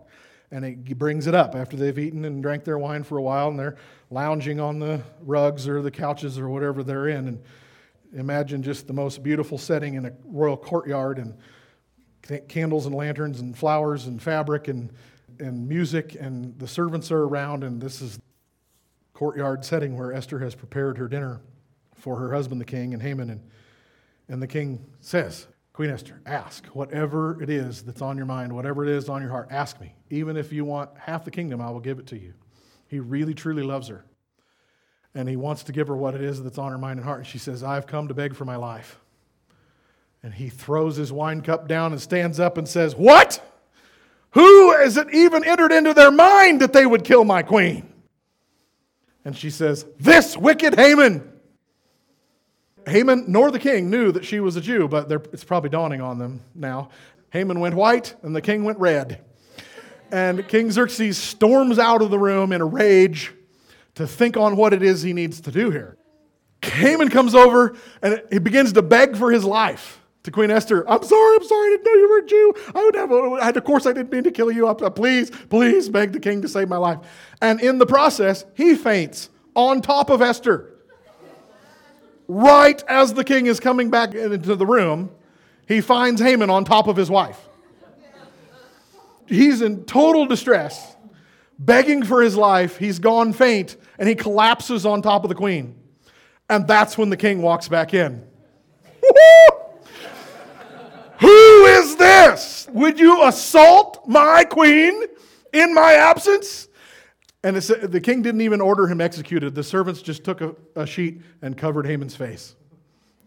And 0.49 0.65
he 0.65 0.95
brings 0.95 1.27
it 1.27 1.35
up 1.35 1.53
after 1.53 1.77
they've 1.77 1.97
eaten 1.97 2.25
and 2.25 2.41
drank 2.41 2.63
their 2.63 2.79
wine 2.79 3.03
for 3.03 3.19
a 3.19 3.21
while, 3.21 3.49
and 3.49 3.59
they're 3.59 3.77
lounging 4.09 4.59
on 4.59 4.79
the 4.79 5.03
rugs 5.21 5.67
or 5.67 5.83
the 5.83 5.91
couches 5.91 6.39
or 6.39 6.49
whatever 6.49 6.81
they're 6.81 7.09
in. 7.09 7.27
And 7.27 7.43
imagine 8.13 8.63
just 8.63 8.87
the 8.87 8.93
most 8.93 9.21
beautiful 9.21 9.59
setting 9.59 9.93
in 9.93 10.05
a 10.05 10.13
royal 10.25 10.57
courtyard, 10.57 11.19
and 11.19 11.37
candles 12.47 12.87
and 12.87 12.95
lanterns 12.95 13.39
and 13.39 13.55
flowers 13.55 14.07
and 14.07 14.19
fabric 14.19 14.67
and, 14.67 14.91
and 15.39 15.69
music, 15.69 16.17
and 16.19 16.57
the 16.57 16.67
servants 16.67 17.11
are 17.11 17.23
around, 17.23 17.63
and 17.63 17.79
this 17.79 18.01
is 18.01 18.17
courtyard 19.13 19.63
setting 19.63 19.95
where 19.95 20.11
Esther 20.11 20.39
has 20.39 20.55
prepared 20.55 20.97
her 20.97 21.07
dinner 21.07 21.39
for 21.93 22.17
her 22.17 22.33
husband, 22.33 22.59
the 22.59 22.65
king, 22.65 22.93
and 22.93 23.03
Haman. 23.03 23.29
And, 23.29 23.41
and 24.27 24.41
the 24.41 24.47
king 24.47 24.83
says, 25.01 25.45
Queen 25.75 25.89
Esther, 25.89 26.21
ask 26.25 26.67
whatever 26.67 27.43
it 27.43 27.49
is 27.49 27.81
that's 27.83 28.01
on 28.01 28.15
your 28.15 28.25
mind, 28.25 28.55
whatever 28.55 28.85
it 28.85 28.89
is 28.89 29.09
on 29.09 29.21
your 29.21 29.29
heart, 29.29 29.49
ask 29.51 29.81
me. 29.81 29.93
Even 30.09 30.37
if 30.37 30.53
you 30.53 30.63
want 30.63 30.89
half 30.97 31.25
the 31.25 31.31
kingdom, 31.31 31.59
I 31.59 31.69
will 31.69 31.81
give 31.81 31.99
it 31.99 32.07
to 32.07 32.17
you. 32.17 32.33
He 32.87 33.01
really, 33.01 33.33
truly 33.33 33.61
loves 33.61 33.89
her. 33.89 34.05
And 35.13 35.27
he 35.27 35.35
wants 35.35 35.63
to 35.63 35.73
give 35.73 35.89
her 35.89 35.95
what 35.97 36.15
it 36.15 36.21
is 36.21 36.41
that's 36.41 36.57
on 36.57 36.71
her 36.71 36.77
mind 36.77 36.99
and 36.99 37.05
heart. 37.05 37.19
And 37.19 37.27
she 37.27 37.39
says, 37.39 37.61
I've 37.61 37.87
come 37.87 38.07
to 38.07 38.13
beg 38.13 38.37
for 38.37 38.45
my 38.45 38.55
life. 38.55 39.01
And 40.23 40.33
he 40.33 40.47
throws 40.47 40.95
his 40.95 41.11
wine 41.11 41.41
cup 41.41 41.67
down 41.67 41.91
and 41.91 41.99
stands 41.99 42.39
up 42.39 42.57
and 42.57 42.65
says, 42.65 42.95
What? 42.95 43.41
Who 44.29 44.77
has 44.77 44.95
it 44.95 45.13
even 45.13 45.43
entered 45.43 45.73
into 45.73 45.93
their 45.93 46.09
mind 46.09 46.61
that 46.61 46.71
they 46.71 46.85
would 46.85 47.03
kill 47.03 47.25
my 47.25 47.43
queen? 47.43 47.91
And 49.25 49.35
she 49.35 49.49
says, 49.49 49.85
This 49.99 50.37
wicked 50.37 50.75
Haman. 50.75 51.33
Haman 52.87 53.25
nor 53.27 53.51
the 53.51 53.59
king 53.59 53.89
knew 53.89 54.11
that 54.11 54.25
she 54.25 54.39
was 54.39 54.55
a 54.55 54.61
Jew, 54.61 54.87
but 54.87 55.11
it's 55.11 55.43
probably 55.43 55.69
dawning 55.69 56.01
on 56.01 56.19
them 56.19 56.41
now. 56.53 56.89
Haman 57.31 57.59
went 57.59 57.75
white 57.75 58.15
and 58.21 58.35
the 58.35 58.41
king 58.41 58.63
went 58.63 58.79
red. 58.79 59.23
And 60.11 60.47
King 60.47 60.71
Xerxes 60.71 61.17
storms 61.17 61.79
out 61.79 62.01
of 62.01 62.11
the 62.11 62.19
room 62.19 62.51
in 62.51 62.61
a 62.61 62.65
rage 62.65 63.33
to 63.95 64.05
think 64.05 64.37
on 64.37 64.55
what 64.55 64.73
it 64.73 64.83
is 64.83 65.01
he 65.01 65.13
needs 65.13 65.41
to 65.41 65.51
do 65.51 65.71
here. 65.71 65.97
Haman 66.63 67.09
comes 67.09 67.35
over 67.35 67.75
and 68.01 68.21
he 68.31 68.39
begins 68.39 68.73
to 68.73 68.81
beg 68.81 69.17
for 69.17 69.31
his 69.31 69.43
life 69.43 70.01
to 70.23 70.31
Queen 70.31 70.51
Esther. 70.51 70.87
I'm 70.89 71.03
sorry, 71.03 71.35
I'm 71.35 71.43
sorry, 71.43 71.67
I 71.67 71.69
didn't 71.71 71.85
know 71.85 71.93
you 71.93 72.09
were 72.09 72.17
a 72.19 72.25
Jew. 72.25 72.53
I 72.75 72.83
would 72.83 72.95
have, 72.95 73.11
a, 73.11 73.57
of 73.57 73.63
course, 73.63 73.85
I 73.85 73.93
didn't 73.93 74.11
mean 74.11 74.23
to 74.23 74.31
kill 74.31 74.51
you. 74.51 74.67
Uh, 74.67 74.89
please, 74.89 75.29
please 75.49 75.89
beg 75.89 76.13
the 76.13 76.19
king 76.19 76.41
to 76.41 76.47
save 76.47 76.69
my 76.69 76.77
life. 76.77 76.99
And 77.41 77.61
in 77.61 77.77
the 77.77 77.85
process, 77.85 78.45
he 78.53 78.75
faints 78.75 79.29
on 79.55 79.81
top 79.81 80.09
of 80.09 80.21
Esther 80.21 80.74
right 82.27 82.83
as 82.87 83.13
the 83.13 83.23
king 83.23 83.45
is 83.47 83.59
coming 83.59 83.89
back 83.89 84.13
into 84.13 84.55
the 84.55 84.65
room, 84.65 85.11
he 85.67 85.81
finds 85.81 86.21
Haman 86.21 86.49
on 86.49 86.65
top 86.65 86.87
of 86.87 86.95
his 86.95 87.09
wife. 87.09 87.39
He's 89.27 89.61
in 89.61 89.85
total 89.85 90.25
distress, 90.27 90.95
begging 91.57 92.03
for 92.03 92.21
his 92.21 92.35
life. 92.35 92.77
He's 92.77 92.99
gone 92.99 93.33
faint, 93.33 93.75
and 93.97 94.07
he 94.07 94.13
collapses 94.15 94.85
on 94.85 95.01
top 95.01 95.23
of 95.23 95.29
the 95.29 95.35
queen. 95.35 95.75
And 96.49 96.67
that's 96.67 96.97
when 96.97 97.09
the 97.09 97.17
king 97.17 97.41
walks 97.41 97.67
back 97.67 97.93
in. 97.93 98.23
Who 101.19 101.65
is 101.65 101.95
this? 101.95 102.67
Would 102.71 102.99
you 102.99 103.23
assault 103.23 104.07
my 104.07 104.43
queen 104.43 105.05
in 105.53 105.73
my 105.73 105.93
absence? 105.93 106.67
And 107.45 107.57
the 107.57 108.01
king 108.01 108.23
didn't 108.23 108.41
even 108.41 108.59
order 108.59 108.87
him 108.87 108.99
executed. 108.99 109.53
The 109.53 109.63
servants 109.63 110.01
just 110.01 110.23
took 110.23 110.41
a, 110.41 110.55
a 110.75 110.87
sheet 110.87 111.21
and 111.43 111.55
covered 111.55 111.85
Haman's 111.85 112.15
face. 112.15 112.55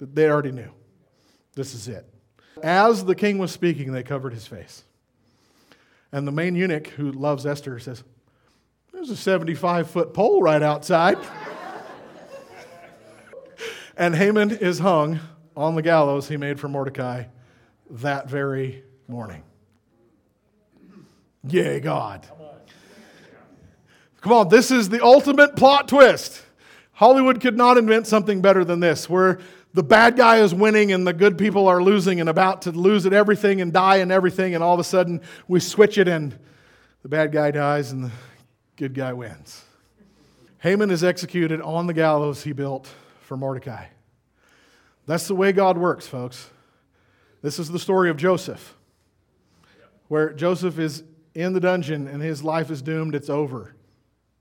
They 0.00 0.28
already 0.28 0.50
knew. 0.50 0.72
This 1.54 1.72
is 1.72 1.86
it. 1.86 2.04
As 2.60 3.04
the 3.04 3.14
king 3.14 3.38
was 3.38 3.52
speaking, 3.52 3.92
they 3.92 4.02
covered 4.02 4.34
his 4.34 4.44
face. 4.44 4.82
And 6.10 6.26
the 6.26 6.32
main 6.32 6.56
eunuch 6.56 6.88
who 6.88 7.12
loves 7.12 7.46
Esther 7.46 7.78
says, 7.78 8.02
There's 8.92 9.10
a 9.10 9.16
75 9.16 9.88
foot 9.88 10.12
pole 10.12 10.42
right 10.42 10.64
outside. 10.64 11.18
and 13.96 14.16
Haman 14.16 14.50
is 14.50 14.80
hung 14.80 15.20
on 15.56 15.76
the 15.76 15.82
gallows 15.82 16.26
he 16.26 16.36
made 16.36 16.58
for 16.58 16.66
Mordecai 16.66 17.26
that 17.88 18.28
very 18.28 18.82
morning. 19.06 19.44
Yay, 21.44 21.78
God. 21.78 22.26
Come 24.20 24.32
on, 24.32 24.48
this 24.48 24.70
is 24.70 24.88
the 24.88 25.02
ultimate 25.04 25.56
plot 25.56 25.88
twist. 25.88 26.42
Hollywood 26.92 27.40
could 27.40 27.56
not 27.56 27.78
invent 27.78 28.06
something 28.06 28.40
better 28.40 28.64
than 28.64 28.80
this, 28.80 29.08
where 29.08 29.38
the 29.74 29.82
bad 29.82 30.16
guy 30.16 30.38
is 30.38 30.52
winning 30.52 30.92
and 30.92 31.06
the 31.06 31.12
good 31.12 31.38
people 31.38 31.68
are 31.68 31.80
losing 31.80 32.20
and 32.20 32.28
about 32.28 32.62
to 32.62 32.72
lose 32.72 33.06
at 33.06 33.12
everything 33.12 33.60
and 33.60 33.72
die 33.72 33.96
and 33.96 34.10
everything, 34.10 34.54
and 34.54 34.64
all 34.64 34.74
of 34.74 34.80
a 34.80 34.84
sudden 34.84 35.20
we 35.46 35.60
switch 35.60 35.98
it 35.98 36.08
and 36.08 36.36
the 37.02 37.08
bad 37.08 37.30
guy 37.30 37.52
dies 37.52 37.92
and 37.92 38.04
the 38.04 38.10
good 38.76 38.94
guy 38.94 39.12
wins. 39.12 39.62
Haman 40.58 40.90
is 40.90 41.04
executed 41.04 41.60
on 41.60 41.86
the 41.86 41.94
gallows 41.94 42.42
he 42.42 42.52
built 42.52 42.88
for 43.20 43.36
Mordecai. 43.36 43.86
That's 45.06 45.28
the 45.28 45.34
way 45.34 45.52
God 45.52 45.78
works, 45.78 46.08
folks. 46.08 46.50
This 47.40 47.60
is 47.60 47.68
the 47.68 47.78
story 47.78 48.10
of 48.10 48.16
Joseph, 48.16 48.74
where 50.08 50.32
Joseph 50.32 50.78
is 50.80 51.04
in 51.34 51.52
the 51.52 51.60
dungeon 51.60 52.08
and 52.08 52.20
his 52.20 52.42
life 52.42 52.70
is 52.70 52.82
doomed. 52.82 53.14
It's 53.14 53.30
over. 53.30 53.76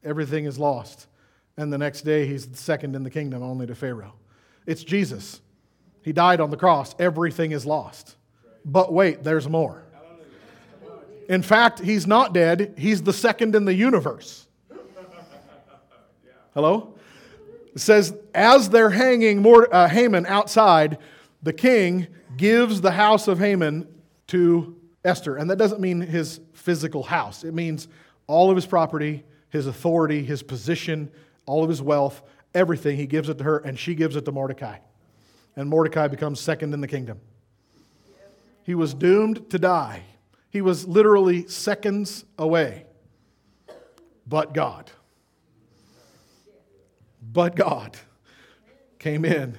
Everything 0.08 0.46
is 0.46 0.58
lost. 0.58 1.08
And 1.58 1.72
the 1.74 1.78
next 1.78 2.02
day, 2.02 2.26
he's 2.26 2.48
second 2.54 2.96
in 2.96 3.04
the 3.04 3.10
kingdom, 3.10 3.44
only 3.44 3.68
to 3.68 3.76
Pharaoh. 3.76 4.14
It's 4.66 4.84
Jesus. 4.84 5.42
He 6.02 6.14
died 6.14 6.40
on 6.40 6.50
the 6.50 6.58
cross. 6.58 6.96
Everything 6.98 7.52
is 7.52 7.66
lost. 7.66 8.16
But 8.64 8.94
wait, 8.94 9.24
there's 9.24 9.50
more. 9.50 9.84
In 11.28 11.42
fact, 11.42 11.80
he's 11.80 12.08
not 12.08 12.34
dead, 12.34 12.76
he's 12.78 13.04
the 13.04 13.12
second 13.12 13.54
in 13.54 13.66
the 13.66 13.74
universe. 13.74 14.48
Hello? 16.54 16.96
It 17.76 17.80
says, 17.80 18.16
as 18.34 18.70
they're 18.70 18.90
hanging 18.90 19.46
uh, 19.46 19.88
Haman 19.90 20.26
outside, 20.26 20.98
the 21.44 21.54
king 21.54 22.08
gives 22.38 22.80
the 22.82 22.92
house 22.92 23.28
of 23.28 23.40
Haman 23.40 23.88
to 24.28 24.76
Esther. 25.04 25.36
And 25.36 25.50
that 25.50 25.58
doesn't 25.58 25.82
mean 25.82 26.00
his 26.00 26.40
physical 26.54 27.04
house, 27.04 27.44
it 27.44 27.54
means 27.54 27.88
all 28.28 28.50
of 28.50 28.56
his 28.56 28.66
property, 28.66 29.24
his 29.50 29.68
authority, 29.68 30.24
his 30.24 30.44
position, 30.44 31.10
all 31.46 31.64
of 31.64 31.70
his 31.70 31.82
wealth, 31.82 32.22
everything. 32.54 32.98
He 32.98 33.08
gives 33.08 33.30
it 33.30 33.38
to 33.40 33.44
her, 33.44 33.58
and 33.60 33.78
she 33.78 33.96
gives 33.96 34.16
it 34.16 34.26
to 34.26 34.32
Mordecai. 34.32 34.78
And 35.56 35.70
Mordecai 35.70 36.08
becomes 36.08 36.40
second 36.40 36.74
in 36.74 36.82
the 36.82 36.88
kingdom. 36.88 37.20
He 38.64 38.76
was 38.76 38.94
doomed 38.94 39.50
to 39.50 39.58
die. 39.58 40.04
He 40.50 40.62
was 40.62 40.88
literally 40.88 41.48
seconds 41.48 42.26
away. 42.38 42.86
But 44.28 44.54
God, 44.54 44.92
but 47.22 47.56
God 47.56 47.96
came 49.00 49.24
in 49.24 49.58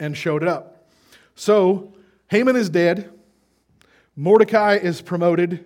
and 0.00 0.16
showed 0.16 0.42
up. 0.42 0.88
So 1.36 1.92
Haman 2.28 2.56
is 2.56 2.68
dead. 2.68 3.10
Mordecai 4.16 4.74
is 4.74 5.00
promoted. 5.00 5.64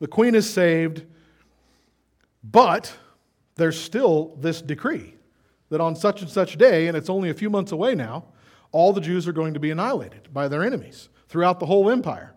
The 0.00 0.08
queen 0.08 0.34
is 0.34 0.50
saved. 0.50 1.04
But 2.42 2.92
there's 3.56 3.80
still 3.80 4.36
this 4.40 4.62
decree 4.62 5.14
that 5.68 5.80
on 5.80 5.96
such 5.96 6.22
and 6.22 6.30
such 6.30 6.56
day, 6.56 6.88
and 6.88 6.96
it's 6.96 7.10
only 7.10 7.30
a 7.30 7.34
few 7.34 7.50
months 7.50 7.72
away 7.72 7.94
now, 7.94 8.24
all 8.72 8.92
the 8.92 9.00
Jews 9.00 9.26
are 9.28 9.32
going 9.32 9.54
to 9.54 9.60
be 9.60 9.70
annihilated 9.70 10.32
by 10.32 10.48
their 10.48 10.62
enemies 10.62 11.08
throughout 11.28 11.60
the 11.60 11.66
whole 11.66 11.90
empire 11.90 12.34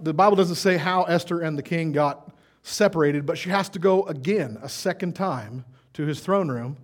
the 0.00 0.14
Bible 0.14 0.36
doesn't 0.36 0.56
say 0.56 0.76
how 0.76 1.04
Esther 1.04 1.40
and 1.40 1.56
the 1.56 1.62
king 1.62 1.92
got 1.92 2.32
separated, 2.62 3.26
but 3.26 3.38
she 3.38 3.50
has 3.50 3.68
to 3.70 3.78
go 3.78 4.04
again, 4.04 4.58
a 4.62 4.68
second 4.68 5.14
time, 5.14 5.64
to 5.94 6.04
his 6.04 6.20
throne 6.20 6.50
room 6.50 6.76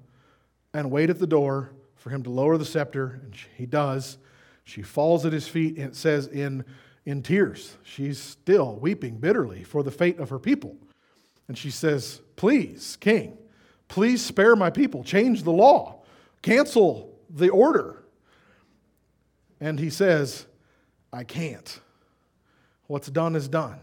and 0.72 0.90
wait 0.90 1.10
at 1.10 1.18
the 1.18 1.26
door 1.26 1.72
for 1.96 2.10
him 2.10 2.22
to 2.22 2.30
lower 2.30 2.56
the 2.56 2.64
scepter. 2.64 3.20
And 3.22 3.34
he 3.56 3.66
does. 3.66 4.18
She 4.64 4.82
falls 4.82 5.26
at 5.26 5.32
his 5.32 5.48
feet, 5.48 5.76
and 5.76 5.88
it 5.88 5.96
says 5.96 6.28
in, 6.28 6.64
in 7.04 7.22
tears. 7.22 7.76
She's 7.82 8.18
still 8.18 8.76
weeping 8.76 9.18
bitterly 9.18 9.64
for 9.64 9.82
the 9.82 9.90
fate 9.90 10.18
of 10.18 10.30
her 10.30 10.38
people. 10.38 10.76
And 11.50 11.58
she 11.58 11.72
says, 11.72 12.20
Please, 12.36 12.96
king, 13.00 13.36
please 13.88 14.24
spare 14.24 14.54
my 14.54 14.70
people, 14.70 15.02
change 15.02 15.42
the 15.42 15.50
law, 15.50 16.04
cancel 16.42 17.18
the 17.28 17.48
order. 17.48 18.04
And 19.60 19.76
he 19.80 19.90
says, 19.90 20.46
I 21.12 21.24
can't. 21.24 21.80
What's 22.86 23.08
done 23.08 23.34
is 23.34 23.48
done. 23.48 23.80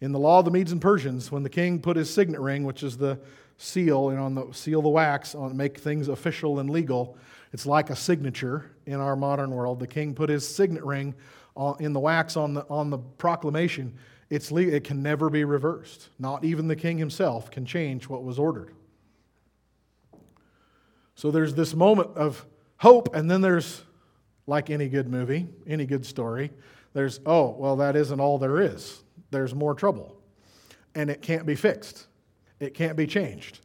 In 0.00 0.12
the 0.12 0.20
law 0.20 0.38
of 0.38 0.44
the 0.44 0.52
Medes 0.52 0.70
and 0.70 0.80
Persians, 0.80 1.32
when 1.32 1.42
the 1.42 1.50
king 1.50 1.80
put 1.80 1.96
his 1.96 2.08
signet 2.08 2.38
ring, 2.38 2.62
which 2.62 2.84
is 2.84 2.96
the 2.96 3.18
seal, 3.58 4.10
and 4.10 4.20
on 4.20 4.36
the 4.36 4.52
seal 4.52 4.82
the 4.82 4.88
wax, 4.88 5.34
on 5.34 5.56
make 5.56 5.78
things 5.78 6.06
official 6.06 6.60
and 6.60 6.70
legal, 6.70 7.18
it's 7.52 7.66
like 7.66 7.90
a 7.90 7.96
signature 7.96 8.70
in 8.86 9.00
our 9.00 9.16
modern 9.16 9.50
world. 9.50 9.80
The 9.80 9.88
king 9.88 10.14
put 10.14 10.28
his 10.28 10.48
signet 10.48 10.84
ring 10.84 11.16
uh, 11.56 11.74
in 11.80 11.92
the 11.92 11.98
wax 11.98 12.36
on 12.36 12.54
the, 12.54 12.64
on 12.70 12.88
the 12.88 12.98
proclamation. 12.98 13.98
It's 14.32 14.50
it 14.50 14.84
can 14.84 15.02
never 15.02 15.28
be 15.28 15.44
reversed. 15.44 16.08
Not 16.18 16.42
even 16.42 16.66
the 16.66 16.74
king 16.74 16.96
himself 16.96 17.50
can 17.50 17.66
change 17.66 18.08
what 18.08 18.24
was 18.24 18.38
ordered. 18.38 18.72
So 21.14 21.30
there's 21.30 21.54
this 21.54 21.74
moment 21.74 22.16
of 22.16 22.46
hope, 22.78 23.14
and 23.14 23.30
then 23.30 23.42
there's, 23.42 23.82
like 24.46 24.70
any 24.70 24.88
good 24.88 25.06
movie, 25.06 25.48
any 25.66 25.84
good 25.84 26.06
story, 26.06 26.50
there's, 26.94 27.20
oh, 27.26 27.50
well, 27.58 27.76
that 27.76 27.94
isn't 27.94 28.20
all 28.20 28.38
there 28.38 28.58
is. 28.58 29.02
There's 29.30 29.54
more 29.54 29.74
trouble. 29.74 30.16
And 30.94 31.10
it 31.10 31.20
can't 31.20 31.44
be 31.44 31.54
fixed, 31.54 32.06
it 32.58 32.72
can't 32.72 32.96
be 32.96 33.06
changed. 33.06 33.60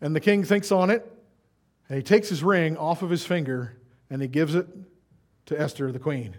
And 0.00 0.16
the 0.16 0.20
king 0.20 0.44
thinks 0.44 0.72
on 0.72 0.88
it, 0.88 1.06
and 1.90 1.98
he 1.98 2.02
takes 2.02 2.30
his 2.30 2.42
ring 2.42 2.78
off 2.78 3.02
of 3.02 3.10
his 3.10 3.26
finger 3.26 3.76
and 4.08 4.22
he 4.22 4.28
gives 4.28 4.54
it 4.54 4.66
to 5.44 5.60
Esther, 5.60 5.92
the 5.92 5.98
queen. 5.98 6.38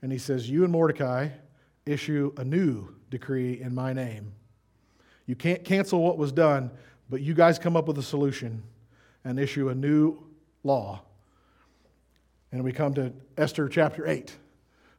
And 0.00 0.10
he 0.10 0.16
says, 0.16 0.48
You 0.48 0.64
and 0.64 0.72
Mordecai 0.72 1.28
issue 1.88 2.32
a 2.36 2.44
new 2.44 2.94
decree 3.10 3.60
in 3.60 3.74
my 3.74 3.92
name. 3.92 4.32
You 5.26 5.36
can't 5.36 5.64
cancel 5.64 6.02
what 6.02 6.18
was 6.18 6.32
done, 6.32 6.70
but 7.10 7.20
you 7.20 7.34
guys 7.34 7.58
come 7.58 7.76
up 7.76 7.86
with 7.86 7.98
a 7.98 8.02
solution 8.02 8.62
and 9.24 9.38
issue 9.38 9.68
a 9.68 9.74
new 9.74 10.18
law. 10.62 11.02
And 12.52 12.64
we 12.64 12.72
come 12.72 12.94
to 12.94 13.12
Esther 13.36 13.68
chapter 13.68 14.06
8. 14.06 14.34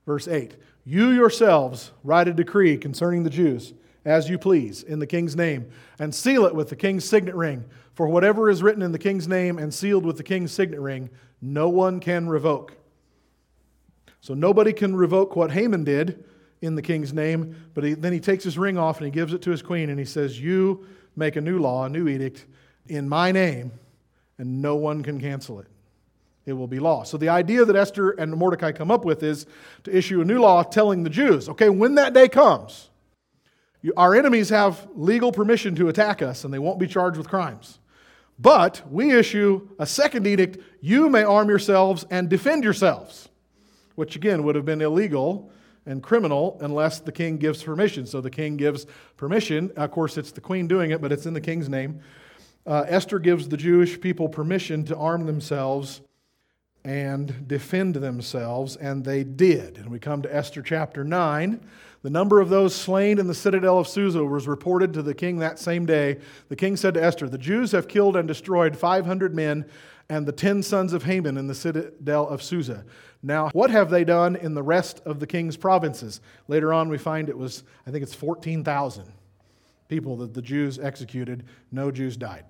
Verse 0.06 0.28
8 0.28 0.56
You 0.86 1.10
yourselves 1.10 1.92
write 2.04 2.28
a 2.28 2.34
decree 2.34 2.78
concerning 2.78 3.24
the 3.24 3.30
Jews 3.30 3.74
as 4.06 4.30
you 4.30 4.38
please 4.38 4.82
in 4.84 5.00
the 5.00 5.08
king's 5.08 5.36
name, 5.36 5.70
and 6.00 6.14
seal 6.14 6.46
it 6.46 6.56
with 6.56 6.70
the 6.70 6.76
king's 6.76 7.06
signet 7.06 7.36
ring. 7.36 7.66
For 7.94 8.08
whatever 8.08 8.50
is 8.50 8.64
written 8.64 8.82
in 8.82 8.92
the 8.92 9.00
king's 9.00 9.28
name 9.28 9.60
and 9.60 9.74
sealed 9.74 10.06
with 10.06 10.18
the 10.18 10.24
king's 10.24 10.52
signet 10.52 10.80
ring, 10.80 11.10
no 11.42 11.70
one 11.70 12.00
can 12.00 12.30
revoke. 12.30 12.78
So 14.22 14.34
nobody 14.34 14.74
can 14.74 14.96
revoke 14.96 15.36
what 15.36 15.52
Haman 15.52 15.84
did 15.84 16.24
in 16.62 16.76
the 16.76 16.82
king's 16.82 17.14
name, 17.14 17.55
but 17.74 17.84
he, 17.84 17.93
then 17.93 18.12
he 18.12 18.20
takes 18.20 18.43
his 18.43 18.57
ring 18.57 18.78
off 18.78 18.97
and 18.97 19.05
he 19.05 19.12
gives 19.12 19.34
it 19.34 19.41
to 19.43 19.51
his 19.51 19.62
queen 19.62 19.89
and 19.89 19.97
he 19.97 20.05
says, 20.05 20.39
You 20.39 20.86
make 21.16 21.36
a 21.36 21.41
new 21.41 21.60
law, 21.60 21.86
a 21.86 21.89
new 21.89 22.07
edict 22.07 22.45
in 22.88 23.07
my 23.07 23.32
name, 23.32 23.72
and 24.38 24.62
no 24.62 24.76
one 24.76 25.03
can 25.03 25.20
cancel 25.20 25.60
it 25.60 25.68
it 26.49 26.53
will 26.53 26.68
be 26.68 26.80
law. 26.80 27.03
So 27.03 27.18
the 27.18 27.30
idea 27.30 27.64
that 27.64 27.76
Esther 27.76 28.12
and 28.12 28.36
Mordecai 28.36 28.72
come 28.72 28.91
up 28.91 29.05
with 29.05 29.24
is 29.24 29.45
to 29.84 29.95
issue 29.95 30.22
a 30.22 30.26
new 30.26 30.39
law 30.39 30.64
telling 30.64 31.03
the 31.03 31.10
Jews, 31.10 31.47
okay, 31.49 31.70
when 31.70 31.95
that 31.95 32.14
day 32.14 32.28
comes, 32.28 32.89
you, 33.82 33.93
our 33.95 34.16
enemies 34.16 34.49
have 34.49 34.88
legal 34.95 35.32
permission 35.32 35.76
to 35.76 35.88
attack 35.88 36.22
us 36.22 36.43
and 36.43 36.53
they 36.53 36.60
won't 36.60 36.80
be 36.80 36.88
charged 36.88 37.18
with 37.18 37.30
crimes. 37.30 37.80
But 38.38 38.82
we 38.89 39.12
issue 39.16 39.68
a 39.80 39.86
second 39.86 40.26
edict 40.26 40.57
you 40.82 41.10
may 41.10 41.24
arm 41.24 41.49
yourselves 41.49 42.05
and 42.10 42.30
defend 42.30 42.64
yourselves, 42.64 43.30
which 43.95 44.16
again 44.16 44.43
would 44.43 44.55
have 44.55 44.66
been 44.66 44.82
illegal 44.82 45.51
and 45.90 46.04
criminal 46.04 46.58
unless 46.62 47.00
the 47.00 47.12
king 47.12 47.38
gives 47.38 47.64
permission. 47.64 48.06
So 48.06 48.22
the 48.22 48.30
king 48.30 48.58
gives 48.58 48.86
permission. 49.18 49.72
Of 49.76 49.90
course, 49.92 50.18
it's 50.18 50.32
the 50.32 50.40
queen 50.40 50.68
doing 50.68 50.92
it, 50.92 51.02
but 51.02 51.12
it's 51.12 51.26
in 51.26 51.34
the 51.34 51.42
king's 51.42 51.68
name. 51.68 52.00
Uh, 52.66 52.86
Esther 52.88 53.18
gives 53.18 53.50
the 53.50 53.58
Jewish 53.58 54.00
people 54.00 54.30
permission 54.30 54.86
to 54.86 54.96
arm 54.96 55.26
themselves 55.26 56.02
and 56.86 57.48
defend 57.48 57.96
themselves, 57.96 58.76
and 58.76 59.04
they 59.04 59.24
did. 59.24 59.78
And 59.78 59.90
we 59.90 59.98
come 59.98 60.22
to 60.22 60.34
Esther 60.34 60.62
chapter 60.62 61.04
9. 61.04 61.60
The 62.04 62.10
number 62.10 62.40
of 62.40 62.50
those 62.50 62.76
slain 62.76 63.18
in 63.18 63.28
the 63.28 63.34
citadel 63.34 63.80
of 63.80 63.88
Susa 63.88 64.24
was 64.24 64.48
reported 64.48 64.94
to 64.94 65.02
the 65.02 65.16
king 65.16 65.40
that 65.40 65.58
same 65.58 65.86
day. 65.86 66.20
The 66.50 66.56
king 66.56 66.78
said 66.78 66.94
to 66.94 67.04
Esther, 67.04 67.28
The 67.28 67.38
Jews 67.38 67.72
have 67.72 67.88
killed 67.88 68.16
and 68.16 68.28
destroyed 68.28 68.78
500 68.78 69.36
men 69.36 69.66
and 70.08 70.26
the 70.26 70.32
10 70.32 70.64
sons 70.64 70.94
of 70.94 71.04
Haman 71.04 71.38
in 71.38 71.48
the 71.48 71.56
citadel 71.56 72.28
of 72.28 72.42
Susa. 72.42 72.86
Now, 73.22 73.50
what 73.50 73.70
have 73.70 73.90
they 73.90 74.04
done 74.04 74.36
in 74.36 74.54
the 74.54 74.64
rest 74.64 75.02
of 75.06 75.20
the 75.20 75.28
king's 75.28 75.58
provinces? 75.58 76.22
Later 76.48 76.72
on, 76.72 76.88
we 76.90 76.98
find 76.98 77.28
it 77.30 77.38
was, 77.38 77.64
I 77.86 77.92
think 77.92 78.04
it's 78.04 78.16
14,000 78.16 79.12
people 79.90 80.16
that 80.18 80.34
the 80.34 80.42
Jews 80.42 80.80
executed. 80.80 81.44
No 81.72 81.92
Jews 81.92 82.16
died, 82.16 82.46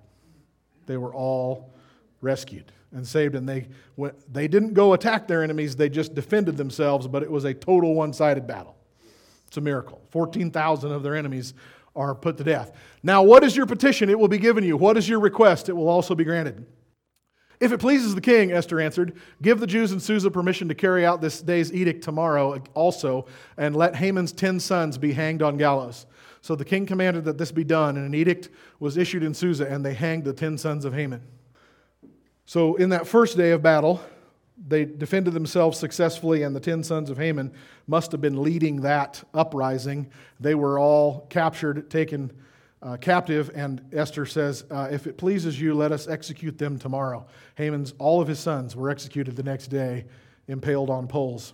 they 0.86 0.96
were 0.96 1.14
all 1.14 1.72
rescued 2.20 2.70
and 2.92 3.06
saved. 3.06 3.34
And 3.34 3.48
they, 3.48 3.68
went, 3.96 4.32
they 4.32 4.46
didn't 4.46 4.74
go 4.74 4.92
attack 4.92 5.26
their 5.26 5.42
enemies, 5.42 5.74
they 5.74 5.88
just 5.88 6.14
defended 6.14 6.56
themselves, 6.56 7.08
but 7.08 7.22
it 7.22 7.30
was 7.30 7.44
a 7.44 7.54
total 7.54 7.94
one 7.94 8.12
sided 8.12 8.46
battle. 8.46 8.76
It's 9.48 9.56
a 9.56 9.60
miracle. 9.60 10.00
14,000 10.10 10.92
of 10.92 11.02
their 11.02 11.16
enemies 11.16 11.54
are 11.96 12.14
put 12.14 12.36
to 12.38 12.44
death. 12.44 12.72
Now, 13.02 13.22
what 13.22 13.42
is 13.42 13.56
your 13.56 13.66
petition? 13.66 14.08
It 14.08 14.18
will 14.18 14.28
be 14.28 14.38
given 14.38 14.62
you. 14.62 14.76
What 14.76 14.96
is 14.96 15.08
your 15.08 15.18
request? 15.18 15.68
It 15.68 15.72
will 15.72 15.88
also 15.88 16.14
be 16.14 16.22
granted. 16.22 16.64
If 17.60 17.72
it 17.72 17.78
pleases 17.78 18.14
the 18.14 18.22
king, 18.22 18.52
Esther 18.52 18.80
answered, 18.80 19.16
give 19.42 19.60
the 19.60 19.66
Jews 19.66 19.92
in 19.92 20.00
Susa 20.00 20.30
permission 20.30 20.66
to 20.68 20.74
carry 20.74 21.04
out 21.04 21.20
this 21.20 21.42
day's 21.42 21.72
edict 21.74 22.02
tomorrow 22.02 22.62
also, 22.72 23.26
and 23.58 23.76
let 23.76 23.94
Haman's 23.96 24.32
ten 24.32 24.58
sons 24.58 24.96
be 24.96 25.12
hanged 25.12 25.42
on 25.42 25.58
gallows. 25.58 26.06
So 26.40 26.54
the 26.54 26.64
king 26.64 26.86
commanded 26.86 27.26
that 27.26 27.36
this 27.36 27.52
be 27.52 27.64
done, 27.64 27.98
and 27.98 28.06
an 28.06 28.14
edict 28.14 28.48
was 28.78 28.96
issued 28.96 29.22
in 29.22 29.34
Susa, 29.34 29.66
and 29.66 29.84
they 29.84 29.92
hanged 29.92 30.24
the 30.24 30.32
ten 30.32 30.56
sons 30.56 30.86
of 30.86 30.94
Haman. 30.94 31.22
So, 32.46 32.74
in 32.76 32.88
that 32.88 33.06
first 33.06 33.36
day 33.36 33.50
of 33.52 33.62
battle, 33.62 34.02
they 34.66 34.84
defended 34.84 35.34
themselves 35.34 35.78
successfully, 35.78 36.42
and 36.42 36.56
the 36.56 36.60
ten 36.60 36.82
sons 36.82 37.10
of 37.10 37.18
Haman 37.18 37.52
must 37.86 38.10
have 38.10 38.22
been 38.22 38.42
leading 38.42 38.80
that 38.80 39.22
uprising. 39.34 40.10
They 40.40 40.54
were 40.54 40.78
all 40.78 41.26
captured, 41.28 41.90
taken 41.90 42.32
uh, 42.82 42.96
captive, 42.96 43.50
and 43.54 43.82
Esther 43.92 44.24
says, 44.24 44.64
uh, 44.70 44.88
If 44.90 45.06
it 45.06 45.18
pleases 45.18 45.60
you, 45.60 45.74
let 45.74 45.92
us 45.92 46.08
execute 46.08 46.56
them 46.56 46.78
tomorrow. 46.78 47.26
Haman's, 47.56 47.92
all 47.98 48.20
of 48.20 48.28
his 48.28 48.38
sons 48.38 48.74
were 48.74 48.90
executed 48.90 49.36
the 49.36 49.42
next 49.42 49.68
day, 49.68 50.06
impaled 50.48 50.88
on 50.88 51.06
poles, 51.06 51.52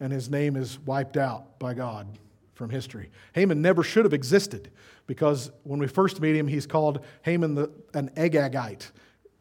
and 0.00 0.12
his 0.12 0.30
name 0.30 0.56
is 0.56 0.78
wiped 0.80 1.16
out 1.16 1.58
by 1.58 1.74
God 1.74 2.06
from 2.54 2.70
history. 2.70 3.10
Haman 3.34 3.60
never 3.60 3.82
should 3.82 4.04
have 4.04 4.14
existed 4.14 4.70
because 5.06 5.50
when 5.64 5.78
we 5.78 5.86
first 5.86 6.20
meet 6.20 6.36
him, 6.36 6.46
he's 6.46 6.66
called 6.66 7.04
Haman 7.22 7.54
the, 7.54 7.70
an 7.92 8.10
Agagite. 8.16 8.90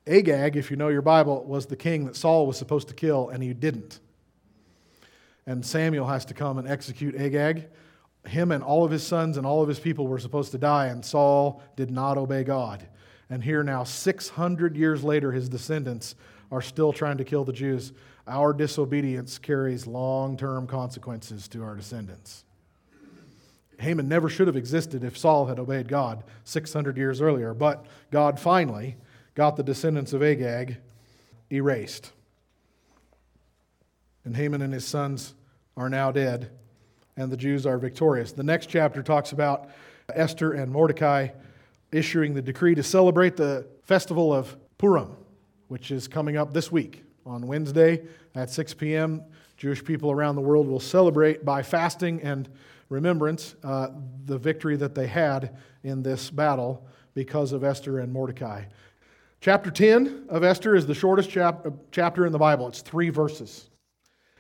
Agag, 0.08 0.58
if 0.58 0.72
you 0.72 0.78
know 0.78 0.88
your 0.88 1.02
Bible, 1.02 1.44
was 1.46 1.68
the 1.68 1.76
king 1.76 2.06
that 2.06 2.16
Saul 2.16 2.48
was 2.48 2.58
supposed 2.58 2.88
to 2.88 2.94
kill, 2.94 3.30
and 3.30 3.44
he 3.44 3.54
didn't. 3.54 4.00
And 5.46 5.66
Samuel 5.66 6.08
has 6.08 6.26
to 6.26 6.34
come 6.34 6.58
and 6.58 6.68
execute 6.68 7.16
Agag. 7.16 7.68
Him 8.26 8.52
and 8.52 8.64
all 8.64 8.84
of 8.84 8.92
his 8.92 9.06
sons 9.06 9.38
and 9.38 9.46
all 9.46 9.62
of 9.62 9.68
his 9.68 9.80
people 9.80 10.08
were 10.08 10.20
supposed 10.20 10.52
to 10.52 10.58
die, 10.58 10.88
and 10.88 11.04
Saul 11.04 11.62
did 11.76 11.90
not 11.90 12.18
obey 12.18 12.44
God. 12.44 12.88
And 13.30 13.44
here 13.44 13.64
now, 13.64 13.84
600 13.84 14.76
years 14.76 15.04
later, 15.04 15.32
his 15.32 15.50
descendants 15.50 16.16
are 16.52 16.62
still 16.62 16.94
trying 16.94 17.18
to 17.18 17.24
kill 17.24 17.46
the 17.46 17.54
Jews. 17.54 17.94
Our 18.28 18.54
disobedience 18.54 19.38
carries 19.38 19.88
long 19.88 20.38
term 20.38 20.68
consequences 20.68 21.48
to 21.50 21.64
our 21.64 21.76
descendants. 21.76 22.44
Haman 23.80 24.08
never 24.08 24.30
should 24.30 24.46
have 24.48 24.56
existed 24.56 25.04
if 25.04 25.18
Saul 25.18 25.48
had 25.48 25.58
obeyed 25.58 25.88
God 25.88 26.24
600 26.44 26.98
years 26.98 27.20
earlier, 27.20 27.56
but 27.56 27.86
God 28.12 28.40
finally 28.40 28.98
got 29.34 29.56
the 29.56 29.64
descendants 29.64 30.14
of 30.14 30.22
Agag 30.22 30.78
erased. 31.52 32.12
And 34.24 34.36
Haman 34.36 34.62
and 34.62 34.74
his 34.74 34.86
sons 34.86 35.34
are 35.76 35.90
now 35.90 36.12
dead, 36.12 36.52
and 37.22 37.32
the 37.32 37.38
Jews 37.38 37.66
are 37.68 37.78
victorious. 37.78 38.32
The 38.32 38.44
next 38.44 38.68
chapter 38.68 39.04
talks 39.04 39.32
about 39.32 39.70
Esther 40.14 40.54
and 40.54 40.72
Mordecai 40.72 41.28
issuing 41.92 42.34
the 42.34 42.42
decree 42.42 42.74
to 42.74 42.84
celebrate 42.84 43.38
the 43.38 43.68
festival 43.84 44.34
of 44.34 44.58
Purim, 44.80 45.16
which 45.68 45.92
is 45.92 46.08
coming 46.08 46.36
up 46.36 46.52
this 46.52 46.72
week 46.72 47.04
on 47.26 47.46
Wednesday 47.46 48.02
at 48.34 48.50
6 48.50 48.74
p.m. 48.74 49.24
Jewish 49.56 49.84
people 49.84 50.10
around 50.10 50.36
the 50.36 50.42
world 50.42 50.68
will 50.68 50.80
celebrate 50.80 51.46
by 51.46 51.62
fasting 51.62 52.22
and 52.24 52.50
remembrance 52.90 53.56
uh, 53.64 53.90
the 54.26 54.38
victory 54.38 54.76
that 54.78 54.96
they 54.96 55.08
had 55.08 55.58
in 55.84 56.02
this 56.02 56.32
battle 56.32 56.88
because 57.14 57.52
of 57.52 57.64
Esther 57.64 58.00
and 58.00 58.12
Mordecai. 58.12 58.64
Chapter 59.42 59.70
10 59.70 60.26
of 60.30 60.44
Esther 60.44 60.76
is 60.76 60.88
the 60.88 60.96
shortest 60.96 61.30
chap- 61.30 61.68
chapter 61.92 62.26
in 62.26 62.32
the 62.32 62.40
Bible, 62.40 62.68
it's 62.68 62.82
three 62.82 63.10
verses. 63.10 63.70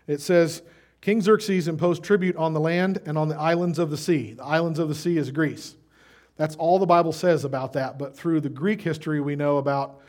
It 0.07 0.19
says, 0.19 0.63
King 1.01 1.19
Xerxes 1.19 1.67
imposed 1.67 2.03
tribute 2.03 2.35
on 2.35 2.53
the 2.53 2.59
land 2.59 3.01
and 3.05 3.17
on 3.17 3.27
the 3.27 3.35
islands 3.35 3.79
of 3.79 3.89
the 3.89 3.97
sea. 3.97 4.33
The 4.33 4.43
islands 4.43 4.77
of 4.77 4.87
the 4.87 4.95
sea 4.95 5.17
is 5.17 5.31
Greece. 5.31 5.75
That's 6.37 6.55
all 6.55 6.77
the 6.77 6.85
Bible 6.85 7.11
says 7.11 7.43
about 7.43 7.73
that, 7.73 7.97
but 7.97 8.15
through 8.15 8.41
the 8.41 8.49
Greek 8.49 8.81
history, 8.81 9.19
we 9.19 9.35
know 9.35 9.57
about 9.57 9.99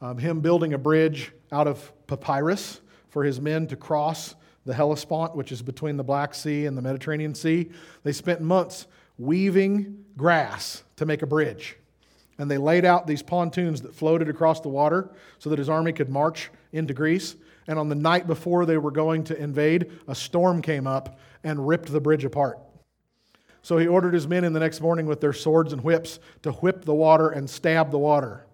um, 0.00 0.16
him 0.18 0.40
building 0.40 0.72
a 0.72 0.78
bridge 0.78 1.32
out 1.52 1.66
of 1.66 1.92
papyrus 2.06 2.80
for 3.10 3.24
his 3.24 3.40
men 3.40 3.66
to 3.68 3.76
cross 3.76 4.34
the 4.64 4.74
Hellespont, 4.74 5.34
which 5.34 5.52
is 5.52 5.62
between 5.62 5.96
the 5.96 6.04
Black 6.04 6.34
Sea 6.34 6.66
and 6.66 6.76
the 6.76 6.82
Mediterranean 6.82 7.34
Sea. 7.34 7.70
They 8.02 8.12
spent 8.12 8.40
months 8.40 8.86
weaving 9.18 10.04
grass 10.16 10.82
to 10.96 11.06
make 11.06 11.22
a 11.22 11.26
bridge. 11.26 11.76
And 12.38 12.50
they 12.50 12.58
laid 12.58 12.84
out 12.84 13.06
these 13.06 13.22
pontoons 13.22 13.82
that 13.82 13.94
floated 13.94 14.28
across 14.28 14.60
the 14.60 14.68
water 14.68 15.10
so 15.38 15.50
that 15.50 15.58
his 15.58 15.68
army 15.68 15.92
could 15.92 16.08
march 16.08 16.50
into 16.72 16.94
Greece. 16.94 17.36
And 17.68 17.78
on 17.78 17.88
the 17.88 17.94
night 17.94 18.26
before 18.26 18.66
they 18.66 18.78
were 18.78 18.90
going 18.90 19.22
to 19.24 19.40
invade, 19.40 19.92
a 20.08 20.14
storm 20.14 20.62
came 20.62 20.86
up 20.86 21.20
and 21.44 21.68
ripped 21.68 21.92
the 21.92 22.00
bridge 22.00 22.24
apart. 22.24 22.58
So 23.62 23.78
he 23.78 23.86
ordered 23.86 24.14
his 24.14 24.26
men 24.26 24.44
in 24.44 24.52
the 24.52 24.60
next 24.60 24.80
morning 24.80 25.06
with 25.06 25.20
their 25.20 25.32
swords 25.32 25.72
and 25.72 25.84
whips 25.84 26.18
to 26.42 26.52
whip 26.52 26.84
the 26.84 26.94
water 26.94 27.28
and 27.28 27.48
stab 27.48 27.90
the 27.90 27.98
water. 27.98 28.46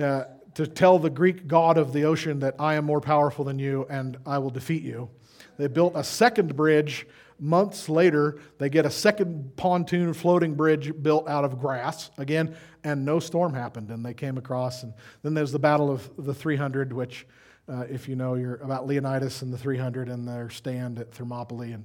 Uh, 0.00 0.24
to 0.54 0.66
tell 0.66 0.98
the 0.98 1.10
Greek 1.10 1.46
god 1.46 1.76
of 1.76 1.92
the 1.92 2.04
ocean 2.04 2.38
that 2.38 2.54
I 2.58 2.74
am 2.74 2.86
more 2.86 3.00
powerful 3.00 3.44
than 3.44 3.58
you 3.58 3.86
and 3.90 4.16
I 4.24 4.38
will 4.38 4.50
defeat 4.50 4.82
you. 4.82 5.10
They 5.58 5.66
built 5.66 5.92
a 5.94 6.04
second 6.04 6.56
bridge. 6.56 7.06
Months 7.38 7.90
later, 7.90 8.40
they 8.58 8.70
get 8.70 8.86
a 8.86 8.90
second 8.90 9.54
pontoon 9.56 10.14
floating 10.14 10.54
bridge 10.54 10.92
built 11.02 11.28
out 11.28 11.44
of 11.44 11.58
grass 11.58 12.10
again, 12.16 12.56
and 12.84 13.04
no 13.04 13.20
storm 13.20 13.52
happened. 13.52 13.90
And 13.90 14.04
they 14.04 14.14
came 14.14 14.38
across. 14.38 14.82
And 14.82 14.94
then 15.22 15.34
there's 15.34 15.52
the 15.52 15.58
Battle 15.58 15.90
of 15.90 16.10
the 16.16 16.32
300, 16.32 16.92
which, 16.92 17.26
uh, 17.68 17.84
if 17.90 18.08
you 18.08 18.16
know, 18.16 18.34
you're 18.34 18.56
about 18.56 18.86
Leonidas 18.86 19.42
and 19.42 19.52
the 19.52 19.58
300 19.58 20.08
and 20.08 20.26
their 20.26 20.50
stand 20.50 20.98
at 20.98 21.12
Thermopylae. 21.12 21.72
And, 21.72 21.84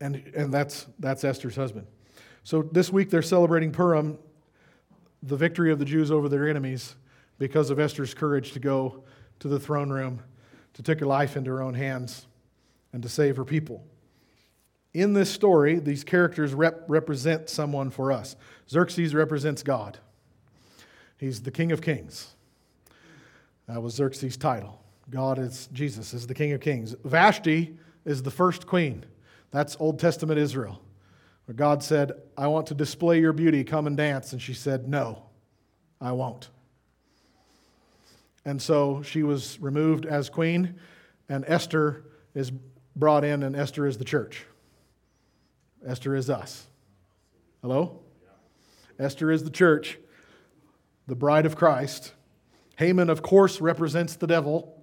and, 0.00 0.16
and 0.34 0.52
that's, 0.52 0.86
that's 0.98 1.24
Esther's 1.24 1.56
husband. 1.56 1.86
So 2.44 2.62
this 2.62 2.90
week 2.92 3.10
they're 3.10 3.22
celebrating 3.22 3.72
Purim, 3.72 4.18
the 5.22 5.36
victory 5.36 5.72
of 5.72 5.78
the 5.78 5.84
Jews 5.84 6.10
over 6.10 6.28
their 6.28 6.48
enemies, 6.48 6.94
because 7.38 7.70
of 7.70 7.78
Esther's 7.78 8.14
courage 8.14 8.52
to 8.52 8.60
go 8.60 9.02
to 9.40 9.48
the 9.48 9.58
throne 9.58 9.90
room 9.90 10.22
to 10.74 10.82
take 10.82 11.00
her 11.00 11.06
life 11.06 11.36
into 11.36 11.50
her 11.50 11.62
own 11.62 11.74
hands 11.74 12.26
and 12.92 13.02
to 13.02 13.08
save 13.08 13.36
her 13.36 13.44
people. 13.44 13.84
In 14.92 15.12
this 15.12 15.30
story, 15.30 15.78
these 15.78 16.04
characters 16.04 16.54
rep- 16.54 16.84
represent 16.88 17.48
someone 17.48 17.90
for 17.90 18.12
us. 18.12 18.36
Xerxes 18.68 19.14
represents 19.14 19.62
God, 19.62 19.98
he's 21.16 21.42
the 21.42 21.50
King 21.50 21.72
of 21.72 21.82
Kings. 21.82 22.34
That 23.70 23.80
was 23.82 23.94
Xerxes' 23.94 24.36
title. 24.36 24.82
God 25.10 25.38
is 25.38 25.68
Jesus, 25.72 26.12
is 26.12 26.26
the 26.26 26.34
King 26.34 26.52
of 26.52 26.60
Kings. 26.60 26.96
Vashti 27.04 27.78
is 28.04 28.20
the 28.20 28.30
first 28.30 28.66
queen. 28.66 29.06
That's 29.52 29.76
Old 29.78 30.00
Testament 30.00 30.40
Israel. 30.40 30.82
Where 31.44 31.54
God 31.54 31.80
said, 31.84 32.10
I 32.36 32.48
want 32.48 32.66
to 32.68 32.74
display 32.74 33.20
your 33.20 33.32
beauty, 33.32 33.62
come 33.62 33.86
and 33.86 33.96
dance. 33.96 34.32
And 34.32 34.42
she 34.42 34.54
said, 34.54 34.88
No, 34.88 35.22
I 36.00 36.10
won't. 36.10 36.48
And 38.44 38.60
so 38.60 39.02
she 39.02 39.22
was 39.22 39.60
removed 39.60 40.04
as 40.04 40.30
queen, 40.30 40.74
and 41.28 41.44
Esther 41.46 42.06
is 42.34 42.50
brought 42.96 43.22
in, 43.22 43.44
and 43.44 43.54
Esther 43.54 43.86
is 43.86 43.98
the 43.98 44.04
church. 44.04 44.46
Esther 45.86 46.16
is 46.16 46.28
us. 46.28 46.66
Hello? 47.62 48.00
Yeah. 48.20 49.04
Esther 49.06 49.30
is 49.30 49.44
the 49.44 49.50
church, 49.50 49.96
the 51.06 51.14
bride 51.14 51.46
of 51.46 51.54
Christ. 51.54 52.14
Haman, 52.80 53.10
of 53.10 53.20
course, 53.20 53.60
represents 53.60 54.16
the 54.16 54.26
devil, 54.26 54.74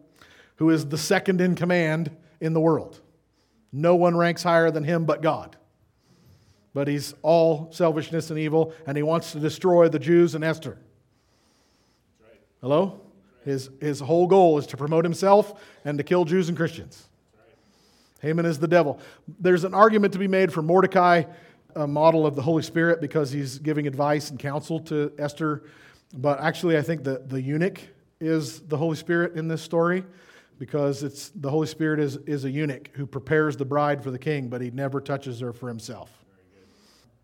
who 0.58 0.70
is 0.70 0.88
the 0.88 1.00
second 1.00 1.42
in 1.42 1.56
command 1.56 2.16
in 2.40 2.54
the 2.54 2.60
world. 2.62 3.02
No 3.72 3.96
one 3.96 4.16
ranks 4.16 4.44
higher 4.44 4.70
than 4.70 4.84
him 4.84 5.06
but 5.06 5.24
God. 5.24 5.58
But 6.76 6.88
he's 6.88 7.16
all 7.24 7.72
selfishness 7.72 8.30
and 8.30 8.38
evil, 8.38 8.72
and 8.86 8.96
he 8.96 9.02
wants 9.02 9.32
to 9.32 9.40
destroy 9.40 9.90
the 9.90 9.98
Jews 9.98 10.36
and 10.36 10.44
Esther. 10.44 10.78
Hello? 12.62 13.02
His, 13.44 13.72
his 13.82 14.00
whole 14.00 14.28
goal 14.28 14.60
is 14.60 14.68
to 14.68 14.78
promote 14.78 15.04
himself 15.04 15.60
and 15.84 15.98
to 15.98 16.04
kill 16.04 16.24
Jews 16.24 16.50
and 16.50 16.58
Christians. 16.58 17.10
Haman 18.22 18.46
is 18.46 18.60
the 18.60 18.68
devil. 18.68 19.00
There's 19.40 19.64
an 19.64 19.74
argument 19.74 20.14
to 20.14 20.20
be 20.20 20.28
made 20.28 20.54
for 20.54 20.62
Mordecai, 20.62 21.24
a 21.76 21.88
model 21.88 22.28
of 22.28 22.36
the 22.36 22.44
Holy 22.44 22.62
Spirit, 22.62 23.02
because 23.02 23.32
he's 23.32 23.58
giving 23.58 23.88
advice 23.88 24.30
and 24.30 24.38
counsel 24.38 24.82
to 24.82 25.12
Esther. 25.18 25.64
But 26.14 26.40
actually, 26.40 26.78
I 26.78 26.82
think 26.82 27.04
that 27.04 27.30
the 27.30 27.42
eunuch 27.42 27.80
is 28.20 28.62
the 28.62 28.78
Holy 28.78 28.96
Spirit 28.96 29.36
in 29.36 29.48
this 29.48 29.62
story 29.62 30.04
because 30.60 31.04
it's, 31.04 31.30
the 31.30 31.50
Holy 31.50 31.68
Spirit 31.68 32.00
is, 32.00 32.18
is 32.26 32.46
a 32.46 32.50
eunuch 32.50 32.90
who 32.94 33.06
prepares 33.06 33.58
the 33.58 33.66
bride 33.66 34.04
for 34.04 34.12
the 34.12 34.20
king, 34.20 34.48
but 34.48 34.62
he 34.62 34.72
never 34.72 35.00
touches 35.00 35.40
her 35.40 35.54
for 35.54 35.68
himself. 35.68 36.12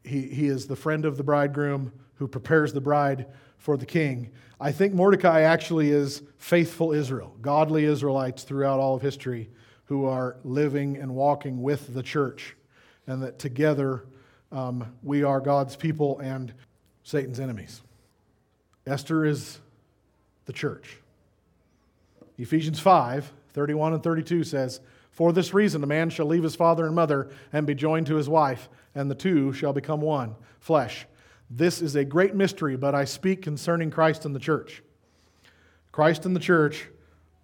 He, 0.03 0.21
he 0.27 0.47
is 0.47 0.67
the 0.67 0.75
friend 0.75 1.05
of 1.05 1.17
the 1.17 1.23
bridegroom 1.23 1.91
who 2.15 2.27
prepares 2.27 2.73
the 2.73 2.81
bride 2.81 3.27
for 3.57 3.77
the 3.77 3.85
king. 3.85 4.29
I 4.59 4.71
think 4.71 4.93
Mordecai 4.93 5.41
actually 5.41 5.89
is 5.89 6.21
faithful 6.37 6.91
Israel, 6.91 7.35
godly 7.41 7.85
Israelites 7.85 8.43
throughout 8.43 8.79
all 8.79 8.95
of 8.95 9.01
history 9.01 9.49
who 9.85 10.05
are 10.05 10.37
living 10.43 10.97
and 10.97 11.13
walking 11.15 11.61
with 11.61 11.93
the 11.93 12.03
church, 12.03 12.55
and 13.07 13.21
that 13.23 13.39
together 13.39 14.05
um, 14.51 14.93
we 15.01 15.23
are 15.23 15.39
God's 15.39 15.75
people 15.75 16.19
and 16.19 16.53
Satan's 17.03 17.39
enemies. 17.39 17.81
Esther 18.85 19.25
is 19.25 19.59
the 20.45 20.53
church. 20.53 20.97
Ephesians 22.37 22.79
5 22.79 23.31
31 23.53 23.93
and 23.93 24.03
32 24.03 24.43
says, 24.43 24.81
For 25.11 25.31
this 25.31 25.53
reason, 25.53 25.83
a 25.83 25.87
man 25.87 26.09
shall 26.09 26.25
leave 26.25 26.41
his 26.41 26.55
father 26.55 26.87
and 26.87 26.95
mother 26.95 27.29
and 27.51 27.67
be 27.67 27.75
joined 27.75 28.07
to 28.07 28.15
his 28.15 28.27
wife, 28.27 28.67
and 28.95 29.09
the 29.09 29.15
two 29.15 29.53
shall 29.53 29.73
become 29.73 30.01
one 30.01 30.35
flesh. 30.59 31.05
This 31.51 31.81
is 31.81 31.95
a 31.95 32.03
great 32.03 32.33
mystery, 32.33 32.75
but 32.75 32.95
I 32.95 33.05
speak 33.05 33.43
concerning 33.43 33.91
Christ 33.91 34.25
and 34.25 34.33
the 34.33 34.39
church. 34.39 34.81
Christ 35.91 36.25
and 36.25 36.35
the 36.35 36.39
church 36.39 36.87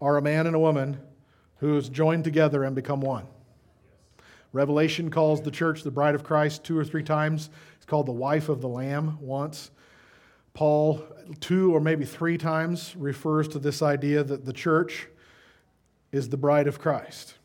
are 0.01 0.17
a 0.17 0.21
man 0.21 0.47
and 0.47 0.55
a 0.55 0.59
woman 0.59 0.97
who 1.57 1.77
is 1.77 1.89
joined 1.89 2.23
together 2.23 2.63
and 2.63 2.75
become 2.75 3.01
one. 3.01 3.27
Revelation 4.51 5.11
calls 5.11 5.41
the 5.41 5.51
church 5.51 5.83
the 5.83 5.91
bride 5.91 6.15
of 6.15 6.23
Christ 6.23 6.63
two 6.63 6.77
or 6.77 6.83
three 6.83 7.03
times. 7.03 7.51
It's 7.75 7.85
called 7.85 8.07
the 8.07 8.11
wife 8.11 8.49
of 8.49 8.61
the 8.61 8.67
Lamb 8.67 9.19
once. 9.21 9.69
Paul, 10.53 11.03
two 11.39 11.75
or 11.75 11.79
maybe 11.79 12.05
three 12.05 12.37
times, 12.37 12.95
refers 12.95 13.47
to 13.49 13.59
this 13.59 13.81
idea 13.81 14.23
that 14.23 14.45
the 14.45 14.53
church 14.53 15.07
is 16.11 16.29
the 16.29 16.37
bride 16.37 16.67
of 16.67 16.79
Christ. 16.79 17.35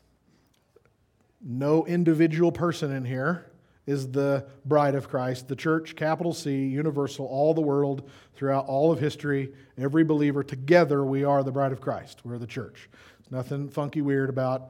No 1.41 1.85
individual 1.85 2.51
person 2.51 2.91
in 2.91 3.05
here 3.05 3.51
is 3.85 4.11
the 4.11 4.45
bride 4.65 4.95
of 4.95 5.07
Christ. 5.07 5.47
The 5.47 5.55
church, 5.55 5.95
capital 5.95 6.33
C, 6.33 6.65
universal, 6.65 7.25
all 7.27 7.53
the 7.53 7.61
world, 7.61 8.09
throughout 8.33 8.65
all 8.65 8.91
of 8.91 8.99
history, 8.99 9.53
every 9.77 10.03
believer, 10.03 10.43
together 10.43 11.05
we 11.05 11.23
are 11.23 11.43
the 11.43 11.51
bride 11.51 11.71
of 11.71 11.81
Christ. 11.81 12.21
We're 12.23 12.39
the 12.39 12.47
church. 12.47 12.89
There's 13.19 13.31
nothing 13.31 13.69
funky 13.69 14.01
weird 14.01 14.29
about 14.29 14.69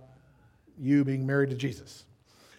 you 0.77 1.05
being 1.05 1.25
married 1.25 1.49
to 1.51 1.55
Jesus. 1.55 2.04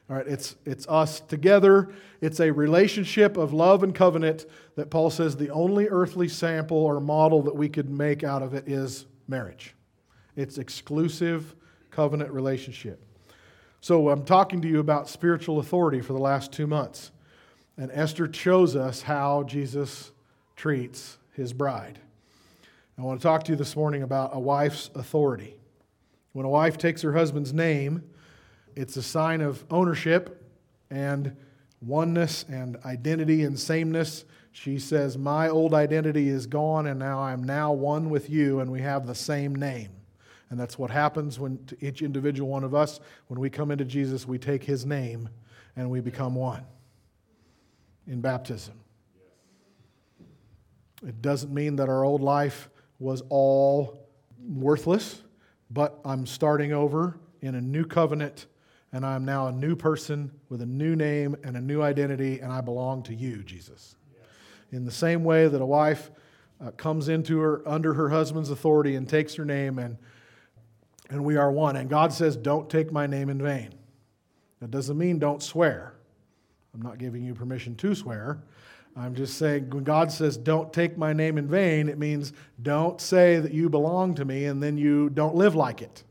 All 0.09 0.17
right, 0.17 0.27
it's, 0.27 0.55
it's 0.65 0.87
us 0.87 1.21
together. 1.21 1.93
It's 2.21 2.39
a 2.39 2.53
relationship 2.53 3.37
of 3.37 3.53
love 3.53 3.83
and 3.83 3.95
covenant 3.95 4.47
that 4.77 4.89
Paul 4.89 5.11
says 5.11 5.37
the 5.37 5.51
only 5.51 5.89
earthly 5.89 6.29
sample 6.29 6.77
or 6.77 7.01
model 7.01 7.43
that 7.43 7.57
we 7.57 7.69
could 7.69 7.91
make 7.91 8.23
out 8.23 8.43
of 8.43 8.55
it 8.55 8.69
is 8.69 9.07
marriage. 9.27 9.75
It's 10.37 10.59
exclusive 10.59 11.57
covenant 11.91 12.31
relationship. 12.31 13.03
So 13.81 14.11
I'm 14.11 14.25
talking 14.25 14.61
to 14.63 14.69
you 14.69 14.79
about 14.79 15.09
spiritual 15.09 15.59
authority 15.59 16.01
for 16.01 16.13
the 16.13 16.21
last 16.21 16.53
two 16.53 16.67
months. 16.67 17.11
And 17.77 17.91
Esther 17.93 18.33
shows 18.33 18.77
us 18.77 19.03
how 19.03 19.43
Jesus 19.43 20.13
treats 20.55 21.19
his 21.33 21.53
bride. 21.53 21.99
I 22.99 23.03
want 23.03 23.21
to 23.21 23.23
talk 23.23 23.45
to 23.45 23.53
you 23.53 23.57
this 23.57 23.77
morning 23.77 24.03
about 24.03 24.31
a 24.35 24.41
wife's 24.41 24.91
authority. 24.95 25.57
When 26.33 26.47
a 26.47 26.49
wife 26.49 26.79
takes 26.79 27.03
her 27.03 27.13
husband's 27.13 27.53
name, 27.53 28.03
it's 28.77 28.97
a 28.97 29.03
sign 29.03 29.41
of 29.41 29.65
ownership 29.71 30.45
and 30.91 31.37
oneness 31.81 32.45
and 32.49 32.77
identity 32.85 33.43
and 33.43 33.59
sameness. 33.59 34.25
She 34.53 34.79
says, 34.79 35.19
My 35.19 35.49
old 35.49 35.75
identity 35.75 36.29
is 36.29 36.47
gone, 36.47 36.87
and 36.87 36.99
now 36.99 37.21
I'm 37.21 37.43
now 37.43 37.73
one 37.73 38.11
with 38.11 38.31
you, 38.31 38.61
and 38.61 38.71
we 38.71 38.83
have 38.83 39.07
the 39.07 39.15
same 39.15 39.55
name. 39.55 39.91
And 40.51 40.61
that's 40.61 40.79
what 40.79 40.91
happens 40.91 41.41
when 41.41 41.65
to 41.67 41.77
each 41.85 42.03
individual 42.03 42.49
one 42.49 42.63
of 42.63 42.75
us, 42.75 43.01
when 43.27 43.41
we 43.41 43.51
come 43.51 43.71
into 43.71 43.85
Jesus, 43.85 44.29
we 44.29 44.39
take 44.39 44.63
his 44.63 44.87
name 44.87 45.29
and 45.75 45.91
we 45.91 46.01
become 46.01 46.35
one 46.35 46.65
in 48.07 48.21
baptism. 48.21 48.75
It 51.07 51.21
doesn't 51.21 51.53
mean 51.53 51.77
that 51.77 51.89
our 51.89 52.05
old 52.05 52.23
life 52.23 52.71
was 52.99 53.23
all 53.29 54.09
worthless, 54.39 55.23
but 55.71 55.99
I'm 56.05 56.27
starting 56.27 56.73
over 56.73 57.19
in 57.43 57.55
a 57.55 57.61
new 57.61 57.85
covenant, 57.85 58.47
and 58.93 59.05
I'm 59.05 59.25
now 59.25 59.49
a 59.49 59.53
new 59.53 59.77
person 59.77 60.31
with 60.49 60.63
a 60.63 60.67
new 60.67 60.97
name 60.97 61.37
and 61.45 61.57
a 61.57 61.61
new 61.61 61.83
identity, 61.83 62.41
and 62.41 62.53
I 62.53 62.61
belong 62.61 63.03
to 63.05 63.15
you, 63.15 63.43
Jesus. 63.43 63.97
In 64.73 64.85
the 64.85 64.93
same 64.93 65.25
way 65.25 65.49
that 65.49 65.61
a 65.61 65.67
wife 65.67 66.11
uh, 66.65 66.71
comes 66.73 67.09
into 67.09 67.39
her 67.39 67.63
under 67.67 67.95
her 67.95 68.09
husband's 68.09 68.51
authority 68.51 68.97
and 68.97 69.09
takes 69.09 69.35
her 69.35 69.45
name 69.45 69.79
and 69.79 69.99
and 71.11 71.25
we 71.25 71.37
are 71.37 71.53
one. 71.53 71.77
And 71.77 71.89
God 71.89 72.13
says, 72.13 72.37
Don't 72.37 72.69
take 72.69 72.93
my 72.93 73.07
name 73.07 73.29
in 73.29 73.41
vain. 73.41 73.71
That 74.61 74.71
doesn't 74.71 74.97
mean 74.97 75.19
don't 75.19 75.43
swear. 75.43 75.95
I'm 76.75 76.83
not 76.83 76.99
giving 76.99 77.23
you 77.23 77.35
permission 77.35 77.77
to 77.77 77.95
swear. 77.95 78.43
I'm 78.97 79.15
just 79.15 79.37
saying 79.37 79.71
when 79.71 79.85
God 79.85 80.11
says, 80.11 80.37
Don't 80.37 80.73
take 80.73 80.99
my 80.99 81.13
name 81.13 81.39
in 81.39 81.49
vain, 81.49 81.89
it 81.89 81.99
means 81.99 82.33
don't 82.63 83.01
say 83.01 83.39
that 83.39 83.53
you 83.53 83.69
belong 83.69 84.15
to 84.17 84.25
me 84.25 84.47
and 84.47 84.63
then 84.63 84.79
you 84.79 85.11
don't 85.11 85.35
live 85.35 85.55
like 85.55 85.83
it. 85.83 86.03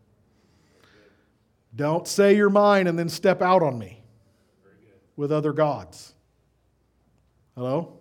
Don't 1.76 2.08
say 2.08 2.36
you're 2.36 2.50
mine 2.50 2.88
and 2.88 2.98
then 2.98 3.10
step 3.10 3.42
out 3.42 3.62
on 3.62 3.78
me 3.78 4.02
with 5.16 5.32
other 5.32 5.52
gods. 5.54 6.14
Hello? 7.56 8.00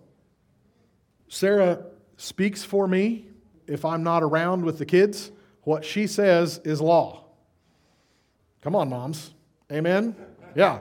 Sarah 1.27 1.83
speaks 2.17 2.63
for 2.63 2.87
me 2.87 3.27
if 3.67 3.83
I'm 3.83 4.03
not 4.03 4.23
around 4.23 4.63
with 4.63 4.77
the 4.77 4.85
kids. 4.85 5.31
What 5.63 5.83
she 5.83 6.07
says 6.07 6.61
is 6.63 6.79
law. 6.79 7.25
Come 8.61 8.75
on, 8.75 8.89
moms. 8.89 9.33
Amen? 9.71 10.15
Yeah. 10.55 10.79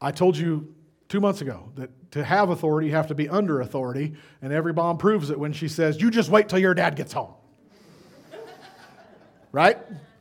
I 0.00 0.12
told 0.12 0.36
you 0.36 0.74
two 1.08 1.20
months 1.20 1.40
ago 1.40 1.70
that 1.74 1.90
to 2.12 2.24
have 2.24 2.50
authority, 2.50 2.88
you 2.88 2.94
have 2.94 3.08
to 3.08 3.14
be 3.14 3.28
under 3.28 3.60
authority, 3.60 4.14
and 4.40 4.52
every 4.52 4.72
mom 4.72 4.96
proves 4.96 5.30
it 5.30 5.38
when 5.38 5.52
she 5.52 5.68
says, 5.68 6.00
You 6.00 6.10
just 6.10 6.30
wait 6.30 6.48
till 6.48 6.58
your 6.58 6.74
dad 6.74 6.96
gets 6.96 7.12
home. 7.12 7.34
right? 9.52 9.78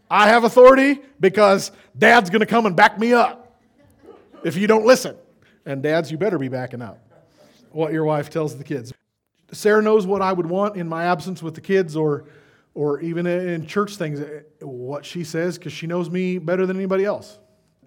I 0.10 0.30
have 0.30 0.44
authority 0.44 1.02
because 1.20 1.72
dad's 1.98 2.30
going 2.30 2.40
to 2.40 2.46
come 2.46 2.66
and 2.66 2.76
back 2.76 2.98
me 3.00 3.14
up 3.14 3.60
if 4.44 4.56
you 4.56 4.68
don't 4.68 4.86
listen. 4.86 5.16
And 5.66 5.84
dads, 5.84 6.12
you 6.12 6.18
better 6.18 6.40
be 6.40 6.48
backing 6.48 6.82
up 6.82 7.00
what 7.72 7.92
your 7.92 8.06
wife 8.06 8.30
tells 8.30 8.58
the 8.58 8.64
kids. 8.64 8.94
Sarah 9.52 9.82
knows 9.82 10.08
what 10.08 10.22
I 10.22 10.32
would 10.34 10.46
want 10.46 10.78
in 10.78 10.88
my 10.88 11.06
absence 11.06 11.44
with 11.44 11.56
the 11.56 11.62
kids 11.62 11.96
or 11.96 12.26
or 12.74 13.02
even 13.02 13.26
in 13.26 13.66
church 13.66 13.96
things, 13.96 14.20
eh, 14.20 14.42
what 14.62 15.04
she 15.04 15.24
says, 15.24 15.58
because 15.58 15.74
she 15.74 15.88
knows 15.88 16.12
me 16.12 16.38
better 16.38 16.68
than 16.68 16.78
anybody 16.78 17.06
else. 17.06 17.40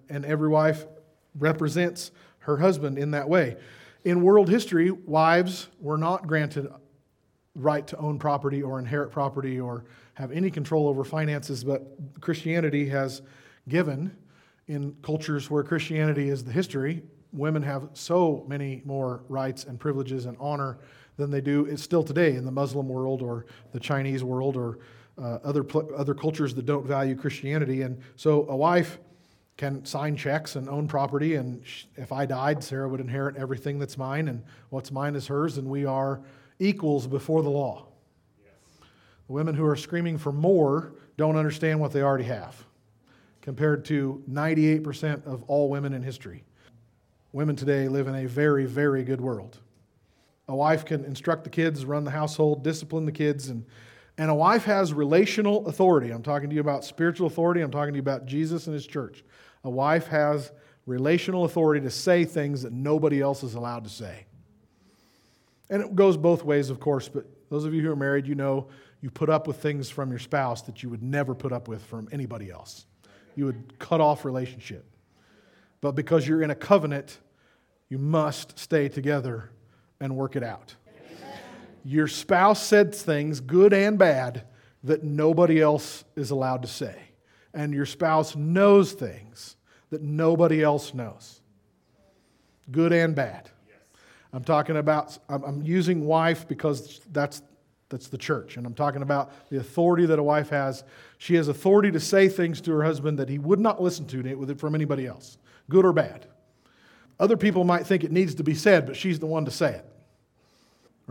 And 0.09 0.25
every 0.25 0.49
wife 0.49 0.85
represents 1.39 2.11
her 2.39 2.57
husband 2.57 2.97
in 2.97 3.11
that 3.11 3.29
way. 3.29 3.55
In 4.03 4.21
world 4.21 4.49
history, 4.49 4.91
wives 4.91 5.69
were 5.79 5.97
not 5.97 6.27
granted 6.27 6.69
right 7.55 7.87
to 7.87 7.97
own 7.99 8.19
property 8.19 8.61
or 8.61 8.79
inherit 8.79 9.11
property 9.11 9.61
or 9.61 9.85
have 10.21 10.31
any 10.31 10.51
control 10.51 10.87
over 10.87 11.03
finances, 11.03 11.63
but 11.63 11.81
Christianity 12.21 12.87
has 12.89 13.23
given 13.67 14.15
in 14.67 14.95
cultures 15.01 15.49
where 15.49 15.63
Christianity 15.63 16.29
is 16.29 16.43
the 16.43 16.51
history, 16.51 17.01
women 17.33 17.63
have 17.63 17.89
so 17.93 18.45
many 18.47 18.83
more 18.85 19.23
rights 19.29 19.63
and 19.63 19.79
privileges 19.79 20.27
and 20.27 20.37
honor 20.39 20.77
than 21.17 21.31
they 21.31 21.41
do 21.41 21.75
still 21.75 22.03
today 22.03 22.35
in 22.35 22.45
the 22.45 22.51
Muslim 22.51 22.87
world 22.87 23.23
or 23.23 23.47
the 23.71 23.79
Chinese 23.79 24.23
world 24.23 24.55
or 24.55 24.77
uh, 25.17 25.39
other, 25.43 25.63
pl- 25.63 25.89
other 25.97 26.13
cultures 26.13 26.53
that 26.53 26.67
don't 26.67 26.85
value 26.85 27.15
Christianity. 27.15 27.81
And 27.81 27.99
so 28.15 28.47
a 28.47 28.55
wife 28.55 28.99
can 29.57 29.83
sign 29.85 30.15
checks 30.15 30.55
and 30.55 30.69
own 30.69 30.87
property. 30.87 31.33
And 31.33 31.63
if 31.95 32.11
I 32.11 32.27
died, 32.27 32.63
Sarah 32.63 32.87
would 32.87 33.01
inherit 33.01 33.37
everything 33.37 33.79
that's 33.79 33.97
mine, 33.97 34.27
and 34.27 34.43
what's 34.69 34.91
mine 34.91 35.15
is 35.15 35.25
hers, 35.25 35.57
and 35.57 35.67
we 35.67 35.83
are 35.83 36.21
equals 36.59 37.07
before 37.07 37.41
the 37.41 37.49
law. 37.49 37.87
The 39.27 39.33
women 39.33 39.55
who 39.55 39.65
are 39.65 39.75
screaming 39.75 40.17
for 40.17 40.31
more 40.31 40.93
don't 41.17 41.35
understand 41.35 41.79
what 41.79 41.91
they 41.91 42.01
already 42.01 42.25
have, 42.25 42.55
compared 43.41 43.85
to 43.85 44.23
98% 44.29 45.25
of 45.25 45.43
all 45.43 45.69
women 45.69 45.93
in 45.93 46.01
history. 46.01 46.43
Women 47.33 47.55
today 47.55 47.87
live 47.87 48.07
in 48.07 48.15
a 48.15 48.27
very, 48.27 48.65
very 48.65 49.03
good 49.03 49.21
world. 49.21 49.59
A 50.47 50.55
wife 50.55 50.83
can 50.83 51.05
instruct 51.05 51.43
the 51.43 51.49
kids, 51.49 51.85
run 51.85 52.03
the 52.03 52.11
household, 52.11 52.63
discipline 52.63 53.05
the 53.05 53.11
kids, 53.11 53.49
and, 53.49 53.65
and 54.17 54.29
a 54.29 54.33
wife 54.33 54.65
has 54.65 54.93
relational 54.93 55.65
authority. 55.67 56.11
I'm 56.11 56.23
talking 56.23 56.49
to 56.49 56.55
you 56.55 56.61
about 56.61 56.83
spiritual 56.83 57.27
authority, 57.27 57.61
I'm 57.61 57.71
talking 57.71 57.93
to 57.93 57.97
you 57.97 58.01
about 58.01 58.25
Jesus 58.25 58.67
and 58.67 58.73
his 58.73 58.85
church. 58.85 59.23
A 59.63 59.69
wife 59.69 60.07
has 60.07 60.51
relational 60.85 61.45
authority 61.45 61.81
to 61.81 61.89
say 61.89 62.25
things 62.25 62.63
that 62.63 62.73
nobody 62.73 63.21
else 63.21 63.43
is 63.43 63.53
allowed 63.53 63.83
to 63.85 63.89
say. 63.89 64.25
And 65.69 65.81
it 65.81 65.95
goes 65.95 66.17
both 66.17 66.43
ways, 66.43 66.69
of 66.69 66.79
course, 66.79 67.07
but 67.07 67.25
those 67.49 67.63
of 67.63 67.73
you 67.73 67.81
who 67.81 67.91
are 67.91 67.95
married, 67.95 68.27
you 68.27 68.35
know 68.35 68.67
you 69.01 69.09
put 69.09 69.29
up 69.29 69.47
with 69.47 69.57
things 69.57 69.89
from 69.89 70.09
your 70.09 70.19
spouse 70.19 70.61
that 70.63 70.83
you 70.83 70.89
would 70.89 71.01
never 71.01 71.33
put 71.33 71.51
up 71.51 71.67
with 71.67 71.83
from 71.83 72.07
anybody 72.11 72.51
else. 72.51 72.85
You 73.35 73.45
would 73.45 73.79
cut 73.79 73.99
off 73.99 74.25
relationship. 74.25 74.85
But 75.81 75.93
because 75.93 76.27
you're 76.27 76.43
in 76.43 76.51
a 76.51 76.55
covenant, 76.55 77.17
you 77.89 77.97
must 77.97 78.59
stay 78.59 78.87
together 78.87 79.49
and 79.99 80.15
work 80.15 80.35
it 80.35 80.43
out. 80.43 80.75
Your 81.83 82.07
spouse 82.07 82.63
said 82.63 82.93
things, 82.93 83.39
good 83.39 83.73
and 83.73 83.97
bad, 83.97 84.43
that 84.83 85.03
nobody 85.03 85.59
else 85.59 86.03
is 86.15 86.29
allowed 86.29 86.61
to 86.61 86.67
say. 86.67 86.95
And 87.53 87.73
your 87.73 87.87
spouse 87.87 88.35
knows 88.35 88.93
things 88.93 89.55
that 89.89 90.01
nobody 90.01 90.63
else 90.63 90.93
knows, 90.93 91.41
good 92.71 92.93
and 92.93 93.15
bad. 93.15 93.49
I'm 94.31 94.43
talking 94.43 94.77
about, 94.77 95.17
I'm 95.27 95.61
using 95.61 96.05
wife 96.05 96.47
because 96.47 97.01
that's, 97.11 97.41
that's 97.91 98.07
the 98.07 98.17
church. 98.17 98.57
And 98.57 98.65
I'm 98.65 98.73
talking 98.73 99.03
about 99.03 99.31
the 99.49 99.59
authority 99.59 100.07
that 100.07 100.17
a 100.17 100.23
wife 100.23 100.49
has. 100.49 100.83
She 101.19 101.35
has 101.35 101.47
authority 101.47 101.91
to 101.91 101.99
say 101.99 102.27
things 102.27 102.59
to 102.61 102.71
her 102.71 102.83
husband 102.83 103.19
that 103.19 103.29
he 103.29 103.37
would 103.37 103.59
not 103.59 103.81
listen 103.81 104.07
to 104.07 104.55
from 104.55 104.73
anybody 104.73 105.05
else, 105.05 105.37
good 105.69 105.85
or 105.85 105.93
bad. 105.93 106.25
Other 107.19 107.37
people 107.37 107.63
might 107.63 107.85
think 107.85 108.03
it 108.03 108.11
needs 108.11 108.33
to 108.35 108.43
be 108.43 108.55
said, 108.55 108.87
but 108.87 108.95
she's 108.95 109.19
the 109.19 109.27
one 109.27 109.45
to 109.45 109.51
say 109.51 109.73
it 109.73 109.85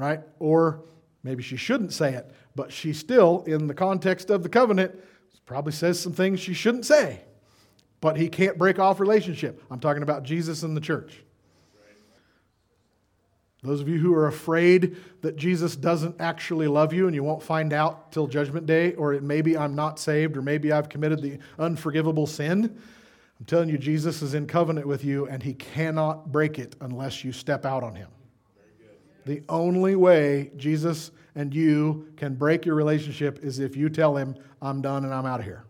right? 0.01 0.21
Or 0.39 0.81
maybe 1.23 1.43
she 1.43 1.57
shouldn't 1.57 1.93
say 1.93 2.15
it, 2.15 2.31
but 2.57 2.73
she 2.73 2.93
still, 2.93 3.45
in 3.47 3.67
the 3.67 3.75
context 3.75 4.31
of 4.31 4.43
the 4.43 4.49
covenant, 4.49 4.99
probably 5.47 5.73
says 5.73 6.01
some 6.01 6.13
things 6.13 6.41
she 6.41 6.55
shouldn't 6.55 6.87
say. 6.87 7.21
But 8.01 8.17
he 8.17 8.29
can't 8.29 8.57
break 8.57 8.79
off 8.79 8.99
relationship. 8.99 9.63
I'm 9.71 9.79
talking 9.79 10.03
about 10.03 10.23
Jesus 10.23 10.63
and 10.63 10.75
the 10.75 10.81
church. 10.81 11.23
Those 13.63 13.81
of 13.81 13.89
you 13.89 13.99
who 13.99 14.15
are 14.15 14.27
afraid 14.27 14.97
that 15.21 15.37
Jesus 15.37 15.77
doesn't 15.77 16.21
actually 16.21 16.67
love 16.67 16.95
you 16.95 17.07
and 17.07 17.15
you 17.15 17.23
won't 17.23 17.43
find 17.43 17.73
out 17.73 18.11
till 18.11 18.27
judgment 18.27 18.67
day, 18.67 18.95
or 18.95 19.21
maybe 19.21 19.57
I'm 19.57 19.75
not 19.75 19.99
saved, 19.99 20.37
or 20.37 20.43
maybe 20.43 20.73
I've 20.73 20.89
committed 20.89 21.21
the 21.21 21.39
unforgivable 21.59 22.27
sin, 22.27 22.81
I'm 23.41 23.47
telling 23.47 23.71
you, 23.71 23.79
Jesus 23.79 24.21
is 24.21 24.35
in 24.35 24.47
covenant 24.47 24.87
with 24.87 25.03
you 25.03 25.27
and 25.27 25.43
he 25.43 25.55
cannot 25.55 26.31
break 26.31 26.59
it 26.59 26.77
unless 26.83 27.25
you 27.25 27.33
step 27.33 27.65
out 27.65 27.83
on 27.83 27.95
him. 27.95 28.09
The 29.25 29.43
only 29.49 29.97
way 29.97 30.51
Jesus 30.57 31.11
and 31.35 31.55
you 31.55 32.13
can 32.17 32.35
break 32.35 32.67
your 32.67 32.75
relationship 32.75 33.43
is 33.43 33.59
if 33.59 33.77
you 33.77 33.89
tell 33.89 34.15
him, 34.15 34.35
I'm 34.61 34.83
done 34.83 35.05
and 35.05 35.15
I'm 35.15 35.25
out 35.25 35.41
of 35.41 35.47
here. 35.47 35.65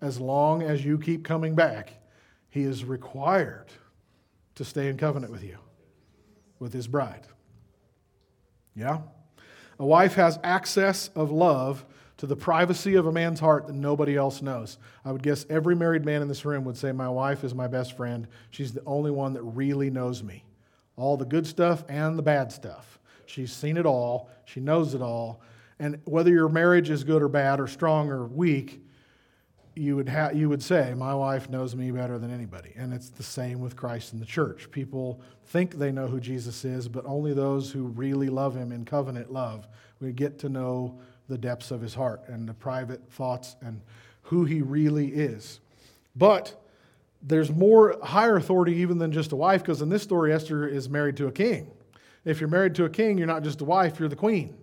As 0.00 0.18
long 0.18 0.62
as 0.62 0.84
you 0.84 0.98
keep 0.98 1.22
coming 1.22 1.54
back, 1.54 1.92
he 2.48 2.62
is 2.62 2.84
required 2.84 3.66
to 4.54 4.64
stay 4.64 4.88
in 4.88 4.96
covenant 4.96 5.32
with 5.32 5.44
you, 5.44 5.58
with 6.62 6.72
his 6.72 6.86
bride. 6.86 7.26
Yeah? 8.74 9.00
A 9.80 9.84
wife 9.84 10.14
has 10.14 10.38
access 10.44 11.08
of 11.08 11.32
love 11.32 11.84
to 12.18 12.26
the 12.26 12.36
privacy 12.36 12.94
of 12.94 13.06
a 13.06 13.12
man's 13.12 13.40
heart 13.40 13.66
that 13.66 13.74
nobody 13.74 14.16
else 14.16 14.40
knows. 14.40 14.78
I 15.04 15.10
would 15.10 15.24
guess 15.24 15.44
every 15.50 15.74
married 15.74 16.04
man 16.04 16.22
in 16.22 16.28
this 16.28 16.44
room 16.44 16.64
would 16.64 16.76
say, 16.76 16.92
My 16.92 17.08
wife 17.08 17.42
is 17.42 17.52
my 17.52 17.66
best 17.66 17.96
friend. 17.96 18.28
She's 18.50 18.72
the 18.72 18.84
only 18.86 19.10
one 19.10 19.32
that 19.32 19.42
really 19.42 19.90
knows 19.90 20.22
me. 20.22 20.44
All 20.96 21.16
the 21.16 21.24
good 21.24 21.48
stuff 21.48 21.84
and 21.88 22.16
the 22.16 22.22
bad 22.22 22.52
stuff. 22.52 23.00
She's 23.26 23.52
seen 23.52 23.76
it 23.76 23.84
all, 23.84 24.30
she 24.44 24.60
knows 24.60 24.94
it 24.94 25.02
all. 25.02 25.42
And 25.80 25.98
whether 26.04 26.30
your 26.30 26.48
marriage 26.48 26.90
is 26.90 27.02
good 27.02 27.22
or 27.22 27.28
bad, 27.28 27.58
or 27.58 27.66
strong 27.66 28.08
or 28.08 28.26
weak, 28.26 28.81
you 29.74 29.96
would, 29.96 30.08
ha- 30.08 30.30
you 30.34 30.48
would 30.48 30.62
say, 30.62 30.94
My 30.94 31.14
wife 31.14 31.48
knows 31.48 31.74
me 31.74 31.90
better 31.90 32.18
than 32.18 32.32
anybody. 32.32 32.72
And 32.76 32.92
it's 32.92 33.08
the 33.08 33.22
same 33.22 33.60
with 33.60 33.76
Christ 33.76 34.12
and 34.12 34.20
the 34.20 34.26
church. 34.26 34.70
People 34.70 35.20
think 35.46 35.74
they 35.74 35.92
know 35.92 36.06
who 36.06 36.20
Jesus 36.20 36.64
is, 36.64 36.88
but 36.88 37.04
only 37.06 37.32
those 37.32 37.70
who 37.70 37.84
really 37.84 38.28
love 38.28 38.54
him 38.54 38.72
in 38.72 38.84
covenant 38.84 39.32
love 39.32 39.66
we 40.02 40.12
get 40.12 40.38
to 40.40 40.48
know 40.48 40.98
the 41.28 41.38
depths 41.38 41.70
of 41.70 41.80
his 41.80 41.94
heart 41.94 42.22
and 42.26 42.48
the 42.48 42.54
private 42.54 43.00
thoughts 43.10 43.56
and 43.62 43.80
who 44.22 44.44
he 44.44 44.60
really 44.60 45.08
is. 45.08 45.60
But 46.16 46.60
there's 47.22 47.50
more 47.50 47.96
higher 48.02 48.36
authority 48.36 48.74
even 48.74 48.98
than 48.98 49.12
just 49.12 49.32
a 49.32 49.36
wife, 49.36 49.62
because 49.62 49.80
in 49.80 49.88
this 49.88 50.02
story, 50.02 50.32
Esther 50.32 50.66
is 50.66 50.88
married 50.88 51.16
to 51.18 51.28
a 51.28 51.32
king. 51.32 51.70
If 52.24 52.40
you're 52.40 52.50
married 52.50 52.74
to 52.76 52.84
a 52.84 52.90
king, 52.90 53.16
you're 53.16 53.26
not 53.26 53.44
just 53.44 53.60
a 53.60 53.64
wife, 53.64 53.98
you're 54.00 54.08
the 54.08 54.16
queen. 54.16 54.56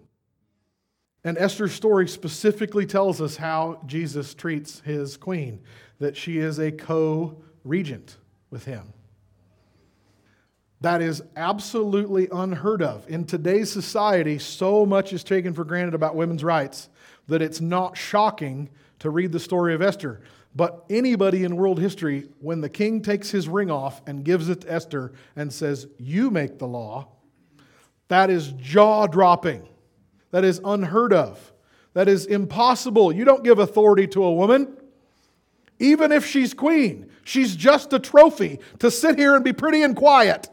And 1.24 1.38
Esther's 1.38 1.74
story 1.74 2.08
specifically 2.08 2.86
tells 2.86 3.22
us 3.22 3.36
how 3.36 3.82
Jesus 3.86 4.34
treats 4.34 4.80
his 4.82 5.18
queen, 5.18 5.62
that 6.00 6.16
she 6.16 6.38
is 6.38 6.60
a 6.60 6.72
co 6.72 7.42
regent 7.64 8.18
with 8.50 8.66
him. 8.66 8.94
That 10.82 11.02
is 11.02 11.22
absolutely 11.36 12.30
unheard 12.32 12.82
of. 12.82 13.06
In 13.10 13.26
today's 13.26 13.70
society, 13.70 14.40
so 14.40 14.86
much 14.86 15.12
is 15.12 15.26
taken 15.26 15.54
for 15.54 15.66
granted 15.66 15.94
about 15.94 16.16
women's 16.16 16.44
rights 16.44 16.88
that 17.28 17.42
it's 17.42 17.60
not 17.60 17.98
shocking 17.98 18.70
to 19.00 19.10
read 19.10 19.32
the 19.34 19.40
story 19.40 19.74
of 19.74 19.82
Esther. 19.82 20.22
But 20.56 20.86
anybody 20.90 21.44
in 21.44 21.58
world 21.58 21.80
history, 21.80 22.30
when 22.40 22.62
the 22.62 22.70
king 22.70 23.02
takes 23.02 23.30
his 23.30 23.48
ring 23.48 23.70
off 23.70 24.02
and 24.08 24.24
gives 24.24 24.50
it 24.50 24.62
to 24.62 24.72
Esther 24.72 25.12
and 25.36 25.52
says, 25.52 25.88
You 25.98 26.32
make 26.32 26.60
the 26.60 26.68
law, 26.68 27.10
that 28.08 28.30
is 28.30 28.54
jaw 28.54 29.06
dropping. 29.08 29.68
That 30.32 30.44
is 30.44 30.62
unheard 30.64 31.14
of. 31.14 31.54
That 31.94 32.08
is 32.08 32.26
impossible. 32.26 33.12
You 33.12 33.26
don't 33.26 33.44
give 33.44 33.60
authority 33.60 34.08
to 34.08 34.24
a 34.24 34.32
woman, 34.32 34.78
even 35.80 36.12
if 36.12 36.26
she's 36.26 36.54
queen. 36.54 37.10
She's 37.24 37.56
just 37.56 37.94
a 37.94 38.00
trophy 38.00 38.60
to 38.80 38.92
sit 38.92 39.18
here 39.18 39.36
and 39.36 39.44
be 39.44 39.54
pretty 39.54 39.82
and 39.82 39.96
quiet. 39.96 40.50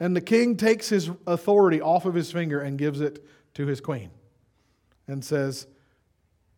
And 0.00 0.14
the 0.14 0.20
king 0.20 0.56
takes 0.56 0.88
his 0.88 1.10
authority 1.26 1.80
off 1.80 2.04
of 2.04 2.14
his 2.14 2.30
finger 2.30 2.60
and 2.60 2.78
gives 2.78 3.00
it 3.00 3.24
to 3.54 3.66
his 3.66 3.80
queen 3.80 4.10
and 5.08 5.24
says, 5.24 5.66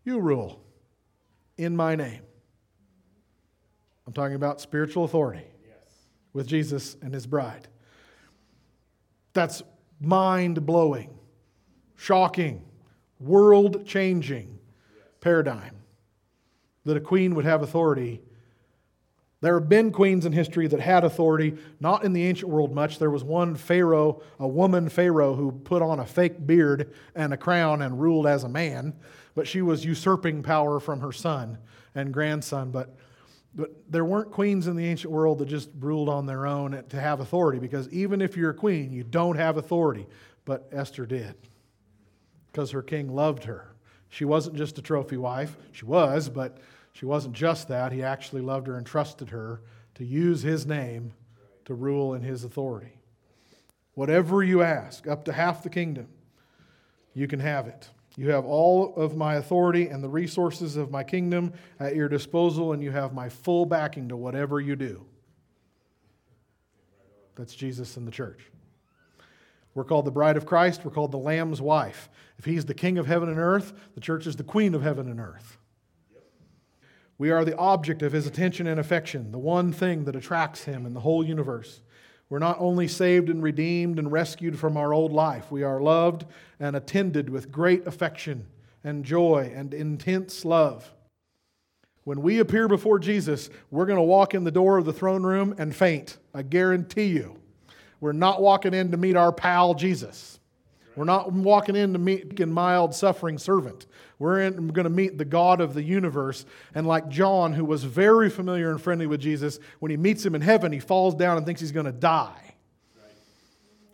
You 0.05 0.21
rule 0.21 0.63
in 1.57 1.75
my 1.75 1.97
name. 1.97 2.23
I'm 4.07 4.13
talking 4.13 4.35
about 4.35 4.61
spiritual 4.61 5.05
authority 5.05 5.45
yes. 5.65 5.77
with 6.33 6.47
Jesus 6.47 6.97
and 7.01 7.15
his 7.15 7.27
bride. 7.27 7.69
That's 9.33 9.63
mind 10.01 10.65
blowing, 10.65 11.11
shocking, 11.97 12.65
world 13.19 13.87
changing 13.87 14.59
paradigm 15.21 15.77
that 16.85 16.97
a 16.97 17.01
queen 17.01 17.35
would 17.35 17.45
have 17.45 17.63
authority. 17.63 18.23
There 19.43 19.59
have 19.59 19.69
been 19.69 19.91
queens 19.93 20.27
in 20.27 20.33
history 20.33 20.67
that 20.67 20.81
had 20.81 21.05
authority, 21.05 21.57
not 21.79 22.05
in 22.05 22.13
the 22.13 22.25
ancient 22.25 22.51
world 22.51 22.75
much. 22.75 22.99
There 22.99 23.11
was 23.11 23.25
one 23.25 23.55
Pharaoh, 23.55 24.23
a 24.39 24.49
woman 24.49 24.89
Pharaoh, 24.89 25.35
who 25.35 25.53
put 25.53 25.83
on 25.83 26.01
a 26.01 26.07
fake 26.07 26.47
beard 26.47 26.93
and 27.15 27.33
a 27.33 27.39
crown 27.39 27.83
and 27.83 28.01
ruled 28.01 28.27
as 28.27 28.45
a 28.45 28.49
man, 28.49 28.95
but 29.35 29.47
she 29.47 29.63
was 29.63 29.85
usurping 29.85 30.43
power 30.43 30.81
from 30.81 31.01
her 31.01 31.13
son 31.13 31.59
and 31.95 32.13
grandson. 32.13 32.71
But 32.71 32.95
but 33.55 33.71
there 33.89 34.05
weren't 34.05 34.31
queens 34.31 34.67
in 34.67 34.77
the 34.77 34.87
ancient 34.87 35.13
world 35.13 35.39
that 35.39 35.47
just 35.47 35.71
ruled 35.79 36.09
on 36.09 36.27
their 36.27 36.47
own 36.47 36.85
to 36.89 37.01
have 37.01 37.21
authority, 37.21 37.59
because 37.59 37.89
even 37.89 38.21
if 38.21 38.37
you're 38.37 38.51
a 38.51 38.55
queen, 38.55 38.93
you 38.93 39.03
don't 39.03 39.37
have 39.37 39.57
authority. 39.57 40.07
But 40.45 40.69
Esther 40.73 41.07
did, 41.07 41.35
because 42.51 42.71
her 42.71 42.83
king 42.83 43.09
loved 43.13 43.45
her. 43.45 43.73
She 44.09 44.25
wasn't 44.25 44.57
just 44.57 44.79
a 44.79 44.83
trophy 44.83 45.17
wife. 45.17 45.57
She 45.73 45.85
was, 45.85 46.29
but 46.29 46.59
she 46.93 47.07
wasn't 47.07 47.35
just 47.35 47.69
that. 47.69 47.93
He 47.93 48.03
actually 48.03 48.43
loved 48.43 48.67
her 48.67 48.77
and 48.77 48.87
trusted 48.87 49.31
her 49.31 49.63
to 49.95 50.05
use 50.05 50.43
his 50.43 50.67
name 50.67 51.13
to 51.65 51.75
rule 51.75 52.15
in 52.15 52.23
his 52.23 52.43
authority. 52.43 52.99
Whatever 53.95 54.43
you 54.43 54.63
ask, 54.63 55.07
up 55.07 55.25
to 55.25 55.33
half 55.33 55.63
the 55.63 55.71
kingdom, 55.71 56.09
you 57.15 57.29
can 57.29 57.41
have 57.41 57.67
it. 57.67 57.89
You 58.21 58.29
have 58.33 58.45
all 58.45 58.95
of 58.97 59.17
my 59.17 59.37
authority 59.37 59.89
and 59.89 60.05
the 60.05 60.09
resources 60.11 60.77
of 60.77 60.91
my 60.91 61.03
kingdom 61.03 61.55
at 61.79 61.97
your 61.97 62.07
disposal, 62.07 62.75
and 62.75 62.83
you 62.83 62.91
have 62.91 63.15
my 63.15 63.31
full 63.31 63.65
backing 63.65 64.11
to 64.11 64.17
whatever 64.17 64.61
you 64.61 64.77
do. 64.77 65.07
That's 67.35 67.55
Jesus 67.55 67.97
and 67.97 68.07
the 68.07 68.11
church. 68.11 68.43
We're 69.73 69.85
called 69.85 70.05
the 70.05 70.11
bride 70.11 70.37
of 70.37 70.45
Christ. 70.45 70.85
We're 70.85 70.91
called 70.91 71.13
the 71.13 71.17
Lamb's 71.17 71.63
wife. 71.63 72.11
If 72.39 72.45
he's 72.45 72.67
the 72.67 72.75
king 72.75 72.99
of 72.99 73.07
heaven 73.07 73.31
and 73.31 73.39
earth, 73.39 73.73
the 73.95 74.03
church 74.03 74.27
is 74.27 74.37
the 74.37 74.45
queen 74.45 74.75
of 74.75 74.83
heaven 74.83 75.09
and 75.09 75.19
earth. 75.19 75.57
We 77.17 77.31
are 77.31 77.47
the 77.47 77.57
object 77.57 78.03
of 78.03 78.13
his 78.13 78.27
attention 78.27 78.67
and 78.67 78.79
affection, 78.79 79.33
the 79.33 79.39
one 79.39 79.73
thing 79.73 80.05
that 80.05 80.15
attracts 80.15 80.65
him 80.65 80.85
in 80.85 80.93
the 80.93 81.01
whole 81.01 81.25
universe. 81.25 81.81
We're 82.31 82.39
not 82.39 82.61
only 82.61 82.89
saved 82.89 83.29
and 83.29 83.43
redeemed 83.43 83.99
and 83.99 84.11
rescued 84.11 84.59
from 84.59 84.77
our 84.77 84.95
old 84.95 85.13
life, 85.13 85.51
we 85.51 85.65
are 85.65 85.81
loved 85.81 86.25
and 86.59 86.77
attended 86.77 87.29
with 87.29 87.53
great 87.53 87.87
affection 87.87 88.47
and 88.83 89.05
joy 89.05 89.53
and 89.55 89.75
intense 89.75 90.45
love. 90.45 90.91
When 92.05 92.23
we 92.23 92.39
appear 92.39 92.67
before 92.67 92.99
Jesus, 92.99 93.51
we're 93.71 93.85
going 93.85 93.99
to 93.99 94.03
walk 94.03 94.33
in 94.35 94.45
the 94.45 94.51
door 94.51 94.79
of 94.79 94.85
the 94.85 94.93
throne 94.93 95.23
room 95.23 95.55
and 95.59 95.75
faint. 95.75 96.17
I 96.33 96.43
guarantee 96.43 97.07
you. 97.07 97.37
We're 98.01 98.13
not 98.13 98.41
walking 98.41 98.73
in 98.73 98.91
to 98.93 98.97
meet 98.97 99.17
our 99.17 99.33
pal 99.33 99.75
Jesus. 99.75 100.40
We're 100.97 101.05
not 101.05 101.33
walking 101.33 101.77
in 101.77 101.93
to 101.93 101.99
meet 101.99 102.41
a 102.41 102.47
mild 102.47 102.95
suffering 102.95 103.39
servant. 103.39 103.87
We're, 104.19 104.41
in, 104.41 104.67
we're 104.67 104.73
going 104.73 104.85
to 104.85 104.91
meet 104.91 105.19
the 105.19 105.25
God 105.25 105.61
of 105.61 105.73
the 105.73 105.83
universe. 105.83 106.45
And 106.75 106.87
like 106.87 107.09
John, 107.09 107.53
who 107.53 107.65
was 107.65 107.85
very 107.85 108.29
familiar 108.29 108.71
and 108.71 108.81
friendly 108.81 109.07
with 109.07 109.21
Jesus, 109.21 109.61
when 109.79 109.91
he 109.91 109.97
meets 109.97 110.27
him 110.27 110.35
in 110.35 110.41
heaven, 110.41 110.73
he 110.73 110.81
falls 110.81 111.15
down 111.15 111.37
and 111.37 111.47
thinks 111.47 111.61
he's 111.61 111.73
going 111.73 111.87
to 111.87 111.93
die. 111.93 112.55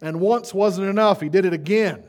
And 0.01 0.20
once 0.20 0.53
wasn't 0.53 0.88
enough, 0.88 1.20
he 1.20 1.28
did 1.28 1.44
it 1.44 1.53
again. 1.53 2.03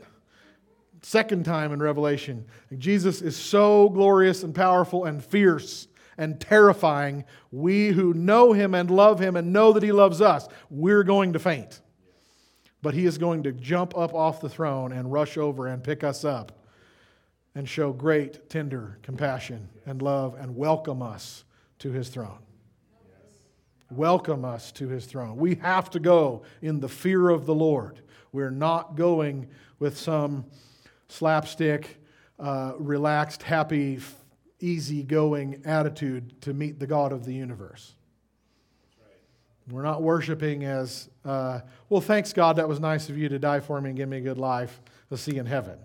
Second 1.02 1.44
time 1.44 1.72
in 1.72 1.80
Revelation. 1.80 2.46
Jesus 2.76 3.22
is 3.22 3.36
so 3.36 3.88
glorious 3.90 4.42
and 4.42 4.54
powerful 4.54 5.04
and 5.04 5.24
fierce 5.24 5.86
and 6.16 6.40
terrifying. 6.40 7.24
We 7.52 7.88
who 7.88 8.12
know 8.14 8.52
him 8.52 8.74
and 8.74 8.90
love 8.90 9.20
him 9.20 9.36
and 9.36 9.52
know 9.52 9.72
that 9.72 9.82
he 9.82 9.92
loves 9.92 10.20
us, 10.20 10.48
we're 10.70 11.04
going 11.04 11.34
to 11.34 11.38
faint. 11.38 11.80
But 12.80 12.94
he 12.94 13.06
is 13.06 13.18
going 13.18 13.42
to 13.42 13.52
jump 13.52 13.96
up 13.96 14.14
off 14.14 14.40
the 14.40 14.48
throne 14.48 14.92
and 14.92 15.12
rush 15.12 15.36
over 15.36 15.66
and 15.66 15.82
pick 15.82 16.04
us 16.04 16.24
up 16.24 16.52
and 17.54 17.68
show 17.68 17.92
great, 17.92 18.48
tender 18.48 18.98
compassion 19.02 19.68
and 19.84 20.00
love 20.00 20.36
and 20.38 20.56
welcome 20.56 21.02
us 21.02 21.44
to 21.80 21.90
his 21.90 22.08
throne. 22.08 22.38
Welcome 23.90 24.44
us 24.44 24.70
to 24.72 24.88
his 24.88 25.06
throne. 25.06 25.36
We 25.36 25.56
have 25.56 25.90
to 25.90 25.98
go 25.98 26.42
in 26.62 26.78
the 26.78 26.88
fear 26.88 27.30
of 27.30 27.46
the 27.46 27.54
Lord. 27.54 28.00
We're 28.32 28.50
not 28.50 28.94
going 28.94 29.48
with 29.78 29.96
some 29.96 30.44
slapstick, 31.08 32.00
uh, 32.38 32.74
relaxed, 32.78 33.42
happy, 33.42 33.98
easy-going 34.60 35.62
attitude 35.64 36.40
to 36.42 36.52
meet 36.52 36.78
the 36.78 36.86
God 36.86 37.12
of 37.12 37.24
the 37.24 37.32
universe. 37.32 37.94
We're 39.70 39.82
not 39.82 40.02
worshiping 40.02 40.64
as, 40.64 41.08
uh, 41.28 41.60
well, 41.90 42.00
thanks 42.00 42.32
God, 42.32 42.56
that 42.56 42.66
was 42.66 42.80
nice 42.80 43.10
of 43.10 43.18
you 43.18 43.28
to 43.28 43.38
die 43.38 43.60
for 43.60 43.78
me 43.80 43.90
and 43.90 43.96
give 43.98 44.08
me 44.08 44.16
a 44.16 44.20
good 44.22 44.38
life. 44.38 44.80
Let's 45.10 45.22
see 45.22 45.36
in 45.36 45.44
heaven. 45.44 45.78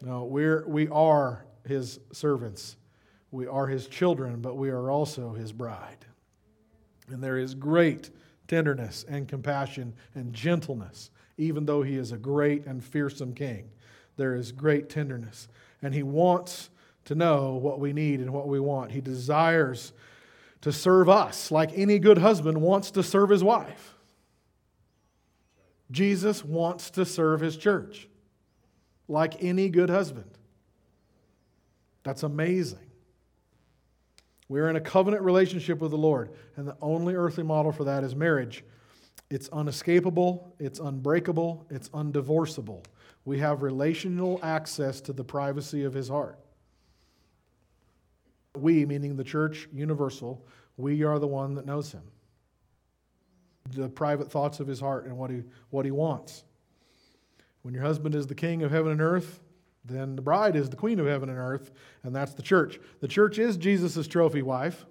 No, 0.00 0.22
we're, 0.22 0.64
we 0.68 0.88
are 0.88 1.44
his 1.66 1.98
servants. 2.12 2.76
We 3.32 3.48
are 3.48 3.66
his 3.66 3.88
children, 3.88 4.40
but 4.40 4.56
we 4.56 4.70
are 4.70 4.88
also 4.88 5.32
his 5.32 5.52
bride. 5.52 6.06
And 7.08 7.22
there 7.22 7.38
is 7.38 7.56
great 7.56 8.10
tenderness 8.46 9.04
and 9.08 9.26
compassion 9.26 9.94
and 10.14 10.32
gentleness, 10.32 11.10
even 11.36 11.66
though 11.66 11.82
he 11.82 11.96
is 11.96 12.12
a 12.12 12.16
great 12.16 12.66
and 12.66 12.84
fearsome 12.84 13.34
king. 13.34 13.68
There 14.16 14.36
is 14.36 14.52
great 14.52 14.88
tenderness. 14.88 15.48
And 15.82 15.92
he 15.92 16.04
wants 16.04 16.70
to 17.06 17.16
know 17.16 17.54
what 17.54 17.80
we 17.80 17.92
need 17.92 18.20
and 18.20 18.32
what 18.32 18.46
we 18.46 18.60
want. 18.60 18.92
He 18.92 19.00
desires 19.00 19.92
to 20.60 20.70
serve 20.70 21.08
us 21.08 21.50
like 21.50 21.72
any 21.74 21.98
good 21.98 22.18
husband 22.18 22.62
wants 22.62 22.92
to 22.92 23.02
serve 23.02 23.30
his 23.30 23.42
wife. 23.42 23.93
Jesus 25.90 26.44
wants 26.44 26.90
to 26.90 27.04
serve 27.04 27.40
his 27.40 27.56
church 27.56 28.08
like 29.08 29.42
any 29.42 29.68
good 29.68 29.90
husband. 29.90 30.30
That's 32.02 32.22
amazing. 32.22 32.78
We're 34.48 34.68
in 34.68 34.76
a 34.76 34.80
covenant 34.80 35.22
relationship 35.22 35.80
with 35.80 35.90
the 35.90 35.96
Lord, 35.96 36.30
and 36.56 36.68
the 36.68 36.76
only 36.82 37.14
earthly 37.14 37.44
model 37.44 37.72
for 37.72 37.84
that 37.84 38.04
is 38.04 38.14
marriage. 38.14 38.62
It's 39.30 39.48
unescapable, 39.48 40.54
it's 40.58 40.78
unbreakable, 40.78 41.66
it's 41.70 41.88
undivorceable. 41.90 42.84
We 43.24 43.38
have 43.38 43.62
relational 43.62 44.38
access 44.42 45.00
to 45.02 45.12
the 45.14 45.24
privacy 45.24 45.84
of 45.84 45.94
His 45.94 46.08
heart. 46.08 46.38
We, 48.54 48.84
meaning 48.84 49.16
the 49.16 49.24
church 49.24 49.66
universal, 49.72 50.46
we 50.76 51.02
are 51.04 51.18
the 51.18 51.26
one 51.26 51.54
that 51.54 51.64
knows 51.64 51.90
Him. 51.90 52.02
The 53.70 53.88
private 53.88 54.30
thoughts 54.30 54.60
of 54.60 54.66
His 54.66 54.80
heart 54.80 55.06
and 55.06 55.16
what 55.16 55.30
He, 55.30 55.42
what 55.70 55.84
he 55.84 55.90
wants. 55.90 56.44
When 57.62 57.72
your 57.72 57.82
husband 57.82 58.14
is 58.14 58.26
the 58.26 58.34
king 58.34 58.62
of 58.62 58.70
heaven 58.70 58.92
and 58.92 59.00
earth, 59.00 59.40
then 59.84 60.16
the 60.16 60.22
bride 60.22 60.56
is 60.56 60.68
the 60.68 60.76
queen 60.76 60.98
of 61.00 61.06
heaven 61.06 61.28
and 61.28 61.38
earth, 61.38 61.70
and 62.02 62.14
that's 62.14 62.34
the 62.34 62.42
church. 62.42 62.78
The 63.00 63.08
church 63.08 63.38
is 63.38 63.56
Jesus' 63.56 64.06
trophy 64.06 64.42
wife. 64.42 64.84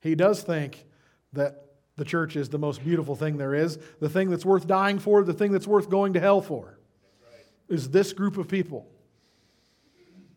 He 0.00 0.14
does 0.14 0.42
think 0.42 0.86
that 1.32 1.64
the 1.96 2.04
church 2.04 2.36
is 2.36 2.48
the 2.48 2.58
most 2.58 2.82
beautiful 2.82 3.14
thing 3.14 3.36
there 3.36 3.54
is, 3.54 3.78
the 4.00 4.08
thing 4.08 4.30
that's 4.30 4.44
worth 4.44 4.66
dying 4.66 4.98
for, 4.98 5.22
the 5.22 5.32
thing 5.32 5.52
that's 5.52 5.66
worth 5.66 5.88
going 5.88 6.14
to 6.14 6.20
hell 6.20 6.40
for, 6.40 6.78
right. 7.22 7.44
is 7.68 7.90
this 7.90 8.12
group 8.12 8.36
of 8.36 8.48
people. 8.48 8.86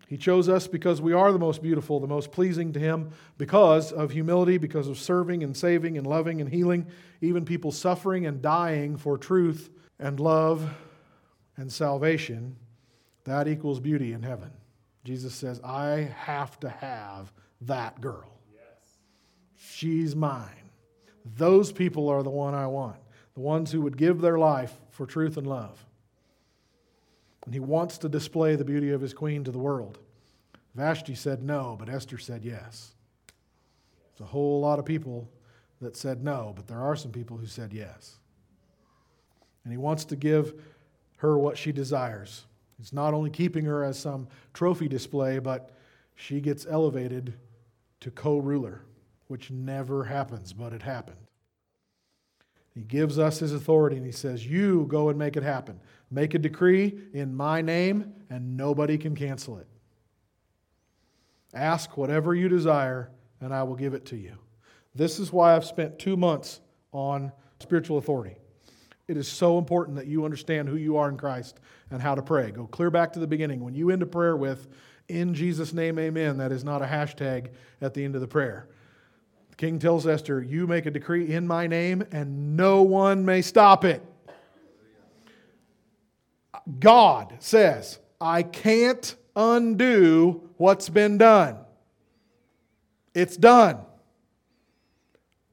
He 0.08 0.18
chose 0.18 0.48
us 0.48 0.68
because 0.68 1.02
we 1.02 1.14
are 1.14 1.32
the 1.32 1.40
most 1.40 1.62
beautiful, 1.62 2.00
the 2.00 2.08
most 2.08 2.32
pleasing 2.32 2.72
to 2.74 2.80
Him, 2.80 3.12
because 3.38 3.92
of 3.92 4.12
humility, 4.12 4.58
because 4.58 4.88
of 4.88 4.98
serving 4.98 5.44
and 5.44 5.56
saving 5.56 5.98
and 5.98 6.08
loving 6.08 6.40
and 6.40 6.50
healing, 6.50 6.88
even 7.22 7.44
people 7.44 7.72
suffering 7.72 8.26
and 8.26 8.42
dying 8.42 8.96
for 8.98 9.18
truth 9.18 9.70
and 10.00 10.20
love 10.20 10.70
and 11.58 11.72
salvation 11.72 12.56
that 13.26 13.48
equals 13.50 13.82
beauty 13.82 14.14
in 14.14 14.24
heaven. 14.24 14.50
Jesus 15.04 15.36
says, 15.36 15.60
I 15.62 16.14
have 16.16 16.58
to 16.62 16.70
have 16.70 17.34
that 17.62 18.00
girl. 18.00 18.40
She's 19.58 20.16
mine. 20.16 20.70
Those 21.36 21.72
people 21.74 22.08
are 22.08 22.24
the 22.24 22.30
one 22.30 22.56
I 22.56 22.68
want, 22.68 22.96
the 23.34 23.42
ones 23.42 23.72
who 23.72 23.82
would 23.82 23.98
give 23.98 24.22
their 24.22 24.38
life 24.38 24.74
for 24.92 25.06
truth 25.06 25.36
and 25.36 25.46
love. 25.46 25.86
And 27.48 27.54
he 27.54 27.62
wants 27.62 27.98
to 28.00 28.10
display 28.10 28.58
the 28.58 28.66
beauty 28.66 28.92
of 28.92 29.00
his 29.00 29.14
queen 29.14 29.46
to 29.46 29.52
the 29.52 29.58
world. 29.58 30.00
Vashti 30.76 31.16
said 31.16 31.42
no, 31.42 31.78
but 31.80 31.88
Esther 31.88 32.18
said 32.18 32.44
yes. 32.44 32.92
There's 34.18 34.28
a 34.28 34.32
whole 34.32 34.60
lot 34.60 34.80
of 34.80 34.86
people 34.86 35.30
that 35.80 35.96
said 35.96 36.26
no, 36.26 36.52
but 36.54 36.68
there 36.68 36.82
are 36.82 36.98
some 36.98 37.14
people 37.14 37.38
who 37.38 37.46
said 37.46 37.72
yes. 37.72 38.18
And 39.64 39.72
he 39.72 39.78
wants 39.78 40.04
to 40.04 40.18
give 40.18 40.62
her 41.20 41.38
what 41.38 41.58
she 41.58 41.72
desires. 41.72 42.44
It's 42.82 42.92
not 42.92 43.14
only 43.14 43.30
keeping 43.30 43.64
her 43.64 43.82
as 43.82 43.98
some 43.98 44.28
trophy 44.54 44.90
display, 44.90 45.40
but 45.40 45.72
she 46.16 46.42
gets 46.42 46.68
elevated 46.70 47.34
to 48.02 48.12
co 48.12 48.40
ruler, 48.40 48.82
which 49.30 49.52
never 49.52 50.04
happens, 50.04 50.52
but 50.52 50.74
it 50.74 50.82
happened. 50.82 51.27
He 52.78 52.84
gives 52.84 53.18
us 53.18 53.40
his 53.40 53.54
authority 53.54 53.98
and 53.98 54.06
he 54.06 54.12
says, 54.12 54.46
You 54.46 54.86
go 54.88 55.10
and 55.10 55.18
make 55.18 55.36
it 55.36 55.42
happen. 55.42 55.80
Make 56.12 56.36
a 56.36 56.38
decree 56.38 56.96
in 57.12 57.36
my 57.36 57.60
name, 57.60 58.14
and 58.30 58.56
nobody 58.56 59.00
can 59.00 59.16
cancel 59.16 59.58
it. 59.58 59.66
Ask 61.56 61.98
whatever 61.98 62.36
you 62.36 62.48
desire, 62.48 63.10
and 63.42 63.52
I 63.52 63.64
will 63.64 63.74
give 63.74 63.96
it 63.96 64.06
to 64.06 64.16
you. 64.16 64.38
This 64.94 65.18
is 65.18 65.34
why 65.34 65.56
I've 65.56 65.66
spent 65.66 65.98
two 65.98 66.16
months 66.16 66.62
on 66.92 67.32
spiritual 67.60 67.98
authority. 67.98 68.36
It 69.08 69.18
is 69.18 69.28
so 69.28 69.58
important 69.58 69.98
that 69.98 70.06
you 70.06 70.24
understand 70.24 70.70
who 70.70 70.76
you 70.76 70.98
are 70.98 71.10
in 71.10 71.18
Christ 71.18 71.60
and 71.90 72.00
how 72.00 72.14
to 72.14 72.22
pray. 72.22 72.52
Go 72.52 72.68
clear 72.68 72.92
back 72.92 73.12
to 73.14 73.20
the 73.20 73.26
beginning. 73.26 73.62
When 73.62 73.74
you 73.74 73.90
end 73.90 74.04
a 74.04 74.06
prayer 74.06 74.38
with, 74.38 74.68
in 75.10 75.34
Jesus' 75.34 75.74
name, 75.74 75.98
amen, 75.98 76.38
that 76.38 76.52
is 76.52 76.64
not 76.64 76.84
a 76.84 76.86
hashtag 76.86 77.48
at 77.82 77.96
the 77.96 78.06
end 78.06 78.14
of 78.14 78.22
the 78.22 78.28
prayer. 78.28 78.70
The 79.58 79.66
king 79.66 79.80
tells 79.80 80.06
Esther, 80.06 80.44
You 80.44 80.68
make 80.68 80.86
a 80.86 80.92
decree 80.92 81.34
in 81.34 81.48
my 81.48 81.66
name, 81.66 82.04
and 82.12 82.56
no 82.56 82.84
one 82.84 83.26
may 83.26 83.42
stop 83.42 83.84
it. 83.84 84.04
God 86.80 87.36
says, 87.40 87.98
I 88.22 88.44
can't 88.44 89.16
undo 89.36 90.50
what's 90.58 90.90
been 90.90 91.18
done. 91.18 91.58
It's 93.16 93.36
done. 93.36 93.80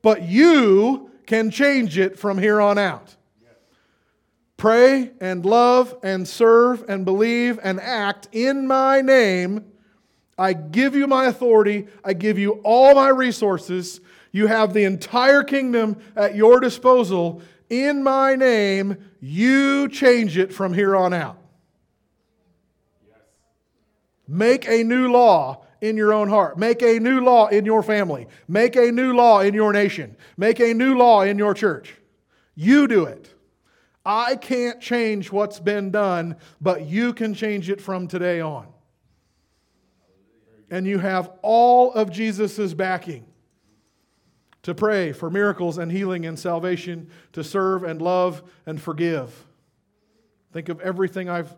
But 0.03 0.23
you 0.23 1.11
can 1.27 1.51
change 1.51 1.97
it 1.97 2.19
from 2.19 2.37
here 2.37 2.61
on 2.61 2.77
out. 2.77 3.17
Pray 4.59 5.13
and 5.19 5.47
love 5.47 5.97
and 6.03 6.29
serve 6.29 6.85
and 6.89 7.07
believe 7.07 7.59
and 7.63 7.81
act 7.81 8.29
in 8.33 8.67
my 8.67 9.01
name. 9.01 9.65
I 10.37 10.53
give 10.53 10.95
you 10.95 11.07
my 11.07 11.27
authority. 11.27 11.87
I 12.05 12.13
give 12.13 12.39
you 12.39 12.61
all 12.65 12.95
my 12.95 13.09
resources. 13.09 14.01
You 14.33 14.47
have 14.49 14.73
the 14.73 14.85
entire 14.85 15.45
kingdom 15.45 15.97
at 16.17 16.35
your 16.35 16.61
disposal. 16.61 17.43
In 17.71 18.03
my 18.03 18.35
name, 18.35 18.97
you 19.21 19.89
change 19.89 20.37
it 20.37 20.53
from 20.53 20.75
here 20.75 20.97
on 20.97 21.13
out. 21.13 21.39
Make 24.27 24.67
a 24.69 24.83
new 24.83 25.11
law 25.13 25.65
in 25.81 25.97
your 25.97 26.13
own 26.13 26.29
heart. 26.29 26.59
Make 26.59 26.83
a 26.83 26.99
new 26.99 27.21
law 27.21 27.47
in 27.49 27.65
your 27.65 27.83
family. 27.83 28.27
Make 28.49 28.75
a 28.75 28.91
new 28.91 29.15
law 29.15 29.41
in 29.41 29.55
your 29.55 29.73
nation. 29.73 30.17
Make 30.37 30.61
a 30.61 30.75
new 30.75 30.97
law 30.97 31.23
in 31.23 31.39
your 31.39 31.55
church. 31.55 31.95
You 32.55 32.89
do 32.89 33.05
it. 33.05 33.35
I 34.05 34.37
can't 34.37 34.81
change 34.81 35.31
what's 35.31 35.61
been 35.61 35.91
done, 35.91 36.37
but 36.61 36.87
you 36.87 37.13
can 37.13 37.35
change 37.35 37.71
it 37.71 37.81
from 37.81 38.09
today 38.09 38.41
on. 38.41 38.67
And 40.75 40.89
you 40.89 40.99
have 40.99 41.31
all 41.41 41.93
of 41.93 42.11
Jesus' 42.11 42.75
backing 42.75 43.25
to 44.65 44.75
pray 44.75 45.13
for 45.13 45.31
miracles 45.31 45.79
and 45.79 45.93
healing 45.93 46.27
and 46.27 46.37
salvation, 46.37 47.11
to 47.33 47.45
serve 47.45 47.85
and 47.85 48.03
love 48.03 48.43
and 48.67 48.83
forgive. 48.83 49.47
Think 50.53 50.69
of 50.69 50.81
everything 50.81 51.29
I've 51.29 51.55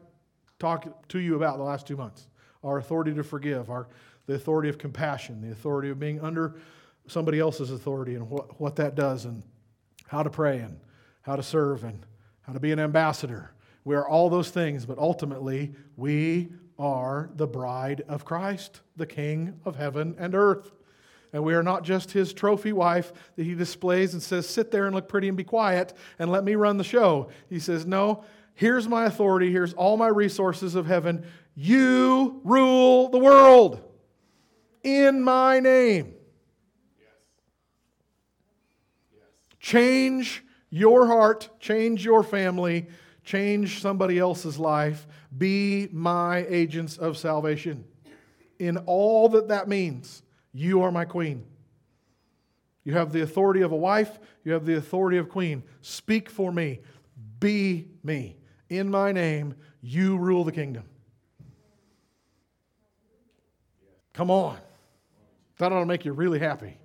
talked 0.58 1.08
to 1.08 1.18
you 1.18 1.34
about 1.34 1.56
the 1.56 1.62
last 1.62 1.86
two 1.86 1.96
months 1.96 2.28
our 2.62 2.76
authority 2.76 3.14
to 3.14 3.24
forgive, 3.24 3.70
our, 3.70 3.88
the 4.26 4.34
authority 4.34 4.68
of 4.68 4.76
compassion, 4.76 5.40
the 5.40 5.50
authority 5.50 5.88
of 5.88 5.98
being 5.98 6.20
under 6.20 6.56
somebody 7.06 7.40
else's 7.40 7.70
authority, 7.70 8.16
and 8.16 8.28
what, 8.28 8.60
what 8.60 8.76
that 8.76 8.96
does, 8.96 9.24
and 9.24 9.42
how 10.08 10.22
to 10.22 10.28
pray, 10.28 10.58
and 10.58 10.78
how 11.22 11.36
to 11.36 11.42
serve, 11.42 11.84
and 11.84 12.04
how 12.42 12.52
to 12.52 12.60
be 12.60 12.70
an 12.70 12.80
ambassador. 12.80 13.54
We 13.82 13.96
are 13.96 14.06
all 14.06 14.28
those 14.28 14.50
things, 14.50 14.84
but 14.84 14.98
ultimately, 14.98 15.74
we 15.96 16.50
are 16.78 17.30
the 17.36 17.46
bride 17.46 18.02
of 18.08 18.24
Christ, 18.24 18.80
the 18.96 19.06
King 19.06 19.60
of 19.64 19.76
heaven 19.76 20.14
and 20.18 20.34
earth. 20.34 20.72
And 21.32 21.44
we 21.44 21.54
are 21.54 21.62
not 21.62 21.84
just 21.84 22.12
his 22.12 22.32
trophy 22.32 22.72
wife 22.72 23.12
that 23.36 23.44
he 23.44 23.54
displays 23.54 24.12
and 24.14 24.22
says, 24.22 24.48
sit 24.48 24.70
there 24.70 24.86
and 24.86 24.94
look 24.94 25.08
pretty 25.08 25.28
and 25.28 25.36
be 25.36 25.44
quiet 25.44 25.92
and 26.18 26.30
let 26.30 26.44
me 26.44 26.54
run 26.54 26.76
the 26.76 26.84
show. 26.84 27.30
He 27.50 27.58
says, 27.58 27.84
no, 27.84 28.24
here's 28.54 28.88
my 28.88 29.04
authority, 29.04 29.50
here's 29.50 29.74
all 29.74 29.96
my 29.96 30.08
resources 30.08 30.74
of 30.74 30.86
heaven. 30.86 31.26
You 31.54 32.40
rule 32.44 33.08
the 33.08 33.18
world 33.18 33.82
in 34.82 35.22
my 35.22 35.60
name. 35.60 36.14
Yes. 36.98 37.08
Yes. 39.14 39.22
Change 39.58 40.44
your 40.70 41.06
heart, 41.06 41.48
change 41.60 42.04
your 42.04 42.22
family, 42.22 42.86
change 43.26 43.82
somebody 43.82 44.18
else's 44.18 44.58
life. 44.58 45.06
Be 45.36 45.88
my 45.92 46.46
agents 46.48 46.96
of 46.96 47.18
salvation. 47.18 47.84
In 48.58 48.78
all 48.78 49.28
that 49.30 49.48
that 49.48 49.68
means, 49.68 50.22
you 50.54 50.80
are 50.80 50.90
my 50.90 51.04
queen. 51.04 51.44
You 52.84 52.94
have 52.94 53.12
the 53.12 53.22
authority 53.22 53.60
of 53.60 53.72
a 53.72 53.76
wife, 53.76 54.18
you 54.44 54.52
have 54.52 54.64
the 54.64 54.76
authority 54.76 55.18
of 55.18 55.28
queen. 55.28 55.64
Speak 55.82 56.30
for 56.30 56.52
me. 56.52 56.80
Be 57.40 57.88
me. 58.02 58.36
In 58.70 58.90
my 58.90 59.12
name, 59.12 59.56
you 59.82 60.16
rule 60.16 60.44
the 60.44 60.52
kingdom. 60.52 60.84
Come 64.14 64.30
on. 64.30 64.56
That 65.58 65.72
ought 65.72 65.80
to 65.80 65.86
make 65.86 66.04
you 66.04 66.12
really 66.12 66.38
happy. 66.38 66.78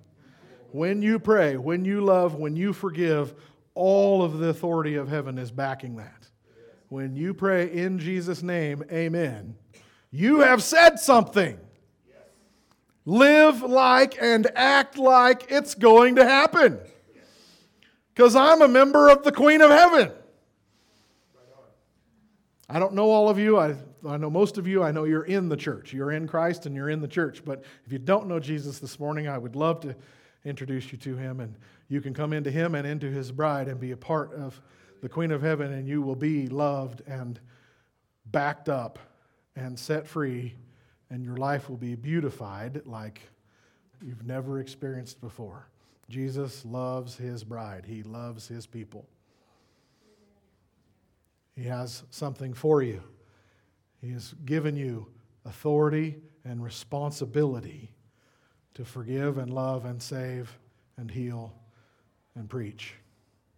When 0.72 1.02
you 1.02 1.18
pray, 1.18 1.56
when 1.56 1.84
you 1.84 2.00
love, 2.00 2.34
when 2.34 2.56
you 2.56 2.72
forgive, 2.72 3.34
all 3.74 4.22
of 4.22 4.38
the 4.38 4.48
authority 4.48 4.96
of 4.96 5.08
heaven 5.08 5.38
is 5.38 5.50
backing 5.50 5.96
that. 5.96 6.28
When 6.92 7.16
you 7.16 7.32
pray 7.32 7.72
in 7.72 7.98
Jesus' 7.98 8.42
name, 8.42 8.84
amen, 8.92 9.54
you 10.10 10.40
have 10.40 10.62
said 10.62 11.00
something. 11.00 11.58
Live 13.06 13.62
like 13.62 14.18
and 14.20 14.46
act 14.54 14.98
like 14.98 15.50
it's 15.50 15.74
going 15.74 16.16
to 16.16 16.24
happen. 16.26 16.78
Because 18.14 18.36
I'm 18.36 18.60
a 18.60 18.68
member 18.68 19.08
of 19.08 19.24
the 19.24 19.32
Queen 19.32 19.62
of 19.62 19.70
Heaven. 19.70 20.12
I 22.68 22.78
don't 22.78 22.92
know 22.92 23.10
all 23.10 23.30
of 23.30 23.38
you. 23.38 23.58
I, 23.58 23.74
I 24.06 24.18
know 24.18 24.28
most 24.28 24.58
of 24.58 24.66
you. 24.66 24.82
I 24.82 24.92
know 24.92 25.04
you're 25.04 25.24
in 25.24 25.48
the 25.48 25.56
church. 25.56 25.94
You're 25.94 26.12
in 26.12 26.26
Christ 26.26 26.66
and 26.66 26.76
you're 26.76 26.90
in 26.90 27.00
the 27.00 27.08
church. 27.08 27.42
But 27.42 27.64
if 27.86 27.92
you 27.92 28.00
don't 28.00 28.26
know 28.26 28.38
Jesus 28.38 28.80
this 28.80 29.00
morning, 29.00 29.28
I 29.28 29.38
would 29.38 29.56
love 29.56 29.80
to 29.80 29.96
introduce 30.44 30.92
you 30.92 30.98
to 30.98 31.16
him 31.16 31.40
and 31.40 31.54
you 31.88 32.02
can 32.02 32.12
come 32.12 32.34
into 32.34 32.50
him 32.50 32.74
and 32.74 32.86
into 32.86 33.10
his 33.10 33.32
bride 33.32 33.68
and 33.68 33.80
be 33.80 33.92
a 33.92 33.96
part 33.96 34.34
of 34.34 34.60
the 35.02 35.08
Queen 35.08 35.32
of 35.32 35.42
Heaven, 35.42 35.72
and 35.72 35.86
you 35.86 36.00
will 36.00 36.14
be 36.14 36.46
loved 36.46 37.02
and 37.08 37.38
backed 38.26 38.68
up 38.68 39.00
and 39.56 39.78
set 39.78 40.06
free, 40.06 40.54
and 41.10 41.24
your 41.24 41.36
life 41.36 41.68
will 41.68 41.76
be 41.76 41.96
beautified 41.96 42.82
like 42.86 43.20
you've 44.00 44.24
never 44.24 44.60
experienced 44.60 45.20
before. 45.20 45.66
Jesus 46.08 46.64
loves 46.64 47.16
his 47.16 47.42
bride, 47.42 47.84
he 47.84 48.04
loves 48.04 48.46
his 48.46 48.64
people. 48.64 49.06
He 51.56 51.64
has 51.64 52.04
something 52.10 52.54
for 52.54 52.80
you. 52.80 53.02
He 54.00 54.12
has 54.12 54.34
given 54.46 54.76
you 54.76 55.08
authority 55.44 56.16
and 56.44 56.62
responsibility 56.62 57.90
to 58.74 58.84
forgive 58.84 59.36
and 59.36 59.52
love 59.52 59.84
and 59.84 60.00
save 60.00 60.56
and 60.96 61.10
heal 61.10 61.52
and 62.34 62.48
preach. 62.48 62.94